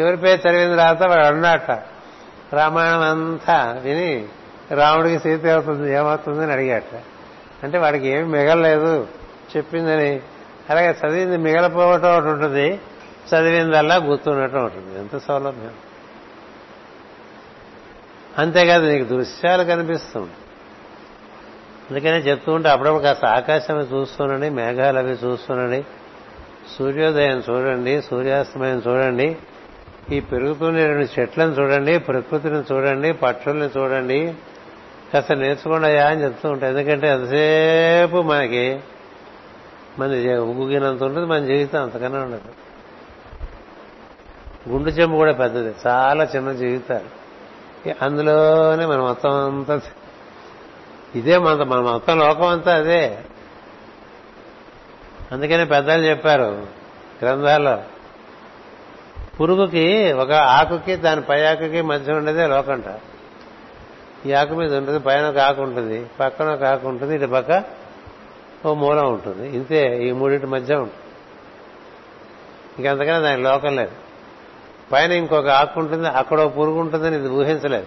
[0.00, 1.70] చివరి పేరు చదివిన తర్వాత వాడు అన్నట్ట
[2.54, 4.28] రామాయణం అంతా విని
[4.70, 6.82] రాముడికి సీత అవుతుంది ఏమవుతుంది అని అడిగాట
[7.62, 9.08] అంటే వాడికి ఏమి మిగలలేదు
[9.56, 10.20] చెప్పిందని.
[10.70, 12.80] అలాగే చదివింది మిగలపోవటం ఒకటి ఉంటుంది
[13.30, 14.98] చదివిందల్లా గుర్తుండటం ఉంటుంది.
[14.98, 15.70] ఎంత సౌలభ్యం.
[18.38, 20.30] అంతేకాదు నీకు దృశ్యాలు కనిపిస్తుంది.
[21.90, 25.84] అందుకనే చెప్తూ ఉంటే అప్పుడప్పుడు కాస్త ఆకాశం చూస్తుండండి మేఘాలు అవి చూస్తుండండి
[26.78, 29.36] సూర్యోదయం చూడండి సూర్యాస్తమయం చూడండి.
[30.12, 34.34] ఈ పెరుగుతున్న రెండు చెట్లను చూడండి ప్రకృతిని చూడండి పక్షుల్ని చూడండి.
[35.14, 38.80] కాస్త నేర్చుకోండియా అని చెప్తూ ఉంటాయి ఎందుకంటే ఎంతసేపు మనకి
[39.98, 40.08] మన
[40.38, 42.52] ఉగ్గుగినంత ఉంటుంది మన జీవితం అంతకన్నా ఉండదు.
[44.68, 47.20] గుండు చెంబు కూడా పెద్దది చాలా చిన్న జీవితాలు.
[48.02, 49.80] అందులోనే మనం మొత్తం అంతా
[51.14, 53.18] ఇదే మన మన మొత్తం లోకం అంతా అదే.
[55.32, 56.66] అందుకనే పెద్దలు చెప్పారు
[57.22, 57.82] గ్రంథాల్లో
[59.40, 62.84] పురుగుకి ఒక ఆకుకి దాని పై ఆకుకి మధ్య ఉండేదే లోకంట
[64.26, 67.64] ఈ ఆకు మీద ఉంటుంది పైన ఒక ఆకు ఉంటుంది పక్కన ఒక ఆకు ఉంటుంది ఇటు పక్క
[68.66, 69.48] ఓ మూలం ఉంటుంది.
[69.48, 70.96] ఇంతే ఈ మూడింటి మధ్య ఉంటుంది.
[72.78, 73.90] ఇంకంతకన్నా దాని లోకం లేదు.
[74.92, 77.86] పైన ఇంకొక ఆకు ఉంటుంది అక్కడ ఒక పురుగు ఉంటుందని ఇది ఊహించలేదు.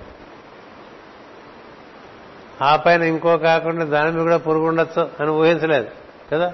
[2.61, 5.87] ఆ పైన ఇంకో కాకుండా దాని మీద కూడా పురుగు ఉండొచ్చు అని ఊహించలేదు
[6.31, 6.53] కదా?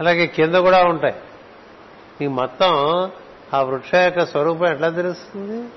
[0.00, 1.14] అలాగే కింద కూడా ఉంటాయి.
[2.24, 2.70] ఈ మొత్తం
[3.54, 5.68] ఆ వృక్ష యొక్క స్వరూపం ఎట్లా తెలుస్తుంది?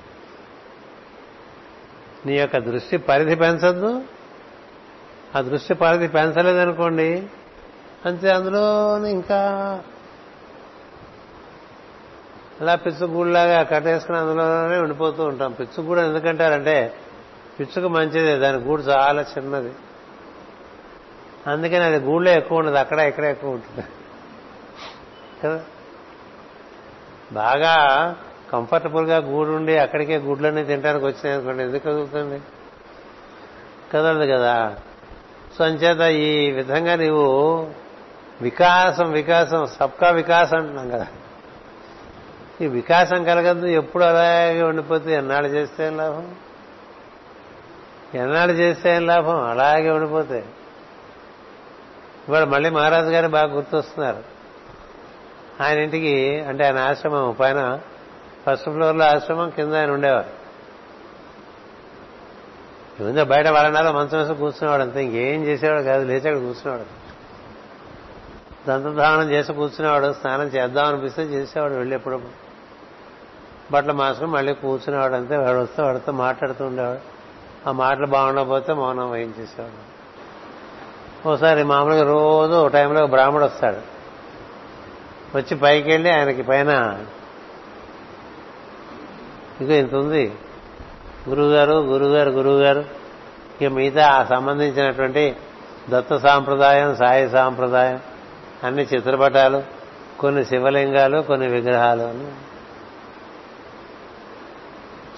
[2.25, 4.03] నీ యొక్క దృష్టి పరిధి పెంచద్దు.
[5.35, 7.27] ఆ దృష్టి పరిధి పెంచలేదనుకోండి
[8.05, 9.39] అంతే అందులో ఇంకా
[12.61, 15.51] అలా పిచ్చుగూడులాగా కట్టేసుకుని అందులోనే ఉండిపోతూ ఉంటాం.
[15.51, 16.93] పిచ్చుగూడు ఎందుకంటారంటే
[17.59, 19.71] పిచ్చుకు మంచిదే దాని గూడు చాలా చిన్నది.
[21.47, 23.83] అందుకని అది గూడులో ఎక్కువ ఉండదు అక్కడ ఇక్కడ ఎక్కువ ఉంటుంది.
[25.43, 25.63] కదా?
[27.31, 28.15] బాగా
[28.51, 32.41] కంఫర్టబుల్గా గూడు ఉండి అక్కడికే గుడ్లన్నీ తినడానికి వచ్చినాయి అనుకోండి ఎందుకు కదులుతుంది?
[33.93, 34.75] కదలదు కదా.
[35.57, 37.69] సో అంచేత ఈ విధంగా నీవు
[38.41, 41.07] వికాసం వికాసం సబ్కా వికాసం అంటున్నాం కదా.
[42.61, 46.35] ఈ వికాసం కలగద్దు ఎప్పుడు అలాగే ఉండిపోతే ఎన్నాళ్ళు చేస్తే లాభం?
[48.15, 49.49] ఎన్నాడు చేస్తే ఏం లాభం?
[49.49, 50.45] అలాగే ఉండిపోతే.
[52.29, 54.23] ఇవాడు మళ్ళీ మహారాజు గారు బాగా గుర్తొస్తున్నారు.
[55.63, 57.79] ఆయన ఇంటికి అంటే ఆయన ఆశ్రమం పైన
[58.45, 60.41] ఫస్ట్ ఫ్లోర్లో ఆశ్రమం కింద ఆయన ఉండేవారు.
[63.03, 67.01] ఏముందో బయట వరండాలో మంచం వేసి కూర్చునేవాడు అంతే ఇంకేం చేసేవాడు కాదు లేచి అక్కడ కూర్చునేవాడు.
[68.67, 71.99] దంతధావనం చేసి కూర్చునేవాడు స్నానం చేద్దాం అనిపిస్తే చేసేవాడు వెళ్ళి
[73.71, 77.20] బట్టలు మాసుకుని మళ్ళీ కూర్చునేవాడు అంతే వాడు వస్తే వాడితో మాట్లాడుతూ ఉండేవాడు.
[77.67, 79.91] ఆ మాటలు బాగుండకపోతే మౌనం వహించేసేవాడు.
[81.29, 83.77] ఓసారి మామూలుగా రోజు ఒక టైంలో బ్రాహ్మడు వస్తాడు.
[85.37, 86.99] వచ్చి పైకి వెళ్ళి ఆయనకి పైన
[89.61, 90.33] ఇక ఇంత ఉంది.
[91.29, 92.85] గురువుగారు గురువుగారు గురువుగారు
[93.61, 95.35] ఇక మిగతా ఆ సంబంధించినటువంటి
[95.89, 97.99] దత్త సాంప్రదాయం సాయి సాంప్రదాయం
[98.63, 99.63] అన్ని చిత్రపటాలు
[100.19, 102.31] కొన్ని శివలింగాలు కొన్ని విగ్రహాలు అని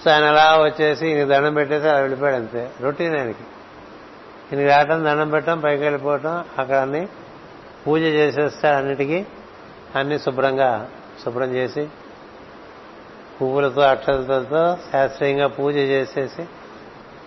[0.04, 2.70] సో ఆయన అలా వచ్చేసి ఇంక దండం పెట్టేసి అలా వెళ్ళిపోయాడు అంతే.
[2.80, 3.44] రొటీన్ ఆయనకి.
[4.52, 7.08] ఈయనకి రావటం దండం పెట్టడం పైకి వెళ్ళిపోవటం అక్కడ అన్ని
[7.86, 9.26] పూజ చేసేస్తాడు అన్నిటికీ
[9.96, 10.88] అన్ని శుభ్రంగా
[11.24, 11.88] శుభ్రం చేసి
[13.42, 16.46] పువ్వులతో అక్షతలతో శాస్త్రీయంగా పూజ చేసేసి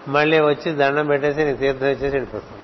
[0.08, 2.60] మళ్ళీ వచ్చి దండం పెట్టేసి నీకు తీర్థం ఇచ్చేసి వెళ్ళిపోతాం.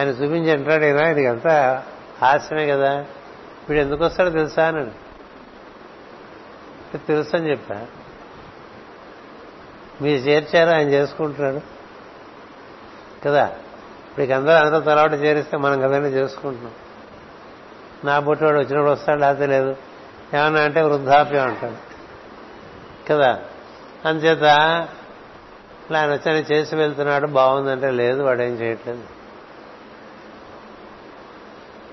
[0.00, 1.82] ఆయన చూపించి అంటాడు ఈయన ఇది అంతా
[2.22, 3.04] హాస్యమే కదా.
[3.68, 4.68] వీడు ఎందుకు వస్తాడో తెలుసా?
[4.68, 4.90] అని
[6.98, 7.86] తెలుసు అని చెప్పా.
[10.02, 10.70] మీరు చేర్చారు?
[10.70, 11.60] ఆయన చేసుకుంటున్నాడు.
[13.24, 13.52] కదా?
[14.18, 16.72] మీకు అందరూ అందరూ తలవాటు చేరిస్తే మనం కదండి చేసుకుంటున్నాం.
[18.04, 19.20] నా బుట్టివాడు వచ్చినప్పుడు వస్తాడు?
[19.20, 19.76] లేకపోతే లేదు.
[20.34, 21.92] ఏమన్నా అంటే వృద్ధాప్యం అంటాడు.
[23.08, 23.40] కదా?
[24.04, 24.42] అంచేత
[25.90, 29.04] ఇలా ఆయన వచ్చి చేసి వెళ్తున్నాడు బాగుందంటే లేదు వాడు ఏం చేయట్లేదు.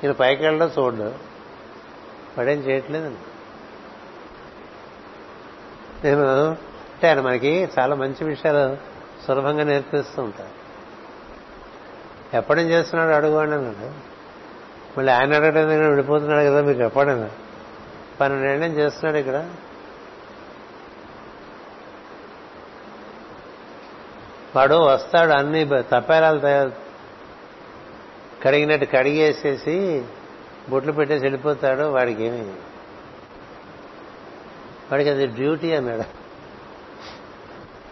[0.03, 1.03] ఈయన పైకి వెళ్ళడం చూడ్డు.
[2.37, 3.28] వాడేం చేయట్లేదండి.
[6.03, 8.77] నేను అంటే ఆయన మనకి చాలా మంచి విషయాలు
[9.27, 10.59] సులభంగా నేర్పిస్తూ ఉంటారు.
[12.37, 13.91] ఎప్పటి చేస్తున్నాడు అడుగువాడి అన్నాడు.
[14.97, 17.29] మళ్ళీ ఆయన అడగడం దగ్గర విడిపోతున్నాడు కదా మీకు ఎప్పుడైనా
[18.21, 19.49] పన్నెండేళ్ళని చేస్తున్నాడు ఇక్కడ.
[24.55, 26.71] వాడు వస్తాడు అన్ని తప్పేలాలు తయారు
[28.43, 30.05] కడిగినట్టు కడిగేసేసి
[30.69, 31.83] బొట్లు పెట్టేసి వెళ్ళిపోతాడు.
[31.83, 32.53] వాడికి ఏమి
[34.91, 36.03] వాడికి అది డ్యూటీ అన్నాడు.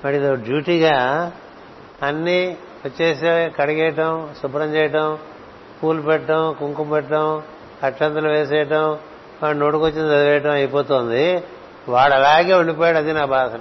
[0.06, 1.32] వాడికి డ్యూటీగా
[2.04, 5.18] అన్నీ వచ్చేసి కడిగేయటం శుభ్రం చేయటం
[5.84, 7.42] పూలు పెట్టడం కుంకుమ పెట్టడం
[7.84, 9.00] అక్షంతలు వేసేయటం
[9.44, 11.44] వాడు నోటుకొచ్చింది చదివేయటం అయిపోతుంది.
[11.90, 13.56] వాడు అలాగే ఉండిపోయాడు అది నా బాధ.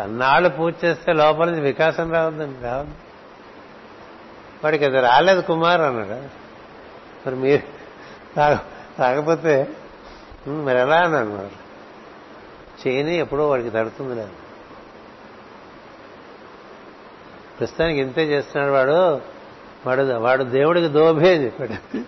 [0.00, 2.94] అన్నాళ్ళు పూజ చేస్తే లోపల నుంచి వికాసం రావద్దండి రావద్దు.
[4.64, 6.42] వాడికి అది రాలేదు కుమార్ అన్నాడు.
[7.26, 7.62] మరి మీరు
[9.02, 9.68] రాకపోతే
[10.50, 11.62] మరి ఎలా అన్నాను అన్నారు.
[12.88, 14.30] చేయని ఎప్పుడో వాడికి తడుతుంది లేదు
[17.58, 19.20] ప్రస్తుతానికి ఇంతే చేస్తున్నాడు వాడు.
[19.86, 21.98] వాడు వాడు దేవుడికి దోభే అని చెప్పాడు.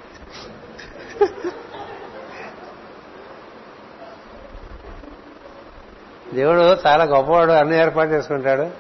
[6.35, 8.71] దేవుడు చాలా గొప్పవాడు అన్ని ఏర్పాటు చేసుకుంటాడు.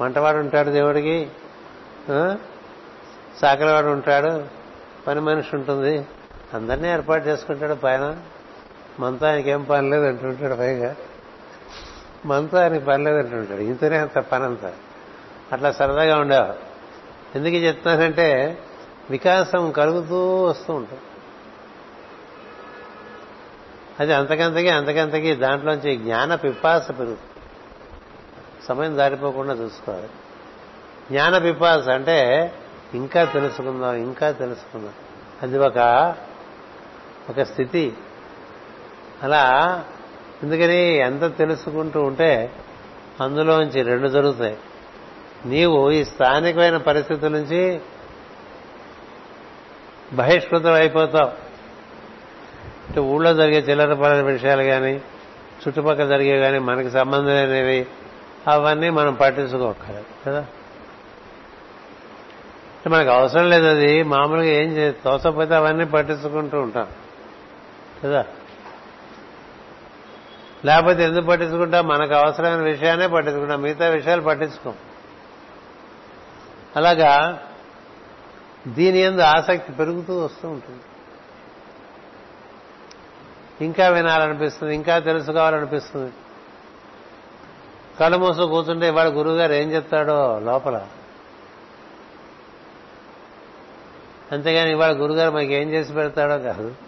[0.00, 1.30] వంటవాడు ఉంటాడు దేవుడికి.
[3.40, 4.44] సాకలవాడు ఉంటాడు.
[5.06, 6.06] పని మనిషి ఉంటుంది.
[6.54, 8.16] అందరినీ ఏర్పాటు చేసుకుంటాడు పైన.
[9.00, 10.96] మనతో ఏం పని లేదు అంటుంటాడు పైగా.
[12.26, 13.60] మనతో ఆయనకి పని లేదు అంటుంటాడు.
[13.60, 14.72] ఇంతనే అంత పని అంత
[15.52, 16.58] అట్లా సరదాగా ఉండేవారు
[17.34, 18.58] ఎందుకు చెప్తున్నానంటే
[19.10, 21.00] వికాసం కలుగుతూ వస్తూ ఉంటుంది.
[24.00, 27.42] అది అంతకంతకి అంతకంతకి దాంట్లోంచి జ్ఞాన పిపాస పెరుగుతుంది.
[28.64, 30.08] సమయం దాటిపోకుండా చూసుకోవాలి.
[31.10, 32.52] జ్ఞాన పిపాస అంటే
[32.94, 34.92] ఇంకా తెలుసుకుందాం ఇంకా తెలుసుకుందాం.
[35.42, 35.78] అది ఒక
[37.30, 37.96] ఒక స్థితి.
[39.22, 39.84] అలా
[40.42, 42.52] ఎందుకని ఎంత తెలుసుకుంటూ ఉంటే
[43.20, 44.58] అందులోంచి రెండు జరుగుతాయి.
[45.46, 47.80] నీవు ఈ స్థానికమైన పరిస్థితుల నుంచి
[50.12, 51.48] బహిష్కృతం అయిపోతావు.
[52.88, 55.02] అంటే ఊళ్ళో జరిగే చిల్లర పడిన విషయాలు కానీ
[55.68, 57.86] చుట్టుపక్కల జరిగే కానీ మనకి సంబంధం లేనివి
[58.48, 60.46] అవన్నీ మనం పట్టించుకోకలేదు కదా?
[62.88, 64.02] మనకు అవసరం లేదు అది.
[64.02, 66.86] మామూలుగా ఏం తోసపోతే అవన్నీ పట్టించుకుంటూ ఉంటాం
[68.04, 68.24] కదా?
[70.64, 74.74] లేకపోతే ఎందుకు పట్టించుకుంటాం మనకు అవసరమైన విషయాన్నే పట్టించుకుంటాం మిగతా విషయాలు పట్టించుకోం.
[76.76, 77.42] అలాగా
[78.68, 80.82] దీని ఎందు ఆసక్తి పెరుగుతూ వస్తూ ఉంటుంది.
[83.64, 86.12] ఇంకా వినాలనిపిస్తుంది ఇంకా తెలుసుకోవాలనిపిస్తుంది.
[88.00, 90.86] కళ్ళు మూసు కూర్చుంటే ఇవాళ గురువు గారు ఏం చెప్తాడో లోపల.
[94.32, 96.87] అంతేగాని ఇవాళ గురుగారు మాకు ఏం చేసి పెడతాడో కాదు.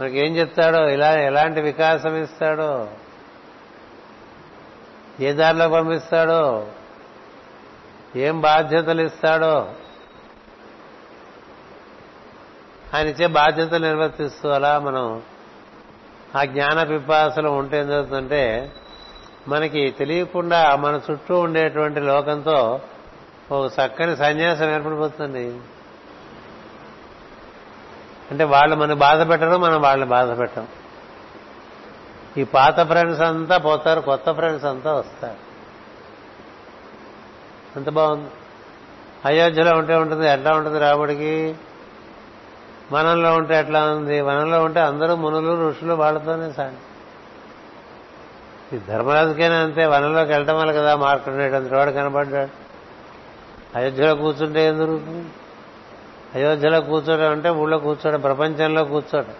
[0.00, 0.88] మనకి ఏం చెప్తాడో?
[0.88, 2.88] ఇలా ఎలాంటి వికాసం ఇస్తాడో?
[5.20, 6.66] ఏ దారిలో పంపిస్తాడో?
[8.16, 9.72] ఏం బాధ్యతలు ఇస్తాడో?
[12.94, 15.22] ఆయన ఇచ్చే బాధ్యతలు నిర్వర్తిస్తూ అలా మనం
[16.36, 18.72] ఆ జ్ఞాన పిపాసలు ఉంటే ఏం జరుగుతుందంటే
[19.48, 22.80] మనకి తెలియకుండా మన చుట్టూ ఉండేటువంటి లోకంతో
[23.52, 25.60] ఒక చక్కని సన్యాసం ఏర్పడిపోతుంది.
[28.32, 30.66] అంటే వాళ్ళు మనం బాధ పెట్టరు మనం వాళ్ళని బాధ పెట్టం.
[32.36, 35.36] ఈ పాత ఫ్రెండ్స్ అంతా పోతారు కొత్త ఫ్రెండ్స్ అంతా వస్తారు.
[37.76, 38.30] అంత బాగుంది.
[39.24, 41.54] అయోధ్యలో ఉంటే ఉంటుంది ఎట్లా ఉంటుంది రాముడికి?
[42.92, 44.20] వనంలో ఉంటే ఎట్లా ఉంది?
[44.20, 46.80] వనంలో ఉంటే అందరూ మునులు ఋషులు వాళ్ళతోనే సాగి
[48.76, 52.50] ఈ ధర్మరాజుకైనా అంతే వనంలోకి వెళ్ళటం వల్ల కదా మార్కెట్ వాడు కనబడ్డాడు.
[53.78, 55.28] అయోధ్యలో కూర్చుంటే ఏం దొరుకుతుంది?
[56.34, 59.34] అయోధ్యలో కూర్చోడం అంటే ఊళ్ళో కూర్చోడం ప్రపంచంలో కూర్చోడం.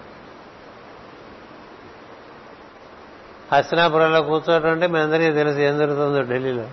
[3.53, 6.65] హస్తినాపురంలో కూర్చోవడం అంటే మీ అందరికీ తెలుసు ఏం జరుగుతుందో ఢిల్లీలో.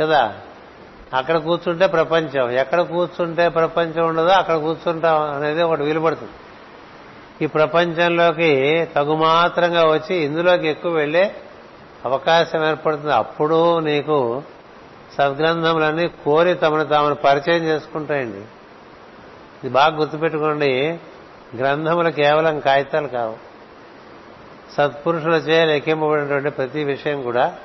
[0.00, 0.36] కదా?
[1.14, 2.50] అక్కడ కూర్చుంటే ప్రపంచం.
[2.50, 6.32] ఎక్కడ కూర్చుంటే ప్రపంచం ఉండదో అక్కడ కూర్చుంటాం అనేది ఒకటి వీలుపడుతుంది.
[7.44, 11.34] ఈ ప్రపంచంలోకి తగుమాత్రంగా వచ్చి ఇందులోకి ఎక్కువ వెళ్ళే
[12.04, 13.12] అవకాశం ఏర్పడుతుంది.
[13.12, 14.42] అప్పుడు నీకు
[15.18, 18.40] సద్గ్రంథములన్నీ కోరి తమను తామను పరిచయం చేసుకుంటాయండి.
[19.64, 20.98] ఇది బాగా గుర్తుపెట్టుకోండి.
[21.56, 23.36] గ్రంథములు కేవలం కాగితాలు కావు.
[24.76, 27.58] సత్పురుషుల చే లెక్కింపబడినటువంటి ప్రతి విషయం కూడా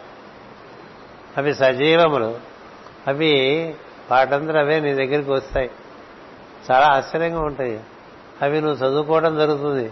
[1.38, 2.40] అవి సజీవములు.
[3.08, 3.76] అవి
[4.12, 5.72] వాటందరూ అవే నీ దగ్గరికి వస్తాయి.
[6.72, 7.80] చాలా ఆశ్చర్యంగా ఉంటాయి.
[8.42, 9.92] అవి నువ్వు చదువుకోవడం జరుగుతుంది.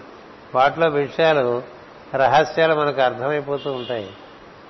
[0.56, 1.64] వాటిలో విషయాలు
[2.16, 4.12] రహస్యాలు మనకు అర్థమైపోతూ ఉంటాయి.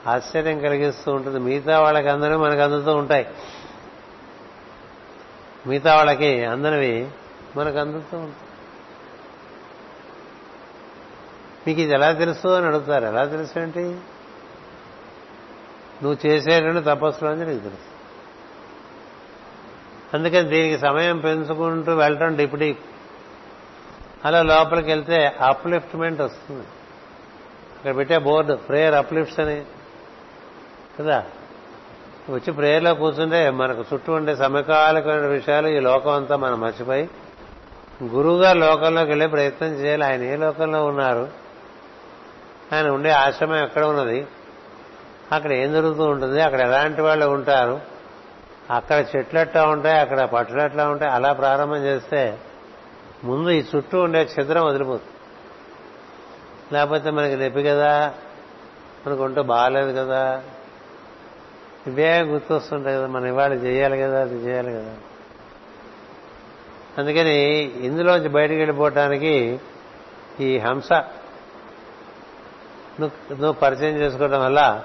[0.08, 1.40] ఆశ్చర్యం కలిగిస్తూ ఉంటుంది.
[1.40, 3.28] మిగతా వాళ్ళకి అందరూ మనకు అందుతూ ఉంటాయి.
[5.68, 7.08] మిగతా వాళ్ళకి అందరివి
[7.56, 8.36] మనకు అందుతూ ఉంటుంది.
[11.68, 13.06] మీకు ఇది ఎలా తెలుసు అని అడుగుతారు.
[13.06, 14.00] ఎలా తెలుసు ఏంటి?
[16.04, 17.94] నువ్వు చేసేటువంటి అని నీకు తెలుసు.
[20.14, 22.78] అందుకని దీనికి సమయం పెంచుకుంటూ వెళ్ళటం డిప్యూటీ
[24.26, 26.68] అలా లోపలికి వెళ్తే అప్లిఫ్ట్మెంట్ వస్తుంది.
[27.78, 29.66] ఇక్కడ పెట్టే బోర్డు ప్రేయర్ అప్లిఫ్ట్స్ అని.
[31.00, 31.26] కదా?
[32.30, 37.10] వచ్చి ప్రేయర్లో కూర్చుంటే మనకు చుట్టూ ఉండే సమకాలికమైన విషయాలు ఈ లోకం అంతా మనం మర్చిపోయి
[38.04, 40.06] గురువుగా లోకంలోకి వెళ్ళే ప్రయత్నం చేయాలి.
[40.06, 41.28] ఆయన ఏ లోకంలో ఉన్నారు?
[42.74, 44.28] ఆయన ఉండే ఆశ్రమం ఎక్కడ ఉన్నది?
[45.32, 46.42] అక్కడ ఏం జరుగుతూ ఉంటుంది?
[46.42, 47.82] అక్కడ ఎలాంటి వాళ్ళు ఉంటారు?
[48.72, 50.00] అక్కడ చెట్లు ఎట్లా ఉంటాయి?
[50.00, 51.12] అక్కడ పట్టులు ఎట్లా ఉంటాయి?
[51.12, 52.38] అలా ప్రారంభం చేస్తే
[53.24, 55.10] ముందు ఈ చుట్టూ ఉండే ఛిద్రం వదిలిపోతుంది.
[56.76, 58.14] లేకపోతే మనకి నొప్పి కదా?
[59.08, 60.44] మనకు ఉంటే బాగాలేదు కదా?
[61.88, 64.94] ఇవే గుర్తొస్తుంటాయి కదా మనం ఇవాళ చేయాలి కదా అది చేయాలి కదా?
[66.98, 69.60] అందుకని ఇందులోంచి బయటకు వెళ్ళిపోవటానికి
[70.40, 70.94] ఈ హంస
[73.00, 74.82] నువ్వు పరిచయం చేసుకోవడం వల్ల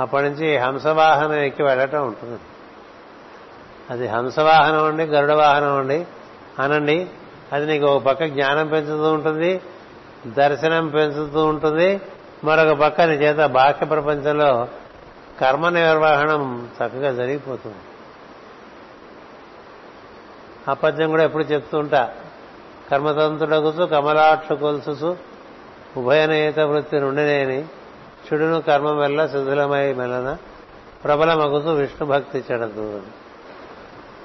[0.00, 2.40] అప్పటి నుంచి హంసవాహనం ఎక్కి వెళ్ళటం ఉంటుంది.
[3.90, 6.06] అది హంసవాహనం అండి గరుడ వాహనం అండి
[6.58, 7.06] అనండి.
[7.52, 9.60] అది నీకు ఒక పక్క జ్ఞానం పెంచుతూ ఉంటుంది
[10.26, 12.00] దర్శనం పెంచుతూ ఉంటుంది.
[12.44, 14.68] మరొక పక్క నీ చేత బాహ్య ప్రపంచంలో
[15.40, 17.76] కర్మ నిర్వహణం చక్కగా జరిగిపోతుంది.
[20.68, 22.14] అపద్యం కూడా ఎప్పుడు చెప్తూ ఉంటా.
[22.90, 25.16] కర్మతంతుడగుసు కమలాక్ష కొలుసు
[25.96, 27.64] ఉభయనేత వృత్తి నుండినేని.
[28.26, 30.36] చెడును కర్మ మెల్ల శిథిలమై మెలన.
[31.04, 33.02] ప్రబలమగుసు విష్ణు భక్తి చెడదు.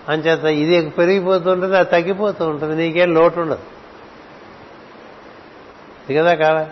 [0.10, 2.76] అంచేత ఇది పెరిగిపోతూ ఉంటుంది అది తగ్గిపోతూ ఉంటుంది.
[2.76, 3.60] నీకేం లోటు ఉండదు
[6.10, 6.70] ఇది కదా కాదా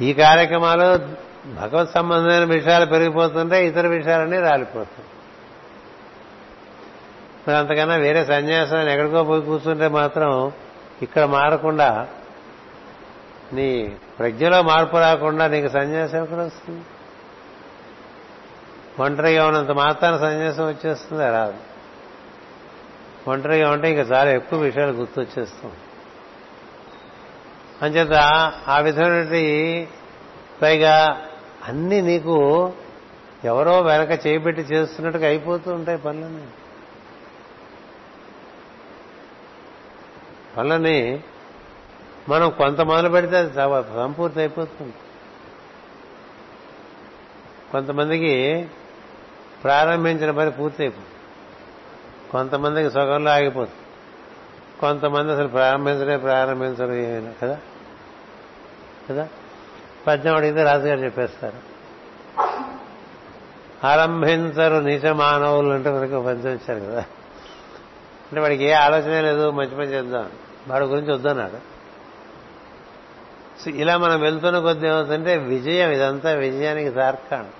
[0.00, 0.98] ఈ కార్యక్రమాలు
[1.54, 5.08] భగవత్ సంబంధమైన విషయాలు పెరిగిపోతుంటే ఇతర విషయాలన్నీ రాలిపోతాయి.
[7.48, 10.52] మరి అంతకన్నా వేరే సన్యాసం ఎక్కడికో పోయి కూర్చుంటే మాత్రం
[11.02, 12.08] ఇక్కడ మారకుండా
[13.52, 16.84] నీ ప్రజ్ఞలో మార్పు రాకుండా నీకు సన్యాసం ఎక్కడ వస్తుంది?
[19.00, 21.24] ఒంటరిగా ఉన్నంత మాత్రాన సన్యాసం వచ్చేస్తుంది?
[21.24, 21.54] రాదు.
[23.28, 25.72] ఒంటరిగా ఉంటే ఇంకా చాలా ఎక్కువ విషయాలు గుర్తొచ్చేస్తాం
[27.82, 28.12] అంచేత
[28.68, 29.88] ఆ విధమైనటువంటి
[30.62, 31.22] పైగా
[31.68, 32.72] అన్ని నీకు
[33.44, 36.46] ఎవరో వెనక చేపెట్టి చేస్తున్నట్టుగా అయిపోతూ ఉంటాయి పనులన్నీ.
[40.56, 41.20] పనులని
[42.28, 44.94] మనం కొంత మొదలు పెడితే అది సంపూర్తి అయిపోతుంది
[47.72, 48.66] కొంతమందికి
[49.64, 51.08] ప్రారంభించిన పని పూర్తి అయిపోతుంది
[52.30, 53.86] కొంతమందికి సగంలో ఆగిపోతుంది.
[54.80, 57.58] కొంతమంది అసలు ప్రారంభించడే ప్రారంభించరు కదా?
[59.10, 59.28] కదా?
[60.06, 61.76] పద్యం అడిగితే రాజుగారు చెప్పేస్తారు.
[63.86, 67.04] ఆరంభించరు నీచ మానవులు అంటే మనకు పద్యం ఇచ్చారు కదా?
[68.26, 70.30] అంటే వాడికి ఏ ఆలోచనే లేదు మంచి పని చేద్దాం.
[70.68, 71.76] వాడి గురించి వద్దన్నాడు.
[73.70, 77.50] ఇలా మనం వెళ్తున్న కొద్ది ఏమవుతుంటే విజయం ఇదంతా విజయానికి తార్కాణం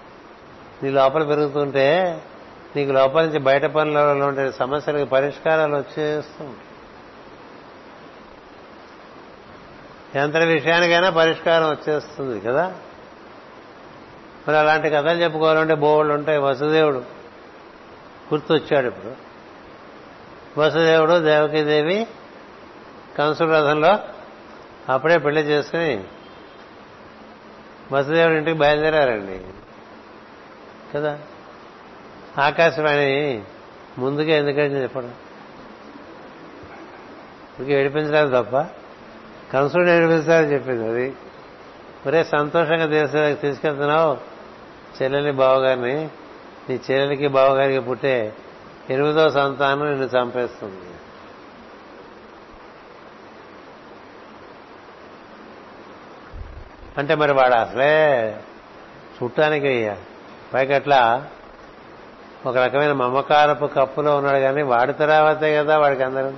[0.83, 2.23] నీ లోపల పెరుగుతుంటే
[2.77, 6.51] నీకు లోపల నుంచి బయట పనులలో ఉండే సమస్యలకు పరిష్కారాలు వచ్చేస్తూ
[10.15, 12.74] ఎంత విషయానికైనా పరిష్కారం వచ్చేస్తుంది కదా?
[14.49, 16.39] మరి అలాంటి కథలు చెప్పుకోవాలంటే బోళ్ళు ఉంటాయి.
[16.39, 16.99] వసుదేవుడు
[18.33, 19.12] గుర్తొచ్చాడు ఇప్పుడు.
[20.61, 22.07] వసుదేవుడు దేవకీదేవి
[23.18, 23.98] కంసుడు రథంలో
[24.88, 26.05] అప్పుడే పెళ్ళి చేసుకుని
[27.93, 29.40] వసుదేవుడి ఇంటికి బయలుదేరారండి.
[30.94, 31.18] కదా?
[32.38, 33.43] ఆకాశవాణి
[33.98, 35.14] ముందుగా ఎందుకంటే చెప్పడం?
[37.59, 38.56] ఇంక ఏడిపించలేదు తప్ప.
[39.52, 41.16] కంసుడు ఏడిపిస్తారని చెప్పింది అది.
[42.06, 44.16] ఒరే సంతోషంగా దేశ తీసుకెళ్తున్నావు.
[45.02, 46.09] చెల్లెలి బావగారిని
[46.68, 48.34] నీ చెల్లెలికి బావగారికి పుట్టే
[48.90, 50.95] ఎనిమిదో సంతానం నిన్ను చంపేస్తుంది.
[56.98, 58.31] అంటే మరి వాడు అసలే
[59.23, 59.89] చుట్టానికి
[60.74, 61.27] అట్లా
[62.47, 66.32] ఒక రకమైన మమకారపు కప్పులో ఉన్నాడు కానీ వాడి తర్వాతే కదా వాడికి అందరూ.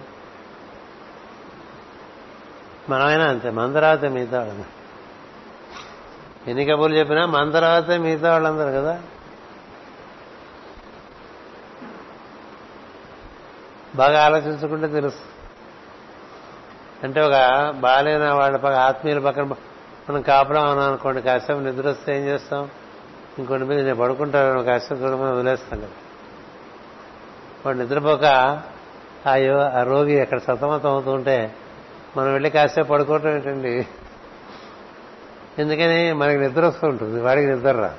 [2.89, 4.65] మనమైనా అంతే మన తర్వాతే మిగతా వాళ్ళు
[6.51, 9.03] ఎన్ని కబుర్లు చెప్పినా మన తర్వాతే మిగతా వాళ్ళందరూ కదా.
[13.95, 15.39] బాగా ఆలోచించుకుంటే తెలుసు.
[17.03, 17.33] అంటే ఒక
[17.71, 19.53] బాగాలేన వాళ్ళ పక్క ఆత్మీయుల పక్కన
[20.11, 22.71] మనం కాపురం ఉన్నాం అనుకోండి కాసేపు నిద్ర వస్తే ఏం చేస్తాం?
[23.39, 25.89] ఇంకొన్ని మీద నేను పడుకుంటాను కాసేపు చూడమని వదిలేస్తాం కదా.
[27.67, 28.25] వాడు నిద్రపోక
[29.33, 31.55] అయ్యో ఆ రోగి ఎక్కడ సతమతం అవుతుంటే
[32.17, 33.87] మనం వెళ్ళి కాసేపు పడుకోవటం ఏంటండి?
[35.59, 37.95] ఎందుకని మనకి నిద్ర వస్తూ ఉంటుంది వాడికి నిద్ర రా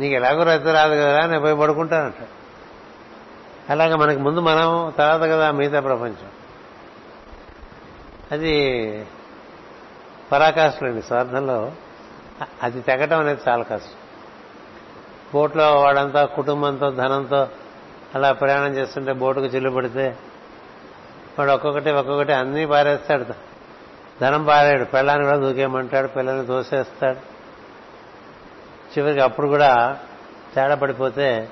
[0.00, 2.28] నీకు ఎలాగో నిద్ర రాదు కదా నేను పోయి పడుకుంటానంట.
[3.70, 6.28] అలాగే మనకి ముందు మనం తర్వాత కదా మిగతా ప్రపంచం.
[8.32, 9.06] అది
[10.32, 11.72] పరాకాష్ఠలండి స్వార్థంలో
[12.62, 13.96] అది తెగటం అనేది చాలా కష్టం.
[15.34, 17.48] బోట్లో వాడంతా కుటుంబంతో ధనంతో
[18.14, 20.16] అలా ప్రయాణం చేస్తుంటే బోటుకు చిల్లు పడితే
[21.38, 23.24] వాడు ఒక్కొక్కటి ఒక్కొక్కటి అన్నీ పారేస్తాడు.
[24.20, 27.18] ధనం పారాడు పెళ్ళాన్ని కూడా దూకేయమంటాడు పిల్లల్ని దోసేస్తాడు
[28.90, 29.98] చివరికి అప్పుడు కూడా
[30.54, 31.48] తేడా పడిపోతే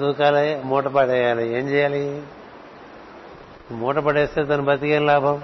[0.00, 1.58] దూకాలి మూట పడేయాలి.
[1.58, 2.22] ఏం చేయాలి?
[3.70, 5.42] మూట పడేస్తే తను బతికేం లాభం?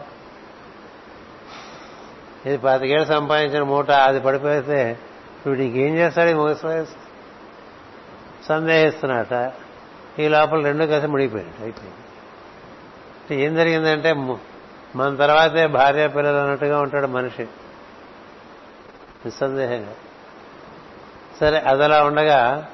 [2.47, 4.99] ఇది పాతికేళ్ళు సంపాదించిన మూట అది పడిపోతే
[5.47, 6.87] వీడు ఇంకేం చేస్తాడు ఈ ముగసు
[8.49, 9.53] సందేహిస్తున్నట
[10.19, 13.45] ఈ లోపల రెండు కథ ముడిగిపోయాడు అయిపోయింది.
[13.45, 14.13] ఏం జరిగిందంటే
[14.97, 17.43] మన తర్వాతే భార్య పిల్లలు అన్నట్టుగా ఉంటాడు మనిషి.
[19.25, 19.95] నిస్సందేహంగా.
[21.41, 22.67] సరే అదలా ఉండగా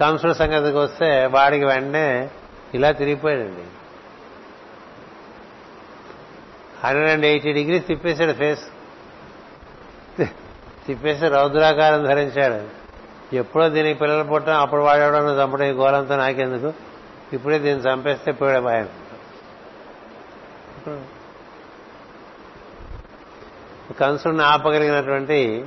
[0.00, 2.30] కంసుడు సంగతికి వస్తే వాడికి వెంటనే
[2.74, 3.64] ఇలా తిరిగిపోయాడండి.
[6.86, 8.71] హండ్రెడ్ అండ్ ఎయిటీ డిగ్రీస్ తిప్పేశాడు ఫేస్.
[10.86, 12.82] తిప్పేసి రౌద్రాకారం ధరించాడు.
[13.36, 16.72] ఎప్పుడో దీనికి పిల్లలు పుట్టడం అప్పుడు వాడేవాడు చంపడం ఈ గోలంతా నాకెందుకు?
[17.32, 18.88] ఇప్పుడే దీన్ని చంపేస్తే పోయాడు భయం.
[24.00, 25.66] కంసుడిని ఆపగలిగినటువంటి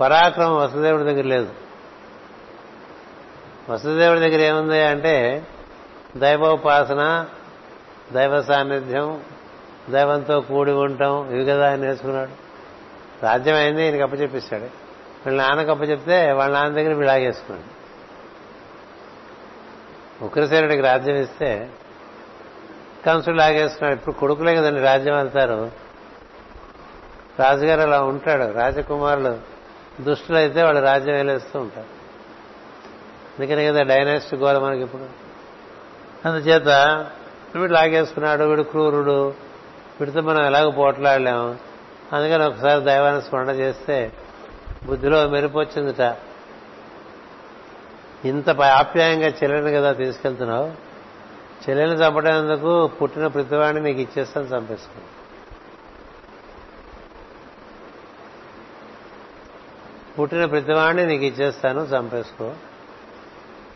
[0.00, 1.48] పరాక్రమం వసుదేవుడి దగ్గర లేదు.
[3.70, 5.46] వసుదేవుడి దగ్గర ఏముంది అంటే
[6.16, 7.26] దైవోపాసన
[8.12, 9.20] దైవ సాన్నిధ్యం
[9.90, 12.47] దైవంతో కూడి ఉంటాం ఇవి కదా ఆయన నేర్చుకున్నాడు.
[13.22, 14.64] రాజ్యం అయింది ఈయనకి అప్పచెప్పిస్తాడు
[15.26, 17.78] వీళ్ళ నాన్నకు అప్పచెప్తే వాళ్ళ నాన్న దగ్గర వీళ్ళు
[20.24, 21.70] ఉగ్రసేనుడికి రాజ్యం ఇస్తే
[23.06, 25.88] కంసుడు లాగేసుకున్నాడు ఇప్పుడు కొడుకులే కదండి రాజ్యం వెళ్తారు
[27.38, 28.52] రాజుగారు అలా ఉంటాడు.
[28.52, 29.38] రాజకుమారులు
[30.02, 31.86] దుష్టులు అయితే వాళ్ళు రాజ్యం వేలేస్తూ ఉంటారు.
[33.38, 35.02] అందుకనే కదా డైనాసిటీ గోల మనకి ఇప్పుడు.
[36.28, 36.68] అందుచేత
[37.56, 39.34] వీడు లాగేసుకున్నాడు వీడు క్రూరుడు.
[40.00, 41.67] వీడితో మనం ఎలాగ పోట్లాడలేము
[42.12, 44.12] అందుకని ఒకసారి దైవాన్ని స్మరణ చేస్తే
[44.84, 46.16] బుద్ధిలో మెరుపు వచ్చిందిట.
[48.24, 50.88] ఇంత ఆప్యాయంగా చెల్లెని కదా తీసుకెళ్తున్నావు?
[51.70, 55.00] చెల్లెని చంపడేందుకు పుట్టిన ప్రతివాడిని నీకు ఇచ్చేస్తాను చంపేసుకో.
[60.18, 62.44] పుట్టిన ప్రతివాడిని నీకు ఇచ్చేస్తాను చంపేసుకో.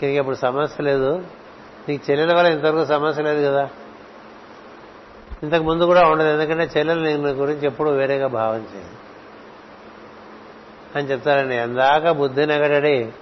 [0.02, 1.24] నీకు ఇప్పుడు సమస్య లేదు.
[1.88, 3.68] నీకు చెల్లెల వల్ల ఇంతవరకు సమస్య లేదు కదా?
[5.42, 9.02] ఇంతకు ముందు కూడా ఉండదు ఎందుకంటే చెల్లెలు నేను గురించి ఎప్పుడు వేరేగా భావం చేయదు.
[10.98, 13.12] అని చెప్తారండి అందాక బుద్ధి నగడడి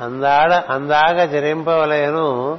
[0.00, 2.58] అందాడ అందాక జరింపవలయను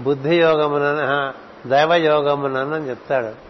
[0.00, 1.32] బుద్ధి యోగమునన
[1.66, 3.46] దైవ యోగమునని అని చెప్తాడు.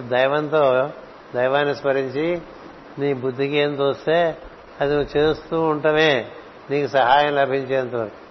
[0.00, 0.90] దైవంతో
[1.34, 2.42] దైవాన్ని స్మరించి
[2.98, 4.38] నీ బుద్ధికి ఏం తోస్తే
[4.80, 6.26] అది నువ్వు చేస్తూ ఉంటమే
[6.70, 8.22] నీకు సహాయం లభించేంత వరకు.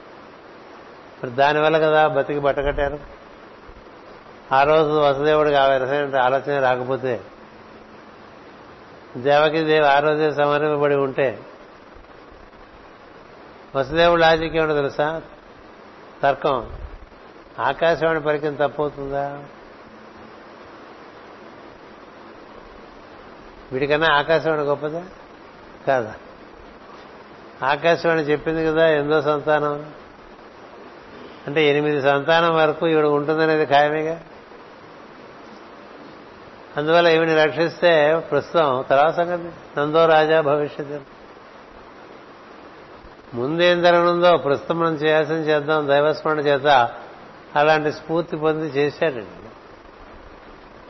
[1.23, 3.20] మరి దానివల్ల కదా బతికి బట్టకట్టారు
[4.53, 7.21] ఆ రోజు వసుదేవుడికి ఆ విధమైన ఆలోచన రాకపోతే
[9.17, 11.39] దేవకి దేవి ఆ రోజే సమర్పబడి ఉంటే
[13.75, 15.21] వసుదేవుడు లాజిక్ ఏమిటో తెలుసా?
[16.23, 16.69] తర్కం.
[17.59, 19.43] ఆకాశవాణి పరికరం తప్పవుతుందా?
[23.71, 25.03] వీడికన్నా ఆకాశవాణి గొప్పదా?
[25.87, 26.13] కాదా?
[27.63, 29.91] ఆకాశవాణి చెప్పింది కదా ఎందో సంతానం.
[31.47, 34.21] అంటే ఎనిమిది సంతానం వరకు ఈవిడ ఉంటుందనేది ఖాయమేగా?
[36.77, 39.79] అందువల్ల ఈవిని రక్షిస్తే ప్రస్తుతం తర్వాత సంగతి.
[39.79, 41.01] నందో రాజా భవిష్యత్తు
[43.33, 45.87] ముందేం జరగనుందో ప్రస్తుతం మనం చేయాల్సిన చేద్దాం.
[45.87, 46.89] దైవస్మరణ చేత
[47.55, 49.49] అలాంటి స్ఫూర్తి పొంది చేశాడండి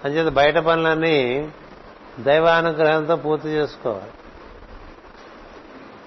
[0.06, 1.52] అంచేత బయట పనులన్నీ
[2.20, 4.12] దైవానుగ్రహంతో పూర్తి చేసుకోవాలి.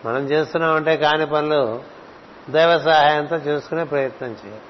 [0.04, 1.82] మనం చేస్తున్నామంటే కాని పనులు
[2.50, 4.62] దైవ సహాయంతో చేసుకునే ప్రయత్నం చేయాలి.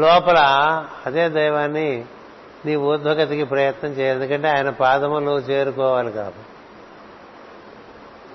[0.00, 0.38] లోపల
[1.06, 2.04] అదే దైవాన్ని
[2.66, 4.22] నీ ఊర్ధ్వగతికి ప్రయత్నం చేయాలి.
[4.22, 6.40] ఎందుకంటే ఆయన పాదములు చేరుకోవాలి కాబట్టి.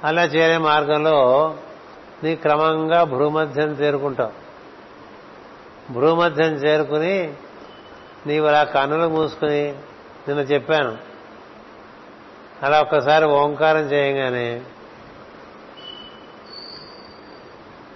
[0.03, 1.55] అలా చేరే మార్గంలో
[2.23, 4.31] నీ క్రమంగా భూమధ్యం చేరుకుంటావు.
[5.93, 7.33] భూమధ్యం చేరుకుని
[8.27, 9.63] నీవు అలా కన్నులు మూసుకుని
[10.27, 10.97] నిన్న చెప్పాను.
[12.63, 14.61] అలా ఒక్కసారి ఓంకారం చేయగానే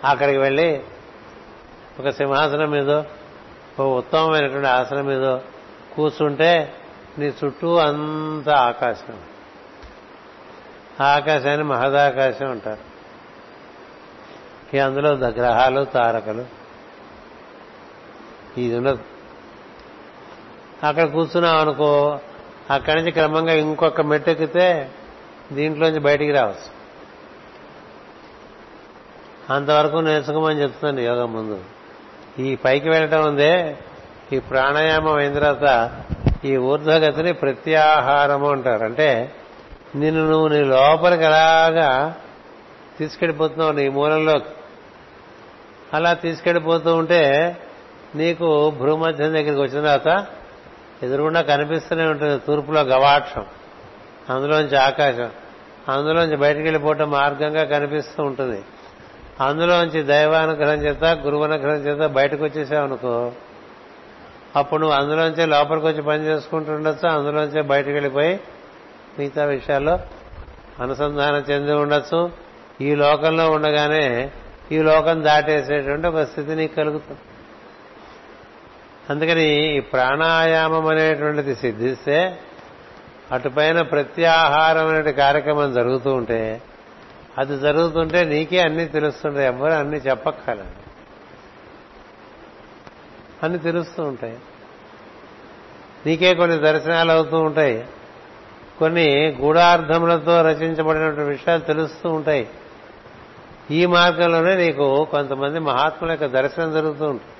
[0.03, 0.83] అక్కడికి వెళ్ళి
[1.99, 2.99] ఒక సింహాసనం మీదో
[3.79, 5.41] ఒక ఉత్తమమైనటువంటి ఆసనం మీదో
[5.95, 6.73] కూర్చుంటే
[7.17, 9.19] నీ చుట్టూ అంత ఆకాశం.
[11.01, 12.95] ఆ ఆకాశాన్ని మహదాకాశం అంటారు.
[14.77, 16.45] అందులో గ్రహాలు తారకలు.
[18.57, 19.03] ఇది ఉండదు.
[20.83, 22.19] అక్కడ కూర్చున్నాం అనుకో
[22.69, 24.91] అక్కడి నుంచి క్రమంగా ఇంకొక మెట్టెక్కితే
[25.51, 26.75] దీంట్లోంచి బయటికి రావచ్చు.
[29.53, 31.63] అంతవరకు నేర్చుకోమని చెప్తున్నాను యోగం ముందు.
[32.39, 33.77] ఈ పైకి వెళ్ళటం ఉందే
[34.33, 35.89] ఈ ప్రాణాయామం అయిన తర్వాత
[36.45, 38.83] ఈ ఊర్ధ్వగతిని ప్రత్యాహారము అంటారు.
[38.83, 39.35] అంటే
[39.95, 42.13] నిన్ను నువ్వు నీ లోపలికి ఎలాగా
[42.99, 44.33] తీసుకెళ్ళిపోతున్నావు నీ మూలంలో
[45.93, 47.57] అలా తీసుకెళ్ళిపోతూ ఉంటే
[48.15, 50.25] నీకు భూమధ్యం దగ్గరికి వచ్చిన తర్వాత
[51.03, 53.45] ఎదురుగుండా కనిపిస్తూనే ఉంటుంది తూర్పులో గవాక్షం
[54.29, 55.29] అందులోంచి ఆకాశం
[55.89, 58.61] అందులోంచి బయటికి వెళ్ళిపోవటం మార్గంగా కనిపిస్తూ ఉంటుంది.
[59.41, 63.31] అందులోంచి దైవానుగ్రహం చేత గురువనుగ్రహం చేత బయటకు వచ్చేసావు అనుకో
[64.55, 68.39] అప్పుడు నువ్వు అందులోంచే లోపలికి వచ్చి పని చేసుకుంటుండొచ్చు అందులోంచే బయటకు వెళ్ళిపోయి
[69.19, 69.99] మిగతా విషయాల్లో
[70.79, 72.31] అనుసంధానం చెంది ఉండొచ్చు.
[72.81, 74.31] ఈ లోకంలో ఉండగానే
[74.71, 77.19] ఈ లోకం దాటేసేటువంటి ఒక స్థితి నీకు కలుగుతుంది.
[79.09, 82.39] అందుకని ఈ ప్రాణాయామం అనేటువంటిది సిద్ధిస్తే
[83.31, 86.61] అటుపైన ప్రత్యాహారం అనే కార్యక్రమం జరుగుతూ ఉంటే
[87.37, 89.47] అది జరుగుతుంటే నీకే అన్నీ తెలుస్తుంటాయి.
[89.47, 90.84] ఎవ్వరూ అన్ని చెప్పక్కర్లేదు.
[93.43, 94.37] అన్ని తెలుస్తూ ఉంటాయి.
[96.05, 97.85] నీకే కొన్ని దర్శనాలు అవుతూ ఉంటాయి.
[98.79, 102.49] కొన్ని గూఢార్థములతో రచించబడినటువంటి విషయాలు తెలుస్తూ ఉంటాయి.
[103.71, 107.31] ఈ మార్గంలోనే నీకు కొంతమంది మహాత్ముల యొక్క దర్శనం జరుగుతూ ఉంటుంది.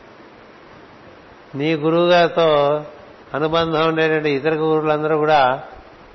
[1.57, 2.81] నీ గురువుగారితో
[3.33, 5.63] అనుబంధం ఉండేటువంటి ఇతర గురువులందరూ కూడా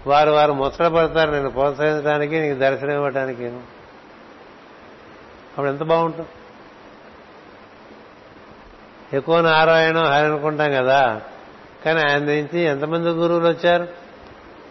[0.06, 1.30] వారు వారు ముచ్చటపడతారు.
[1.30, 6.28] నేను ప్రోత్సహించడానికి నీకు దర్శనం ఇవ్వడానికి అప్పుడు ఎంత బాగుంటుంది.
[9.12, 11.20] ఎక్కువ నారాయణం హరి అనుకుంటాం కదా.
[11.84, 13.88] కానీ ఆయన నుంచి ఎంతమంది గురువులు వచ్చారు?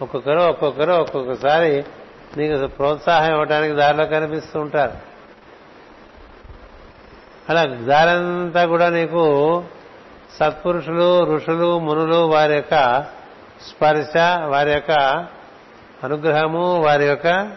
[0.02, 1.84] ఒక్కొక్కరు ఒక్కొక్కరు ఒక్కొక్కసారి
[2.36, 4.92] నీకు ప్రోత్సాహం ఇవ్వడానికి దారిలో కనిపిస్తూ ఉంటారు.
[7.48, 9.64] అలా దారంతా కూడా నీకు
[10.38, 13.04] సత్పురుషులు ఋషులు మునులు వారి యొక్క
[13.68, 14.90] స్పర్శ వారి యొక్క
[16.04, 17.52] అనుగ్రహము వారి యొక్క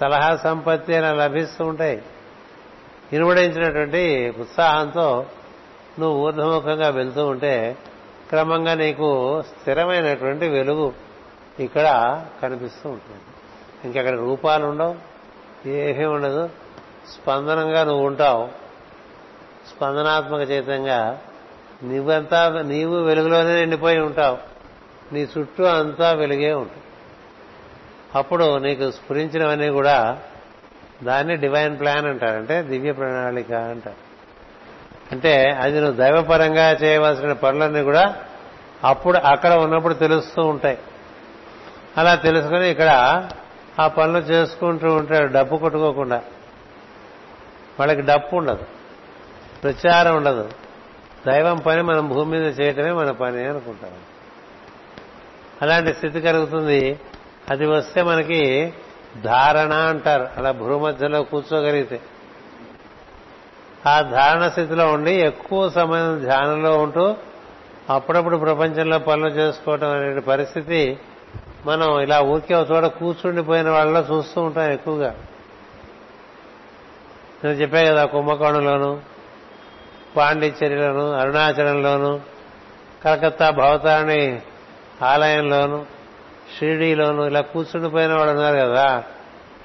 [0.00, 2.02] సలహా సంపత్తి అని లభిస్తూ ఉంటాయి.
[3.12, 5.26] ఇనుమడించినటువంటి ఉత్సాహంతో
[6.00, 7.76] నువ్వు ఊర్ధముఖంగా వెళ్తూ ఉంటే
[8.28, 10.92] క్రమంగా నీకు స్థిరమైనటువంటి వెలుగు
[11.60, 11.86] ఇక్కడ
[12.42, 13.20] కనిపిస్తూ ఉంటుంది.
[13.84, 14.96] ఇంకెక్కడ రూపాలు ఉండవు
[15.68, 16.48] ఏమీ ఉండదు.
[17.10, 18.48] స్పందనంగా నువ్వు ఉంటావు.
[19.68, 21.20] స్పందనాత్మక చైతంగా
[21.84, 24.38] నువ్వంతా నీవు వెలుగులోనే నిండిపోయి ఉంటావు.
[25.14, 26.82] నీ చుట్టూ అంతా వెలుగే ఉంటుంది.
[28.14, 30.18] అప్పుడు నీకు స్ఫురించినవన్నీ కూడా
[31.02, 34.09] దాన్ని డివైన్ ప్లాన్ అంటారంటే దివ్య ప్రణాళిక అంటారు.
[35.12, 38.16] అంటే అది నువ్వు దైవపరంగా చేయవలసిన పనులన్నీ కూడా
[38.84, 40.78] అప్పుడు అక్కడ ఉన్నప్పుడు తెలుస్తూ ఉంటాయి.
[41.98, 43.28] అలా తెలుసుకుని ఇక్కడ
[43.80, 45.32] ఆ పనులు చేసుకుంటూ ఉంటాడు.
[45.32, 46.22] డబ్బు కొట్టుకోకుండా.
[47.78, 48.64] వాళ్ళకి డప్పు ఉండదు.
[49.62, 50.50] ప్రచారం ఉండదు.
[51.26, 53.90] దైవం పని మనం భూమి మీద చేయటమే మన పని అనుకుంటాం.
[55.62, 57.00] అలాంటి స్థితి కలుగుతుంది.
[57.50, 58.74] అది వస్తే మనకి
[59.24, 60.28] ధారణ అంటారు.
[60.36, 62.00] అలా భూమధ్యలో కూర్చోగలిగితే.
[63.88, 67.16] ఆ ధారణ స్థితిలో ఉండి ఎక్కువ సమయం ధ్యానంలో ఉంటూ
[67.90, 70.98] అప్పుడప్పుడు ప్రపంచంలో పనులు చేసుకోవటం అనే పరిస్థితి
[71.66, 75.14] మనం ఇలా ఊరికే ఒక చోట కూర్చుండిపోయిన వాళ్ళలో చూస్తూ ఉంటాం ఎక్కువగా.
[77.44, 79.00] నేను చెప్పా కదా కుంభకోణంలోను
[80.16, 82.20] పాండిచ్చేరిలోను అరుణాచలంలోను
[83.04, 84.40] కలకత్తా భవతారిణి
[85.02, 85.86] ఆలయంలోను
[86.58, 89.04] షిరిడీలోను ఇలా కూర్చుండిపోయిన వాళ్ళు ఉన్నారు కదా.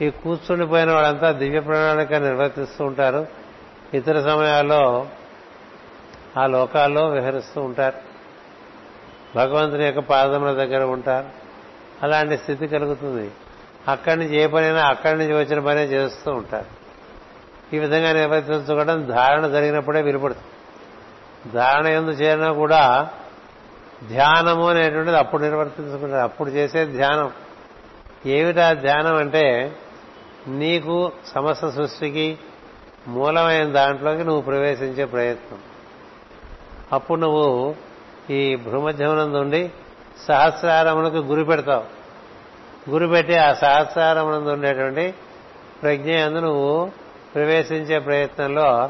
[0.02, 3.45] ఈ కూర్చుండిపోయిన వాళ్ళంతా దివ్య ప్రణాళిక నిర్వర్తిస్తూ ఉంటారు.
[3.94, 5.08] ఇతర సమయాల్లో
[6.38, 7.98] ఆ లోకాల్లో విహరిస్తూ ఉంటారు.
[9.36, 11.28] భగవంతుని యొక్క పాదముల దగ్గర ఉంటారు.
[12.02, 13.32] అలాంటి స్థితి కలుగుతుంది.
[13.88, 16.66] అక్కడి నుంచి ఏ పనైనా అక్కడి నుంచి వచ్చిన పనే చేస్తూ ఉంటారు.
[17.76, 20.48] ఈ విధంగా నిర్వర్తించుకోవడం ధారణ జరిగినప్పుడే విలుపడుతుంది.
[21.52, 23.10] ధారణ ఎందు చేరినా కూడా
[24.08, 26.24] ధ్యానము అనేటువంటిది అప్పుడు నిర్వర్తించుకుంటారు.
[26.24, 27.32] అప్పుడు చేసే ధ్యానం.
[28.26, 29.76] ఏమిటా ధ్యానం అంటే
[30.48, 32.38] నీకు సమస్త సృష్టికి
[33.08, 35.60] మూలమైన దాంట్లోకి నువ్వు ప్రవేశించే ప్రయత్నం.
[36.92, 37.76] అప్పుడు నువ్వు
[38.30, 39.72] ఈ భ్రమధ్యమనందు ఉండి
[40.28, 41.84] సహస్రారములకు గురి పెడతావు.
[42.90, 45.14] గురి పెట్టి ఆ సహస్రారమునందు ఉండేటువంటి
[45.82, 46.92] ప్రజ్ఞ అందు నువ్వు
[47.36, 48.90] ప్రవేశించే ప్రయత్నంలో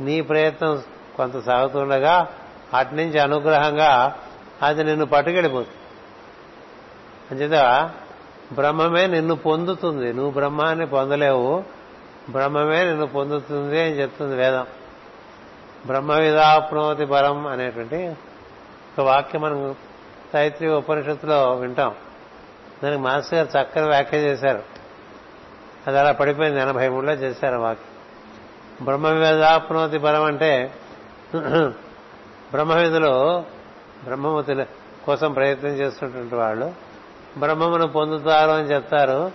[0.00, 0.82] నీ ప్రయత్నం
[1.16, 2.28] కొంత సాగుతుండగా
[2.74, 4.16] అటు నుంచి అనుగ్రహంగా
[4.62, 5.76] అది నిన్ను పట్టుకెళ్ళిపోతుంది.
[7.30, 7.90] అంచేత
[8.52, 10.12] బ్రహ్మమే నిన్ను పొందుతుంది.
[10.12, 11.64] నువ్వు బ్రహ్మాన్ని పొందలేవు.
[12.30, 14.66] బ్రహ్మమే నిన్ను పొందుతుంది అని చెప్తుంది వేదం.
[15.86, 18.16] బ్రహ్మ విధాప్నోతి పరం అనేటువంటి
[18.98, 19.76] ఒక వాక్యం మనం
[20.32, 21.94] తైత్రి ఉపనిషత్తులో వింటాం.
[22.84, 24.62] దానికి మాస్టర్ గారు చక్కని వ్యాఖ్య చేశారు.
[25.86, 26.60] అది అలా పడిపోయింది.
[26.60, 27.94] ఎనభై మూడులో చేశారు వాక్యం.
[28.84, 30.74] బ్రహ్మ విధాప్నోతి పరం అంటే
[32.52, 33.44] బ్రహ్మవిధులు
[34.04, 34.64] బ్రహ్మము
[35.06, 36.72] కోసం ప్రయత్నం చేస్తున్నటువంటి వాళ్ళు
[37.38, 39.30] బ్రహ్మమును పొందుతారు అని చెప్తారు.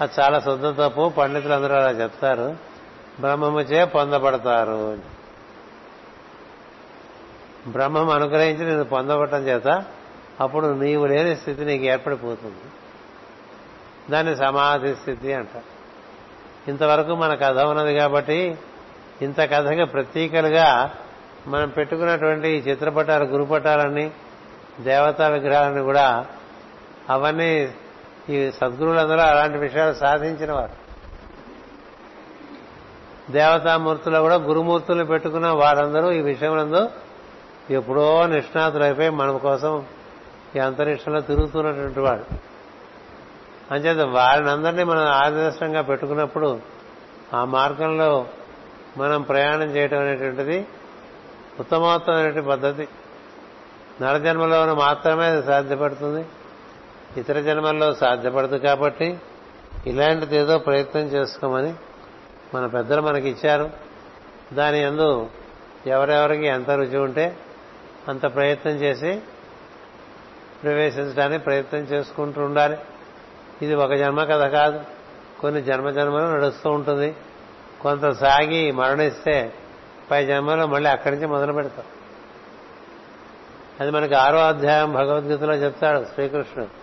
[0.00, 1.08] అది చాలా శుద్ధ తప్పు.
[1.08, 2.56] పండితులు అందరూ అలా చెప్తారు.
[3.20, 4.98] బ్రహ్మముచే పొందబడతారు
[7.68, 9.84] బ్రహ్మం అనుగ్రహించి నేను పొందబడటం చేత
[10.40, 12.64] అప్పుడు నీవు లేని స్థితి నీకు ఏర్పడిపోతుంది.
[14.10, 15.62] దాన్ని సమాధి స్థితి అంట
[16.68, 18.58] ఇంతవరకు మన కథ ఉన్నది కాబట్టి
[19.22, 20.90] ఇంత కథకి ప్రతీకలుగా
[21.46, 24.10] మనం పెట్టుకున్నటువంటి ఈ చిత్రపటాలు గురుపటాలని
[24.80, 26.26] దేవతా విగ్రహాలన్నీ కూడా
[27.10, 27.74] అవన్నీ
[28.30, 30.82] ఈ సద్గురువులందరూ అలాంటి విషయాలు సాధించిన వారు
[33.32, 36.90] దేవతామూర్తులు కూడా గురుమూర్తులు పెట్టుకున్న వారందరూ ఈ విషయంలో
[37.70, 39.86] ఎప్పుడో నిష్ణాతులైపోయి మన కోసం
[40.56, 42.24] ఈ అంతరిక్షంలో తిరుగుతున్నటువంటి వాడు
[43.74, 46.60] అంచేత వారిని అందరినీ మనం ఆదర్శంగా పెట్టుకున్నప్పుడు
[47.34, 48.26] ఆ మార్గంలో
[48.96, 50.66] మనం ప్రయాణం చేయటం అనేటువంటిది
[51.60, 52.88] ఉత్తమోత్తమైనటువంటి పద్ధతి.
[54.00, 56.26] నరజన్మలోనూ మాత్రమే అది సాధ్యపడుతుంది.
[57.16, 59.18] ఇతర జన్మల్లో సాధ్యపడదు కాబట్టి
[59.86, 61.74] ఇలాంటిది ఏదో ప్రయత్నం చేసుకోమని
[62.54, 63.70] మన పెద్దలు మనకి ఇచ్చారు
[64.52, 65.30] దాని ఎందు
[65.86, 67.36] ఎవరెవరికి ఎంత రుచి ఉంటే
[68.08, 69.20] అంత ప్రయత్నం చేసి
[70.62, 72.76] ప్రవేశించడానికి ప్రయత్నం చేసుకుంటూ ఉండాలి.
[73.62, 74.80] ఇది ఒక జన్మ కథ కాదు.
[75.40, 77.16] కొన్ని జన్మ జన్మలు నడుస్తూ ఉంటుంది.
[77.80, 79.52] కొంత సాగి మరణిస్తే
[80.10, 81.84] పై జన్మలో మళ్ళీ అక్కడి నుంచి మొదలు పెడతాం.
[83.80, 86.81] అది మనకి ఆరో అధ్యాయం భగవద్గీతలో చెప్తాడు శ్రీకృష్ణుడు.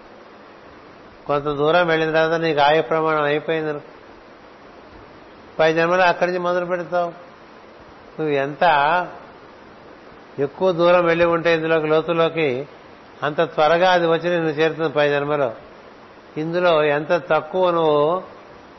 [1.30, 3.80] కొంత దూరం వెళ్ళిన తర్వాత నీకు ఆయు ప్రమాణం అయిపోయింది
[5.60, 7.10] పై జన్మలో అక్కడి నుంచి మొదలు పెడతావు.
[8.18, 8.64] నువ్వు ఎంత
[10.40, 12.68] ఎక్కువ దూరం వెళ్ళి ఉంటే ఇందులోకి లోతులోకి
[13.24, 15.54] అంత త్వరగా అది వచ్చి నిన్ను చేరుతుంది పై జన్మలో.
[16.38, 18.24] ఇందులో ఎంత తక్కువ నువ్వు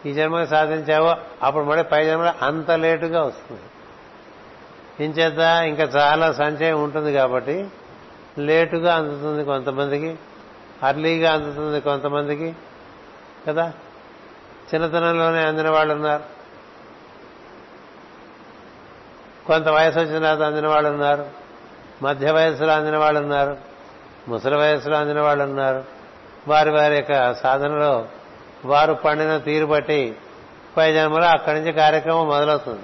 [0.06, 3.62] ఈ జన్మకి సాధించావో అప్పుడు మళ్ళీ పై జన్మలో అంత లేటుగా వస్తుంది.
[5.04, 7.66] ఇంచేత ఇంకా చాలా సంచయం ఉంటుంది కాబట్టి
[8.38, 10.18] లేటుగా అందుతుంది కొంతమందికి.
[10.82, 12.56] అర్లీగా అందుతుంది కొంతమందికి
[13.48, 13.72] కదా?
[14.74, 16.22] చిన్నతనంలోనే అందిన వాళ్ళు ఉన్నారు.
[19.46, 21.26] కొంత వయసు వచ్చిన తర్వాత అందిన వాళ్ళు ఉన్నారు.
[22.02, 23.56] మధ్య వయసులో అందిన వాళ్ళు ఉన్నారు.
[24.28, 25.84] ముసలి వయసులో అందిన వాళ్ళు ఉన్నారు.
[26.48, 28.08] వారి వారి యొక్క సాధనలో
[28.64, 30.16] వారు పండిన తీరు బట్టి
[30.76, 32.82] పై జన్మలో అక్కడి నుంచి కార్యక్రమం మొదలవుతుంది.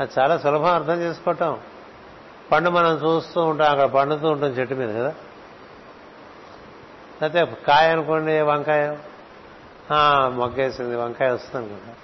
[0.00, 1.58] అది చాలా సులభం అర్థం చేసుకోవటం.
[2.52, 5.14] పండు మనం చూస్తూ ఉంటాం అక్కడ పండుతూ ఉంటాం చెట్టు మీద కదా?
[7.22, 8.96] అయితే కాయ అనుకోండి వంకాయ.
[10.28, 11.94] మొగ్గేసింది వంకాయ వస్తుంది కదా.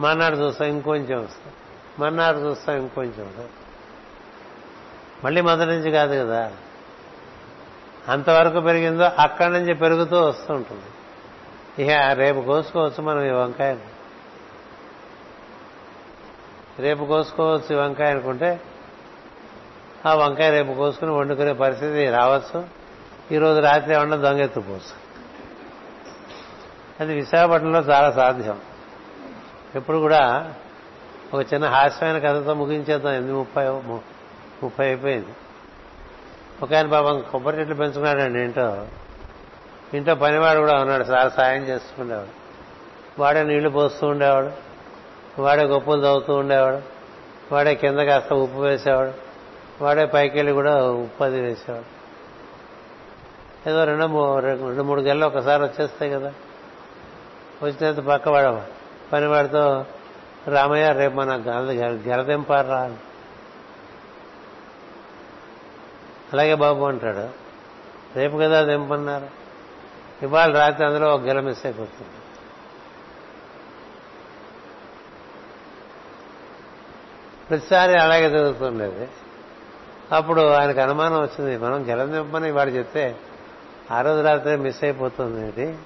[0.00, 1.52] మన్నాడు చూస్తాం ఇంకొంచెం వస్తాం
[1.98, 3.50] మన్నాడు చూస్తాం ఇంకొంచెం వస్తుంది.
[5.24, 6.52] మళ్ళీ మొదటి నుంచి కాదు కదా.
[8.08, 10.84] అంతవరకు పెరిగిందో అక్కడి నుంచి పెరుగుతూ వస్తూ ఉంటుంది.
[11.84, 13.76] ఇక రేపు కోసుకోవచ్చు మనం ఈ వంకాయ
[16.78, 18.60] రేపు కోసుకోవచ్చు ఈ వంకాయ అనుకుంటే
[20.06, 22.81] ఆ వంకాయ రేపు కోసుకుని వండుకునే పరిస్థితి రావచ్చు.
[23.30, 25.02] ఈరోజు రాత్రి ఏమన్నా దొంగెత్తుకోవచ్చు
[27.00, 28.60] అది విశాఖపట్నంలో చాలా సాధ్యం.
[29.74, 30.54] ఎప్పుడు కూడా
[31.34, 33.12] ఒక చిన్న హాస్యమైన కథతో ముగించేద్దాం.
[33.12, 33.68] ఎనిమిది ముప్పై
[34.62, 35.26] ముప్పై అయిపోయింది.
[36.62, 38.86] ఒక ఆయన పాపం కొబ్బరి చెట్లు పెంచుకున్నాడండి ఇంట్లో.
[39.94, 41.04] ఇంట్లో పనివాడు కూడా ఉన్నాడు.
[41.04, 42.42] సార్ సాయం చేస్తుండేవాడు
[43.20, 44.50] వాడే నీళ్ళు పోస్తూ ఉండేవాడు.
[45.42, 46.78] వాడే గొప్పలు తవ్వుతూ ఉండేవాడు.
[47.54, 49.12] వాడే కింద కాస్త ఉప్పు వేసేవాడు.
[49.84, 52.01] వాడే పైకి వెళ్ళి కూడా ఉప్పు అది వేసేవాడు.
[53.66, 56.34] ఏదో రెండు రెండు మూడు గెలలు ఒకసారి వచ్చేస్తాయి కదా.
[57.62, 58.62] వచ్చినంత పక్క వాడ
[59.12, 59.86] పనివాడితో
[60.48, 61.42] రామయ్య రేపు మన
[61.92, 62.96] గెలదింపారు రా
[66.32, 67.28] అలాగే బాబు అంటాడు.
[68.18, 69.26] రేపు కదా దింపన్నారు.
[70.22, 72.10] ఇవాళ రాత్రి అందులో ఒక గెల మిస్ అయిపోతుంది.
[77.50, 79.08] ప్రతిసారి అలాగే జరుగుతుండేది.
[80.12, 83.16] అప్పుడు ఆయనకు అనుమానం వచ్చింది మనం గెల దింపని వాడు చెప్తే
[83.92, 85.78] ఆ రోజు రాత్రి మిస్ అయిపోతుంది ఇది.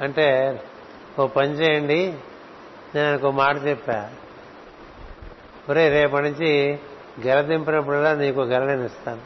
[0.00, 0.26] అంటే
[1.18, 2.14] ఓ పని చేయండి
[2.94, 4.10] నేను ఆయనకు మాట చెప్పా.
[5.68, 6.78] ఒరే రేపటి నుంచి
[7.26, 9.20] గెల దింపినప్పుడల్లా నీకు గెల నేను ఇస్తాను.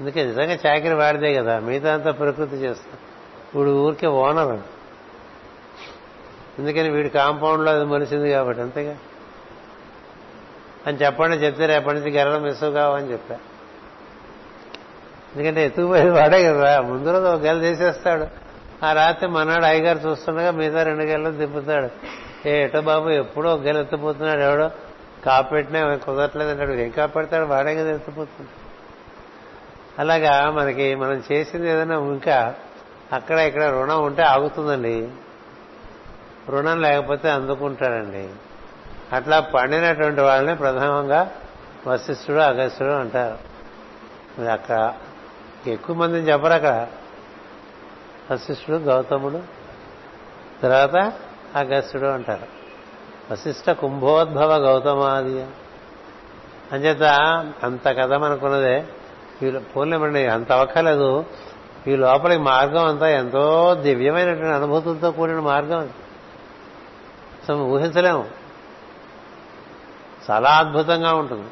[0.00, 2.98] అందుకే నిజంగా చాకరి వాడిదే కదా మిగతా అంతా ప్రకృతి చేస్తాను.
[3.48, 4.60] ఇప్పుడు ఊరికే ఓనర్
[6.58, 8.96] అందుకని వీడి కాంపౌండ్లో అది మలిసింది కాబట్టి అంతేగా.
[10.86, 13.34] అని చెప్పండి చెప్తే రేపటి నుంచి గెలడం మిస్ కావని చెప్పా.
[15.36, 18.26] ఎందుకంటే ఎత్తుకుపోయేది వాడే కదా ముందు రోజు ఒక గెల తీసేస్తాడు.
[18.84, 21.88] ఆ రాత్రి మన్నాడు అయ్యగారు చూస్తుండగా మిగతా రెండు గెలలు తిప్పుతాడు.
[22.48, 24.70] ఏ ఎటో బాబు ఎప్పుడో ఒక గెల ఎత్తిపోతున్నాడు ఎవడో.
[25.24, 26.72] కాపెట్టినా కుదరట్లేదు అంటాడు.
[26.72, 27.44] ఏం కాపాడతాడు?
[27.44, 28.50] వాడే కదా ఎత్తిపోతుంది
[29.98, 32.54] అలాగా మనకి మనం చేసింది ఏదైనా ఇంకా
[33.12, 35.08] అక్కడ ఇక్కడ రుణం ఉంటే ఆగుతుందండి.
[36.48, 38.28] రుణం లేకపోతే అందుకుంటాడండి.
[39.12, 41.32] అట్లా పండినటువంటి వాళ్ళని ప్రధానంగా
[41.86, 43.56] వశిష్ఠుడు అగస్త్యుడు అంటారు.
[44.40, 44.94] అక్కడ
[45.66, 46.86] ఎక్కువ మందిని చెప్పరు అక్కడ.
[48.30, 49.42] వశిష్ఠుడు గౌతముడు
[50.62, 51.12] తర్వాత
[51.56, 52.46] అగస్త్యుడు అంటారు.
[53.32, 55.46] వశిష్ఠ కుంభోద్భవ గౌతమాది.
[56.72, 57.02] అంచేత
[57.62, 58.86] అంత కథ మనకున్నదే.
[59.42, 61.24] వీళ్ళు పోలేమండి అంత అవ్వక్కర్లేదు
[61.88, 65.88] ఈ లోపలికి మార్గం అంతా ఎంతో దివ్యమైనటువంటి అనుభూతులతో కూడిన మార్గం
[67.46, 68.45] సో ఊహించలేము.
[70.30, 71.50] చాలా అద్భుతంగా ఉంటుంది.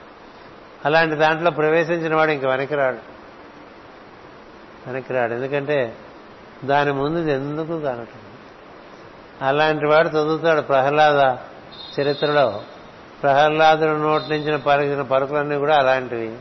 [0.84, 2.98] అలాంటి దాంట్లో ప్రవేశించిన వాడు ఇంక వెనక్కి రాడు.
[4.86, 5.32] వెనక్కి రాడు.
[5.32, 5.96] ఎందుకంటే
[6.64, 8.24] దాని ముందు ఎందుకు కానట్టు?
[9.44, 11.36] అలాంటి వాడు చదువుతాడు ప్రహ్లాద
[12.00, 12.62] చరిత్రలో.
[13.22, 16.38] ప్రహ్లాదుడు నోటి నుంచి పలికిన పలుకులన్నీ కూడా అలాంటివి.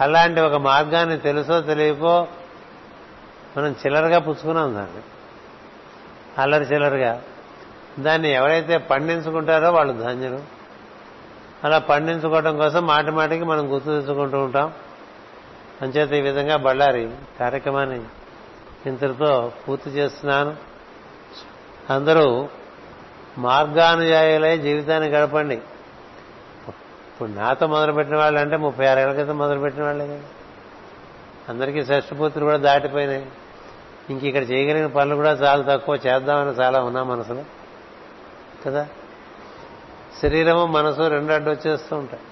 [0.00, 2.26] అలాంటి ఒక మార్గాన్ని తెలుసో తెలియకో
[3.56, 5.02] మనం చిల్లరగా పుచ్చుకున్నాం దాన్ని.
[6.38, 7.22] అల్లరి చిల్లరగా.
[7.98, 10.63] దాన్ని ఎవరైతే పండించుకుంటారో వాళ్ళు ధాన్యులు.
[11.64, 14.72] అలా పండించుకోవడం కోసం మాటి మాటికి మనం గుర్తు తెచ్చుకుంటూ ఉంటాం.
[15.82, 17.10] అంచేత ఈ విధంగా బళ్ళారి
[17.40, 18.00] కార్యక్రమాన్ని
[18.86, 20.56] ఇంతటితో పూర్తి చేస్తున్నాను.
[21.90, 22.48] అందరూ
[23.38, 25.54] మార్గానుయాయులై జీవితాన్ని గడపండి.
[25.54, 30.20] ఇప్పుడు నాతో మొదలుపెట్టిన వాళ్ళు అంటే ముప్పై ఆరేళ్ళ క్రితం మొదలుపెట్టిన వాళ్ళే కదా.
[31.48, 33.26] అందరికీ షష్టిపూర్తులు కూడా దాటిపోయినాయి.
[34.10, 37.44] ఇంక ఇక్కడ చేయగలిగిన పనులు కూడా చాలా తక్కువ చేద్దామని చాలా ఉన్నా మనసులో.
[38.66, 38.86] కదా?
[40.22, 42.22] శరీరము మనసు రెండు అడ్డు వచ్చేస్తూ ఉంటాయి.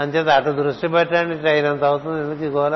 [0.00, 2.20] అంచేత అటు దృష్టి పెట్టండి ఇట్లా అయినంత అవుతుంది.
[2.20, 2.74] ఎందుకు ఈ గోల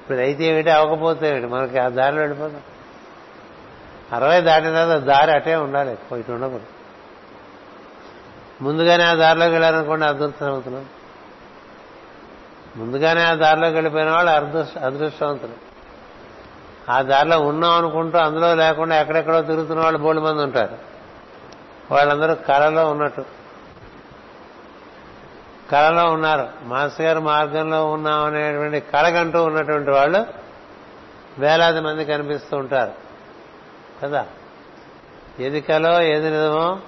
[0.00, 0.70] ఇప్పుడు అయితే ఏమిటి?
[0.70, 1.46] అవ్వకపోతే ఏమిటి?
[1.46, 2.60] మనకి ఆ దారిలో వెళ్ళిపోతాం.
[4.12, 6.66] అరవై దాటిన తర్వాత దారి అటే ఉండాలి ఎక్కువ ఇటు ఉండకూడదు.
[8.62, 10.86] ముందుగానే ఆ దారిలోకి వెళ్ళారనుకోండి అదృష్టం అవుతున్నాం.
[12.76, 15.52] ముందుగానే ఆ దారిలోకి వెళ్ళిపోయిన వాళ్ళు అదృష్ట అదృష్టవంతులు.
[16.90, 20.93] ఆ దారిలో ఉన్నాం అనుకుంటూ అందులో లేకుండా ఎక్కడెక్కడో తిరుగుతున్న వాళ్ళు బోల్డ్ మంది ఉంటారు.
[21.90, 23.24] వాళ్ళందరూ కళలో ఉన్నట్టు.
[25.72, 26.48] కళలో ఉన్నారు.
[26.62, 30.26] మాస్టర్ గారు మార్గంలో ఉన్నాం అనేటువంటి కళగంటూ ఉన్నటువంటి వాళ్ళు
[31.38, 32.92] వేలాది మంది కనిపిస్తూ ఉంటారు.
[34.02, 34.26] కదా?
[35.40, 36.78] ఏది కలో ఏది నిజమో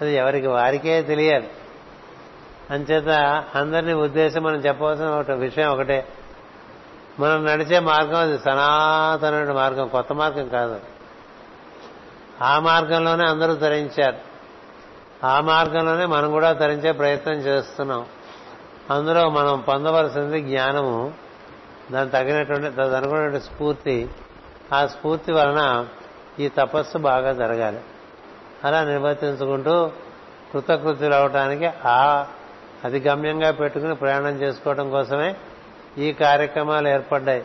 [0.00, 1.50] అది ఎవరికి వారికే తెలియాలి.
[2.70, 3.08] అంచేత
[3.54, 6.08] అందరినీ ఉద్దేశం మనం చెప్పవలసిన ఒక విషయం ఒకటే.
[7.20, 10.80] మనం నడిచే మార్గం అది సనాతన మార్గం కొత్త మార్గం కాదు.
[12.42, 14.33] ఆ మార్గంలోనే అందరూ తరించారు.
[15.24, 18.06] ఆ మార్గంలోనే మనం కూడా తరించే ప్రయత్నం చేస్తున్నాం.
[18.90, 21.14] అందులో మనం పొందవలసింది జ్ఞానము.
[21.92, 24.08] దాని తగినటువంటి తదనుకున్నటువంటి స్ఫూర్తి.
[24.72, 25.86] ఆ స్ఫూర్తి వలన
[26.40, 27.80] ఈ తపస్సు బాగా జరగాలి.
[28.64, 29.90] అలా నిర్వర్తించుకుంటూ
[30.52, 32.26] కృతకృతులు అవటానికి ఆ
[32.84, 35.36] అది గమ్యంగా పెట్టుకుని ప్రయాణం చేసుకోవడం కోసమే
[35.98, 37.44] ఈ కార్యక్రమాలు ఏర్పడ్డాయి.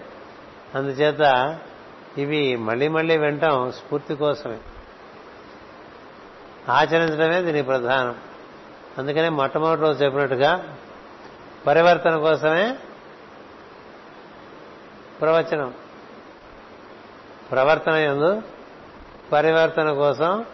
[0.75, 1.55] అందుచేత
[2.17, 4.57] ఇవి మళ్ళీ మళ్ళీ వింటాం స్ఫూర్తి కోసమే.
[6.69, 8.15] ఆచరించడమే దీని ప్రధానం.
[8.97, 10.77] అందుకనే మొట్టమొదటి రోజు చెప్పినట్టుగా
[11.67, 12.77] పరివర్తన కోసమే
[15.21, 15.73] ప్రవచనం.
[17.51, 18.41] ప్రవర్తన ఎందు
[19.31, 20.45] పరివర్తన కోసం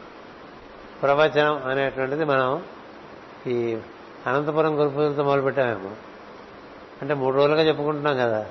[1.02, 2.64] ప్రవచనం అనేటువంటిది మనం
[3.48, 3.78] ఈ
[4.28, 5.92] అనంతపురం గురుపూజలతో మొదలుపెట్టామేమో.
[7.02, 8.46] అంటే మూడు రోజులుగా చెప్పుకుంటున్నాం కదా.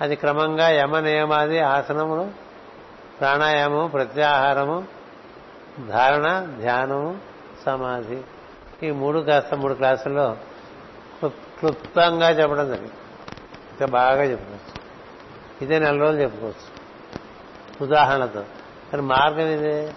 [0.00, 2.30] అది క్రమంగా యమ నియమాది ఆసనములు
[3.20, 4.99] ప్రాణాయామము ప్రత్యాహారము
[5.88, 7.18] ధారణ ధ్యానము
[7.66, 8.20] సమాధి.
[8.82, 10.36] ఈ మూడు కాస్త మూడు క్లాసుల్లో
[11.26, 12.92] క్లుప్తంగా చెప్పడం జరిగింది.
[13.70, 14.80] ఇంకా బాగా చెప్పుకోవచ్చు.
[15.62, 16.80] ఇదే నెల రోజులు చెప్పుకోవచ్చు.
[17.84, 18.40] ఉదాహరణతో
[18.92, 19.92] కానీ మార్గం ఇదే?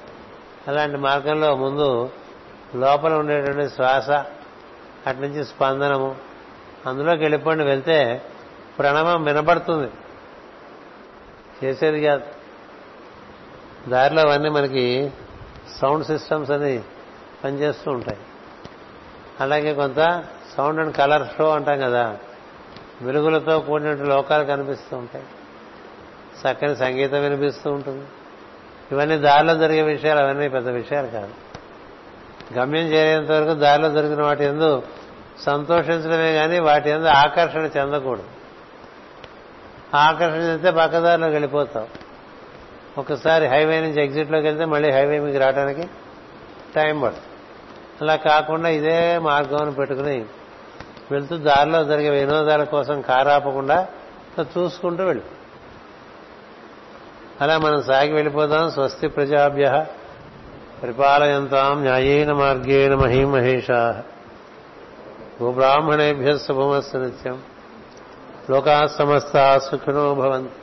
[0.67, 2.09] అలాంటి మార్గంలో ముందు
[2.75, 4.09] లోపల ఉండేటువంటి శ్వాస
[5.07, 6.15] అటు నుంచి స్పందనము
[6.85, 8.21] అందులోకి వెళ్ళిపోండి వెళ్తే
[8.79, 9.91] ప్రణవం వినబడుతుంది.
[11.63, 12.23] చేసేది కాదు.
[13.89, 15.11] దారిలో అవన్నీ మనకి
[15.81, 16.81] సౌండ్ సిస్టమ్స్ అని
[17.43, 18.19] పనిచేస్తూ ఉంటాయి.
[19.39, 20.23] అలాగే కొంత
[20.57, 22.17] సౌండ్ అండ్ కలర్ షో అంటాం కదా
[23.01, 25.25] వెలుగులతో కూడినట్టు లోకాలు కనిపిస్తూ ఉంటాయి.
[26.41, 28.05] చక్కని సంగీతం వినిపిస్తూ ఉంటుంది.
[28.91, 31.33] ఇవన్నీ దారిలో జరిగే విషయాలు అవన్నీ పెద్ద విషయాలు కాదు.
[32.53, 34.83] గమ్యం చేరేంత వరకు దారిలో దొరికిన వాటి ఎందు
[35.41, 38.23] సంతోషించడమే కానీ వాటి ఎందు ఆకర్షణ చెందకూడదు.
[39.95, 42.02] ఆకర్షణ చెందితే పక్కదారిలోకి వెళ్ళిపోతావు.
[42.97, 45.87] ఒకసారి హైవే నుంచి ఎగ్జిట్లోకి వెళ్తే మళ్ళీ హైవే మీకు రావడానికి
[46.75, 47.25] టైం పడుతుంది.
[48.01, 50.25] అలా కాకుండా ఇదే మార్గం పెట్టుకుని
[51.11, 53.87] వెళ్తూ దారిలో జరిగే వినోదాల కోసం కారాపకుండా
[54.41, 55.23] చూసుకుంటూ వెళ్ళి.
[57.41, 58.71] అలా మనం సాగి వెళ్ళిపోదాం.
[58.71, 59.85] స్వస్తి ప్రజాభ్య
[60.83, 64.03] పరిపాలయంతాం న్యాయేన మార్గేణ మహీమహేషా.
[65.41, 67.41] భూబ్రాహ్మణేభ్య శుభమస్సు నిత్యం.
[68.49, 70.62] లోకా సమస్త సుఖినో భవంతు.